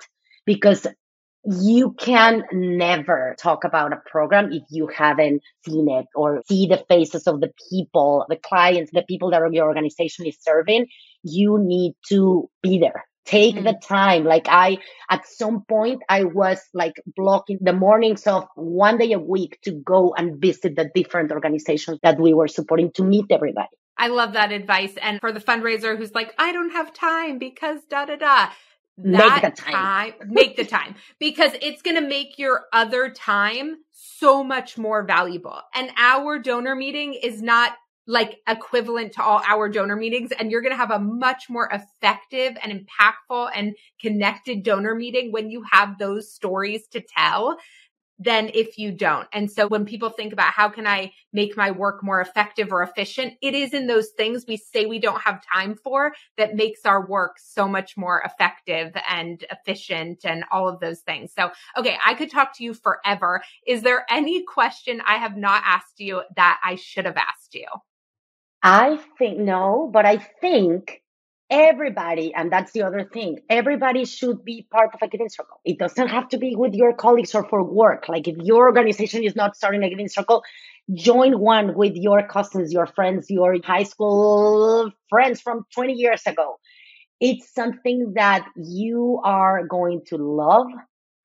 Because 0.45 0.87
you 1.45 1.95
can 1.99 2.45
never 2.53 3.35
talk 3.39 3.65
about 3.65 3.93
a 3.93 4.03
program 4.11 4.53
if 4.53 4.63
you 4.71 4.89
haven't 4.89 5.43
seen 5.65 5.89
it 5.91 6.07
or 6.15 6.43
see 6.47 6.67
the 6.67 6.85
faces 6.89 7.27
of 7.27 7.41
the 7.41 7.51
people, 7.71 8.27
the 8.29 8.37
clients, 8.37 8.91
the 8.93 9.03
people 9.03 9.31
that 9.31 9.43
your 9.53 9.67
organization 9.67 10.27
is 10.27 10.37
serving. 10.41 10.87
You 11.23 11.59
need 11.59 11.95
to 12.09 12.49
be 12.63 12.79
there. 12.79 13.05
Take 13.25 13.55
mm-hmm. 13.55 13.65
the 13.65 13.81
time. 13.83 14.25
Like 14.25 14.49
I, 14.49 14.79
at 15.09 15.27
some 15.27 15.65
point, 15.69 16.03
I 16.09 16.25
was 16.25 16.61
like 16.75 16.95
blocking 17.17 17.59
the 17.61 17.73
mornings 17.73 18.27
of 18.27 18.47
one 18.55 18.99
day 18.99 19.13
a 19.13 19.19
week 19.19 19.59
to 19.63 19.73
go 19.73 20.15
and 20.17 20.41
visit 20.41 20.77
the 20.77 20.91
different 20.95 21.33
organizations 21.33 21.99
that 22.03 22.19
we 22.19 22.35
were 22.35 22.49
supporting 22.49 22.91
to 22.93 23.03
meet 23.03 23.27
everybody. 23.31 23.69
I 23.97 24.09
love 24.09 24.33
that 24.33 24.53
advice. 24.53 24.95
And 25.01 25.21
for 25.21 25.33
the 25.33 25.41
fundraiser 25.41 25.97
who's 25.97 26.15
like, 26.15 26.35
I 26.39 26.53
don't 26.53 26.71
have 26.71 26.93
time 26.93 27.39
because 27.39 27.81
da 27.85 28.07
da 28.07 28.17
da 28.17 28.51
make 29.03 29.43
the 29.43 29.51
time. 29.51 29.73
time 29.73 30.13
make 30.27 30.57
the 30.57 30.65
time 30.65 30.95
because 31.19 31.53
it's 31.61 31.83
going 31.83 31.97
to 31.97 32.07
make 32.07 32.39
your 32.39 32.65
other 32.73 33.11
time 33.11 33.77
so 33.91 34.45
much 34.45 34.77
more 34.79 35.05
valuable. 35.05 35.61
An 35.75 35.91
hour 35.97 36.39
donor 36.39 36.75
meeting 36.75 37.15
is 37.15 37.43
not 37.43 37.73
like 38.07 38.39
equivalent 38.49 39.13
to 39.13 39.23
all 39.23 39.41
our 39.47 39.69
donor 39.69 39.95
meetings 39.95 40.33
and 40.33 40.51
you're 40.51 40.63
going 40.63 40.73
to 40.73 40.77
have 40.77 40.91
a 40.91 40.99
much 40.99 41.49
more 41.49 41.71
effective 41.73 42.57
and 42.63 42.73
impactful 42.73 43.51
and 43.55 43.75
connected 44.01 44.63
donor 44.65 44.95
meeting 44.95 45.31
when 45.31 45.51
you 45.51 45.63
have 45.71 45.99
those 45.99 46.33
stories 46.33 46.89
to 46.89 47.01
tell 47.01 47.57
than 48.21 48.51
if 48.53 48.79
you 48.79 48.93
don't. 48.93 49.27
And 49.33 49.51
so 49.51 49.67
when 49.67 49.87
people 49.87 50.11
think 50.11 50.35
about 50.35 50.53
how 50.53 50.69
can 50.69 50.87
I 50.87 51.13
make 51.33 51.57
my 51.57 51.71
work 51.71 52.05
more 52.05 52.21
effective 52.21 52.71
or 52.71 52.83
efficient, 52.83 53.33
it 53.41 53.55
is 53.55 53.73
in 53.73 53.87
those 53.87 54.11
things 54.11 54.45
we 54.47 54.59
say 54.59 54.85
we 54.85 54.99
don't 54.99 55.23
have 55.23 55.43
time 55.53 55.75
for 55.75 56.13
that 56.37 56.55
makes 56.55 56.85
our 56.85 57.07
work 57.07 57.39
so 57.39 57.67
much 57.67 57.97
more 57.97 58.21
effective 58.25 58.93
and 59.09 59.43
efficient 59.51 60.21
and 60.25 60.45
all 60.53 60.69
of 60.69 60.81
those 60.81 61.01
things. 61.01 61.33
So, 61.37 61.51
okay, 61.79 61.97
I 62.05 62.13
could 62.13 62.31
talk 62.31 62.55
to 62.59 62.65
you 62.65 62.75
forever. 62.75 63.43
Is 63.67 63.81
there 63.81 64.05
any 64.11 64.45
question 64.45 65.01
I 65.07 65.17
have 65.17 65.37
not 65.37 65.63
asked 65.65 65.99
you 65.99 66.23
that 66.37 66.61
I 66.63 66.75
should 66.75 67.07
have 67.07 67.17
asked 67.17 67.55
you? 67.55 67.67
I 68.63 69.01
think 69.19 69.39
no, 69.39 69.89
but 69.91 70.05
I 70.05 70.19
think 70.19 71.00
everybody, 71.51 72.33
and 72.35 72.51
that's 72.51 72.73
the 72.73 72.83
other 72.83 73.05
thing, 73.05 73.41
everybody 73.49 74.05
should 74.05 74.45
be 74.45 74.67
part 74.71 74.91
of 74.95 75.01
a 75.03 75.09
giving 75.09 75.29
circle. 75.29 75.61
It 75.65 75.79
doesn't 75.79 76.09
have 76.09 76.29
to 76.29 76.39
be 76.39 76.55
with 76.55 76.75
your 76.75 76.95
colleagues 76.95 77.35
or 77.35 77.49
for 77.49 77.63
work. 77.63 78.09
Like 78.09 78.29
if 78.29 78.37
your 78.39 78.67
organization 78.67 79.25
is 79.25 79.35
not 79.35 79.57
starting 79.57 79.83
a 79.83 79.91
giving 79.91 80.09
circle, 80.09 80.43
join 80.95 81.39
one 81.41 81.75
with 81.75 81.95
your 81.97 82.27
cousins, 82.27 82.73
your 82.73 82.87
friends, 82.87 83.31
your 83.31 83.57
high 83.65 83.83
school 83.83 84.91
friends 85.09 85.41
from 85.41 85.65
20 85.75 85.95
years 85.95 86.23
ago. 86.27 86.59
It's 87.21 87.53
something 87.53 88.15
that 88.15 88.47
you 88.57 89.21
are 89.25 89.67
going 89.67 90.03
to 90.07 90.17
love 90.17 90.69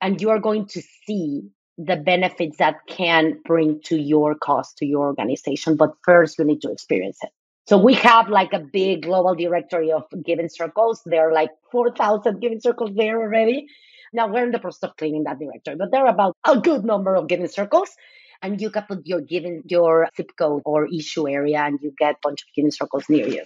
and 0.01 0.19
you 0.19 0.29
are 0.31 0.39
going 0.39 0.67
to 0.69 0.81
see 1.05 1.43
the 1.77 1.95
benefits 1.95 2.57
that 2.57 2.75
can 2.87 3.39
bring 3.45 3.81
to 3.85 3.97
your 3.97 4.35
cause, 4.35 4.73
to 4.75 4.85
your 4.85 5.07
organization. 5.07 5.75
But 5.75 5.91
first, 6.03 6.37
you 6.39 6.45
need 6.45 6.61
to 6.61 6.71
experience 6.71 7.19
it. 7.21 7.29
So 7.67 7.79
we 7.79 7.95
have 7.95 8.29
like 8.29 8.53
a 8.53 8.59
big 8.59 9.03
global 9.03 9.33
directory 9.33 9.91
of 9.91 10.03
giving 10.23 10.49
circles. 10.49 11.01
There 11.05 11.29
are 11.29 11.33
like 11.33 11.49
4,000 11.71 12.39
giving 12.39 12.59
circles 12.59 12.91
there 12.95 13.19
already. 13.19 13.67
Now 14.13 14.27
we're 14.27 14.43
in 14.43 14.51
the 14.51 14.59
process 14.59 14.89
of 14.89 14.97
cleaning 14.97 15.23
that 15.23 15.39
directory, 15.39 15.75
but 15.75 15.91
there 15.91 16.05
are 16.05 16.13
about 16.13 16.37
a 16.43 16.59
good 16.59 16.85
number 16.85 17.15
of 17.15 17.27
giving 17.27 17.47
circles. 17.47 17.89
And 18.43 18.61
you 18.61 18.69
can 18.69 18.83
put 18.83 19.07
your 19.07 19.21
given 19.21 19.63
your 19.65 20.07
zip 20.15 20.31
code 20.37 20.61
or 20.65 20.87
issue 20.87 21.27
area 21.27 21.61
and 21.61 21.79
you 21.81 21.91
get 21.97 22.15
a 22.15 22.17
bunch 22.21 22.43
of 22.43 22.47
giving 22.55 22.69
circles 22.69 23.05
near 23.09 23.27
you. 23.27 23.43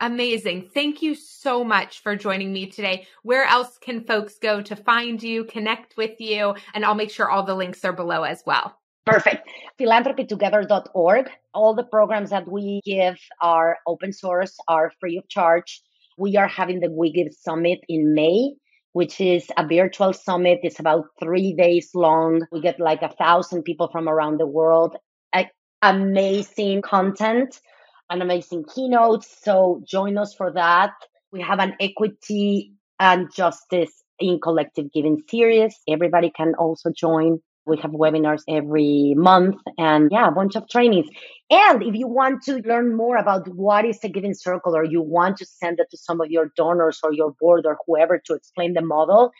Amazing. 0.00 0.68
Thank 0.74 1.00
you 1.00 1.14
so 1.14 1.64
much 1.64 2.02
for 2.02 2.16
joining 2.16 2.52
me 2.52 2.66
today. 2.66 3.06
Where 3.22 3.44
else 3.44 3.78
can 3.78 4.04
folks 4.04 4.38
go 4.38 4.60
to 4.60 4.76
find 4.76 5.22
you, 5.22 5.44
connect 5.44 5.96
with 5.96 6.20
you? 6.20 6.54
And 6.74 6.84
I'll 6.84 6.94
make 6.94 7.10
sure 7.10 7.30
all 7.30 7.44
the 7.44 7.54
links 7.54 7.82
are 7.84 7.92
below 7.94 8.24
as 8.24 8.42
well. 8.44 8.76
Perfect. 9.06 9.48
Philanthropytogether.org. 9.78 11.30
All 11.52 11.74
the 11.74 11.84
programs 11.84 12.30
that 12.30 12.48
we 12.48 12.80
give 12.84 13.18
are 13.40 13.78
open 13.86 14.12
source, 14.12 14.56
are 14.66 14.92
free 14.98 15.18
of 15.18 15.28
charge. 15.28 15.82
We 16.16 16.36
are 16.36 16.48
having 16.48 16.80
the 16.80 16.90
We 16.90 17.12
Give 17.12 17.32
Summit 17.32 17.80
in 17.88 18.14
May, 18.14 18.54
which 18.92 19.20
is 19.20 19.50
a 19.58 19.66
virtual 19.66 20.12
summit. 20.12 20.60
It's 20.62 20.80
about 20.80 21.06
three 21.20 21.52
days 21.52 21.90
long. 21.94 22.46
We 22.50 22.60
get 22.60 22.80
like 22.80 23.02
a 23.02 23.12
thousand 23.12 23.64
people 23.64 23.88
from 23.92 24.08
around 24.08 24.38
the 24.38 24.46
world. 24.46 24.96
A- 25.34 25.50
amazing 25.82 26.80
content 26.82 27.60
and 28.08 28.22
amazing 28.22 28.64
keynotes. 28.74 29.36
So 29.42 29.82
join 29.86 30.16
us 30.16 30.34
for 30.34 30.52
that. 30.52 30.92
We 31.30 31.42
have 31.42 31.58
an 31.58 31.74
equity 31.78 32.72
and 32.98 33.30
justice 33.34 33.92
in 34.18 34.40
collective 34.40 34.92
giving 34.92 35.22
series. 35.28 35.76
Everybody 35.88 36.30
can 36.30 36.54
also 36.54 36.90
join. 36.90 37.40
We 37.66 37.78
have 37.78 37.92
webinars 37.92 38.42
every 38.48 39.14
month 39.16 39.56
and 39.78 40.10
yeah, 40.12 40.28
a 40.28 40.32
bunch 40.32 40.54
of 40.56 40.68
trainings. 40.68 41.08
And 41.50 41.82
if 41.82 41.94
you 41.94 42.06
want 42.06 42.42
to 42.44 42.56
learn 42.64 42.96
more 42.96 43.16
about 43.16 43.48
what 43.48 43.84
is 43.84 43.98
a 44.02 44.08
giving 44.08 44.34
circle 44.34 44.76
or 44.76 44.84
you 44.84 45.00
want 45.00 45.38
to 45.38 45.46
send 45.46 45.80
it 45.80 45.90
to 45.90 45.96
some 45.96 46.20
of 46.20 46.30
your 46.30 46.50
donors 46.56 47.00
or 47.02 47.12
your 47.12 47.34
board 47.40 47.64
or 47.66 47.78
whoever 47.86 48.18
to 48.26 48.34
explain 48.34 48.74
the 48.74 48.82
model, 48.82 49.30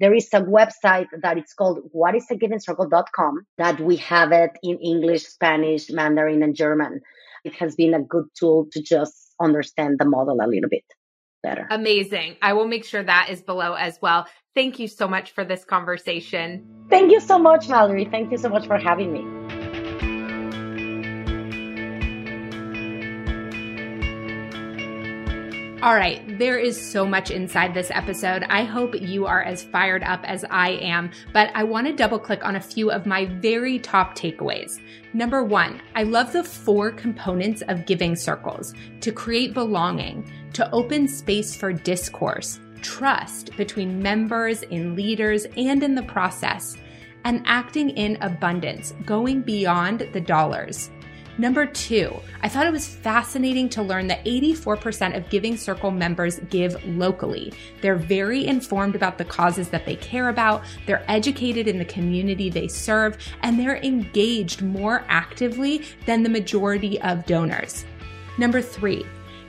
there 0.00 0.14
is 0.14 0.28
a 0.32 0.40
website 0.40 1.08
that 1.22 1.38
it's 1.38 1.54
called 1.54 1.80
whatisagivingcircle.com 1.94 3.46
that 3.58 3.80
we 3.80 3.96
have 3.96 4.32
it 4.32 4.52
in 4.62 4.78
English, 4.78 5.24
Spanish, 5.24 5.90
Mandarin, 5.90 6.42
and 6.42 6.56
German. 6.56 7.00
It 7.44 7.54
has 7.56 7.76
been 7.76 7.94
a 7.94 8.02
good 8.02 8.26
tool 8.38 8.66
to 8.72 8.82
just 8.82 9.34
understand 9.40 9.98
the 9.98 10.04
model 10.04 10.38
a 10.40 10.46
little 10.46 10.70
bit 10.70 10.84
better. 11.44 11.68
Amazing. 11.70 12.36
I 12.42 12.54
will 12.54 12.66
make 12.66 12.84
sure 12.84 13.04
that 13.04 13.28
is 13.30 13.40
below 13.40 13.74
as 13.74 13.98
well. 14.02 14.26
Thank 14.54 14.80
you 14.80 14.88
so 14.88 15.06
much 15.06 15.30
for 15.32 15.44
this 15.44 15.64
conversation. 15.64 16.66
Thank 16.90 17.12
you 17.12 17.20
so 17.20 17.38
much, 17.38 17.68
Mallory. 17.68 18.06
Thank 18.06 18.32
you 18.32 18.38
so 18.38 18.48
much 18.48 18.66
for 18.66 18.78
having 18.78 19.12
me. 19.12 19.44
All 25.84 25.94
right, 25.94 26.22
there 26.38 26.58
is 26.58 26.80
so 26.80 27.04
much 27.04 27.30
inside 27.30 27.74
this 27.74 27.90
episode. 27.90 28.44
I 28.44 28.64
hope 28.64 28.98
you 28.98 29.26
are 29.26 29.42
as 29.42 29.64
fired 29.64 30.02
up 30.02 30.24
as 30.24 30.42
I 30.50 30.70
am, 30.70 31.10
but 31.34 31.50
I 31.54 31.62
want 31.64 31.86
to 31.86 31.92
double 31.92 32.18
click 32.18 32.42
on 32.42 32.56
a 32.56 32.60
few 32.60 32.90
of 32.90 33.04
my 33.04 33.26
very 33.26 33.78
top 33.78 34.16
takeaways. 34.16 34.80
Number 35.12 35.44
one, 35.44 35.82
I 35.94 36.04
love 36.04 36.32
the 36.32 36.42
four 36.42 36.90
components 36.90 37.62
of 37.68 37.84
giving 37.84 38.16
circles 38.16 38.72
to 39.02 39.12
create 39.12 39.52
belonging, 39.52 40.24
to 40.54 40.70
open 40.72 41.06
space 41.06 41.54
for 41.54 41.72
discourse, 41.72 42.58
trust 42.80 43.56
between 43.56 44.02
members, 44.02 44.62
in 44.62 44.96
leaders, 44.96 45.46
and 45.56 45.82
in 45.82 45.94
the 45.94 46.02
process, 46.02 46.76
and 47.24 47.42
acting 47.46 47.90
in 47.90 48.16
abundance, 48.20 48.94
going 49.04 49.42
beyond 49.42 50.08
the 50.12 50.20
dollars. 50.20 50.90
Number 51.36 51.66
two, 51.66 52.14
I 52.42 52.48
thought 52.48 52.66
it 52.66 52.72
was 52.72 52.86
fascinating 52.86 53.68
to 53.70 53.82
learn 53.82 54.06
that 54.06 54.24
84% 54.24 55.16
of 55.16 55.28
Giving 55.30 55.56
Circle 55.56 55.90
members 55.90 56.38
give 56.48 56.82
locally. 56.86 57.52
They're 57.82 57.96
very 57.96 58.46
informed 58.46 58.94
about 58.94 59.18
the 59.18 59.24
causes 59.24 59.68
that 59.70 59.84
they 59.84 59.96
care 59.96 60.28
about, 60.28 60.62
they're 60.86 61.04
educated 61.08 61.66
in 61.66 61.78
the 61.78 61.84
community 61.84 62.50
they 62.50 62.68
serve, 62.68 63.18
and 63.42 63.58
they're 63.58 63.78
engaged 63.78 64.62
more 64.62 65.04
actively 65.08 65.82
than 66.06 66.22
the 66.22 66.28
majority 66.28 67.00
of 67.00 67.26
donors. 67.26 67.84
Number 68.38 68.62
three, 68.62 69.04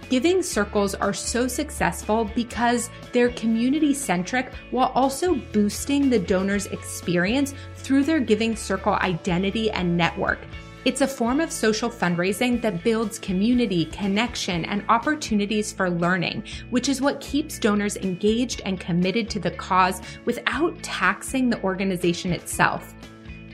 Giving 0.10 0.44
circles 0.44 0.94
are 0.94 1.14
so 1.14 1.48
successful 1.48 2.30
because 2.36 2.92
they're 3.12 3.32
community 3.32 3.94
centric 3.94 4.54
while 4.70 4.92
also 4.94 5.34
boosting 5.36 6.10
the 6.10 6.20
donor's 6.20 6.68
experience 6.68 7.56
through 7.78 8.04
their 8.04 8.20
giving 8.20 8.56
circle 8.56 8.94
identity 8.94 9.72
and 9.72 9.98
network. 9.98 10.40
It's 10.86 11.02
a 11.02 11.08
form 11.08 11.42
of 11.42 11.52
social 11.52 11.90
fundraising 11.90 12.62
that 12.62 12.84
builds 12.84 13.18
community, 13.18 13.86
connection, 13.86 14.66
and 14.66 14.86
opportunities 14.90 15.74
for 15.74 15.90
learning, 15.90 16.44
which 16.70 16.88
is 16.88 17.02
what 17.02 17.20
keeps 17.20 17.58
donors 17.58 17.98
engaged 17.98 18.62
and 18.66 18.80
committed 18.80 19.28
to 19.32 19.40
the 19.40 19.50
cause 19.50 20.00
without 20.26 20.78
taxing 20.84 21.50
the 21.50 21.60
organization 21.64 22.32
itself. 22.32 22.94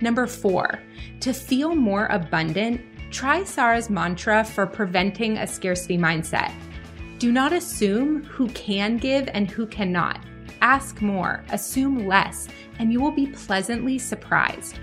Number 0.02 0.28
four, 0.28 0.82
to 1.22 1.32
feel 1.32 1.74
more 1.74 2.08
abundant, 2.08 2.82
try 3.12 3.44
Sara's 3.44 3.90
mantra 3.90 4.44
for 4.44 4.66
preventing 4.66 5.38
a 5.38 5.46
scarcity 5.46 5.98
mindset. 5.98 6.52
Do 7.20 7.32
not 7.32 7.54
assume 7.54 8.24
who 8.24 8.48
can 8.50 8.98
give 8.98 9.30
and 9.34 9.52
who 9.52 9.68
cannot. 9.68 10.20
Ask 10.62 11.02
more, 11.02 11.44
assume 11.50 12.08
less, 12.08 12.48
and 12.80 12.92
you 12.92 13.00
will 13.00 13.12
be 13.12 13.28
pleasantly 13.28 14.00
surprised. 14.00 14.80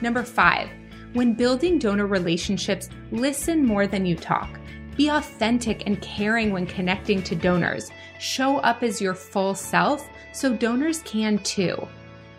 Number 0.00 0.22
five, 0.22 0.68
when 1.12 1.34
building 1.34 1.78
donor 1.78 2.06
relationships, 2.06 2.88
listen 3.10 3.64
more 3.64 3.86
than 3.86 4.06
you 4.06 4.14
talk. 4.14 4.60
Be 4.96 5.08
authentic 5.08 5.84
and 5.86 6.00
caring 6.00 6.52
when 6.52 6.66
connecting 6.66 7.22
to 7.24 7.34
donors. 7.34 7.90
Show 8.18 8.58
up 8.58 8.82
as 8.82 9.00
your 9.00 9.14
full 9.14 9.54
self 9.54 10.08
so 10.32 10.54
donors 10.54 11.02
can 11.02 11.38
too. 11.38 11.88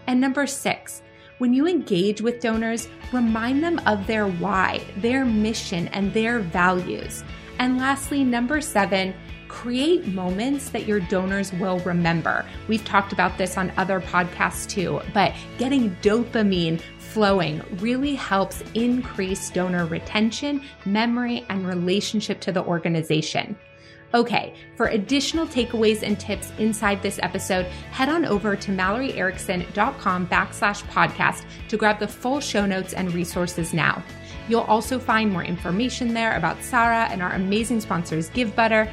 And 0.07 0.21
number 0.21 0.47
six, 0.47 1.01
when 1.41 1.55
you 1.55 1.67
engage 1.67 2.21
with 2.21 2.39
donors, 2.39 2.87
remind 3.11 3.63
them 3.63 3.81
of 3.87 4.05
their 4.05 4.27
why, 4.27 4.79
their 4.97 5.25
mission, 5.25 5.87
and 5.87 6.13
their 6.13 6.37
values. 6.37 7.23
And 7.57 7.79
lastly, 7.79 8.23
number 8.23 8.61
seven, 8.61 9.15
create 9.47 10.05
moments 10.05 10.69
that 10.69 10.85
your 10.85 10.99
donors 10.99 11.51
will 11.53 11.79
remember. 11.79 12.45
We've 12.67 12.85
talked 12.85 13.11
about 13.11 13.39
this 13.39 13.57
on 13.57 13.73
other 13.75 13.99
podcasts 14.01 14.69
too, 14.69 15.01
but 15.15 15.33
getting 15.57 15.95
dopamine 16.03 16.79
flowing 16.99 17.63
really 17.79 18.13
helps 18.13 18.63
increase 18.75 19.49
donor 19.49 19.87
retention, 19.87 20.61
memory, 20.85 21.43
and 21.49 21.65
relationship 21.65 22.39
to 22.41 22.51
the 22.51 22.63
organization. 22.63 23.57
Okay, 24.13 24.53
for 24.75 24.87
additional 24.87 25.47
takeaways 25.47 26.03
and 26.03 26.19
tips 26.19 26.51
inside 26.57 27.01
this 27.01 27.19
episode, 27.23 27.65
head 27.91 28.09
on 28.09 28.25
over 28.25 28.55
to 28.55 28.71
malloryerickson.com 28.71 30.27
backslash 30.27 30.83
podcast 30.83 31.45
to 31.69 31.77
grab 31.77 31.99
the 31.99 32.07
full 32.07 32.39
show 32.41 32.65
notes 32.65 32.93
and 32.93 33.13
resources 33.13 33.73
now. 33.73 34.03
You'll 34.49 34.61
also 34.61 34.99
find 34.99 35.31
more 35.31 35.43
information 35.43 36.13
there 36.13 36.35
about 36.35 36.61
Sara 36.61 37.07
and 37.09 37.21
our 37.21 37.33
amazing 37.33 37.79
sponsors, 37.79 38.29
Givebutter. 38.31 38.91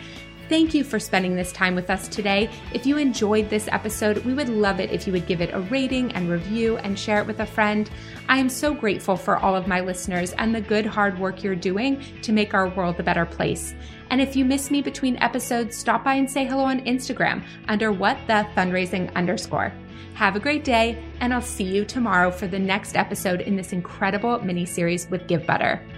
Thank 0.49 0.73
you 0.73 0.83
for 0.83 0.99
spending 0.99 1.37
this 1.37 1.53
time 1.53 1.75
with 1.75 1.91
us 1.91 2.09
today. 2.09 2.49
If 2.73 2.87
you 2.87 2.97
enjoyed 2.97 3.51
this 3.51 3.69
episode, 3.69 4.25
we 4.25 4.33
would 4.33 4.49
love 4.49 4.81
it 4.81 4.91
if 4.91 5.07
you 5.07 5.13
would 5.13 5.27
give 5.27 5.43
it 5.43 5.53
a 5.53 5.61
rating 5.61 6.11
and 6.13 6.31
review 6.31 6.79
and 6.79 6.99
share 6.99 7.21
it 7.21 7.27
with 7.27 7.41
a 7.41 7.47
friend. 7.47 7.91
I 8.31 8.39
am 8.39 8.49
so 8.49 8.73
grateful 8.73 9.15
for 9.15 9.37
all 9.37 9.55
of 9.55 9.67
my 9.67 9.81
listeners 9.81 10.33
and 10.33 10.55
the 10.55 10.63
good 10.63 10.87
hard 10.87 11.19
work 11.19 11.45
you're 11.45 11.55
doing 11.55 12.03
to 12.23 12.33
make 12.33 12.55
our 12.55 12.69
world 12.71 12.99
a 12.99 13.03
better 13.03 13.27
place. 13.27 13.75
And 14.09 14.23
if 14.23 14.37
you 14.37 14.47
miss 14.47 14.71
me 14.71 14.81
between 14.81 15.19
episodes, 15.19 15.77
stop 15.77 16.03
by 16.03 16.15
and 16.15 16.31
say 16.31 16.47
hello 16.47 16.65
on 16.65 16.81
Instagram 16.87 17.45
under 17.69 17.93
what 17.93 18.17
the 18.27 18.49
fundraising 18.57 19.15
underscore. 19.15 19.71
Have 20.15 20.35
a 20.35 20.41
great 20.41 20.65
day, 20.65 21.05
and 21.21 21.35
I'll 21.35 21.43
see 21.43 21.65
you 21.65 21.85
tomorrow 21.85 22.31
for 22.31 22.47
the 22.47 22.59
next 22.59 22.97
episode 22.97 23.43
in 23.43 23.55
this 23.55 23.75
incredible 23.75 24.43
mini 24.43 24.65
series 24.65 25.11
with 25.11 25.27
Givebutter. 25.29 25.98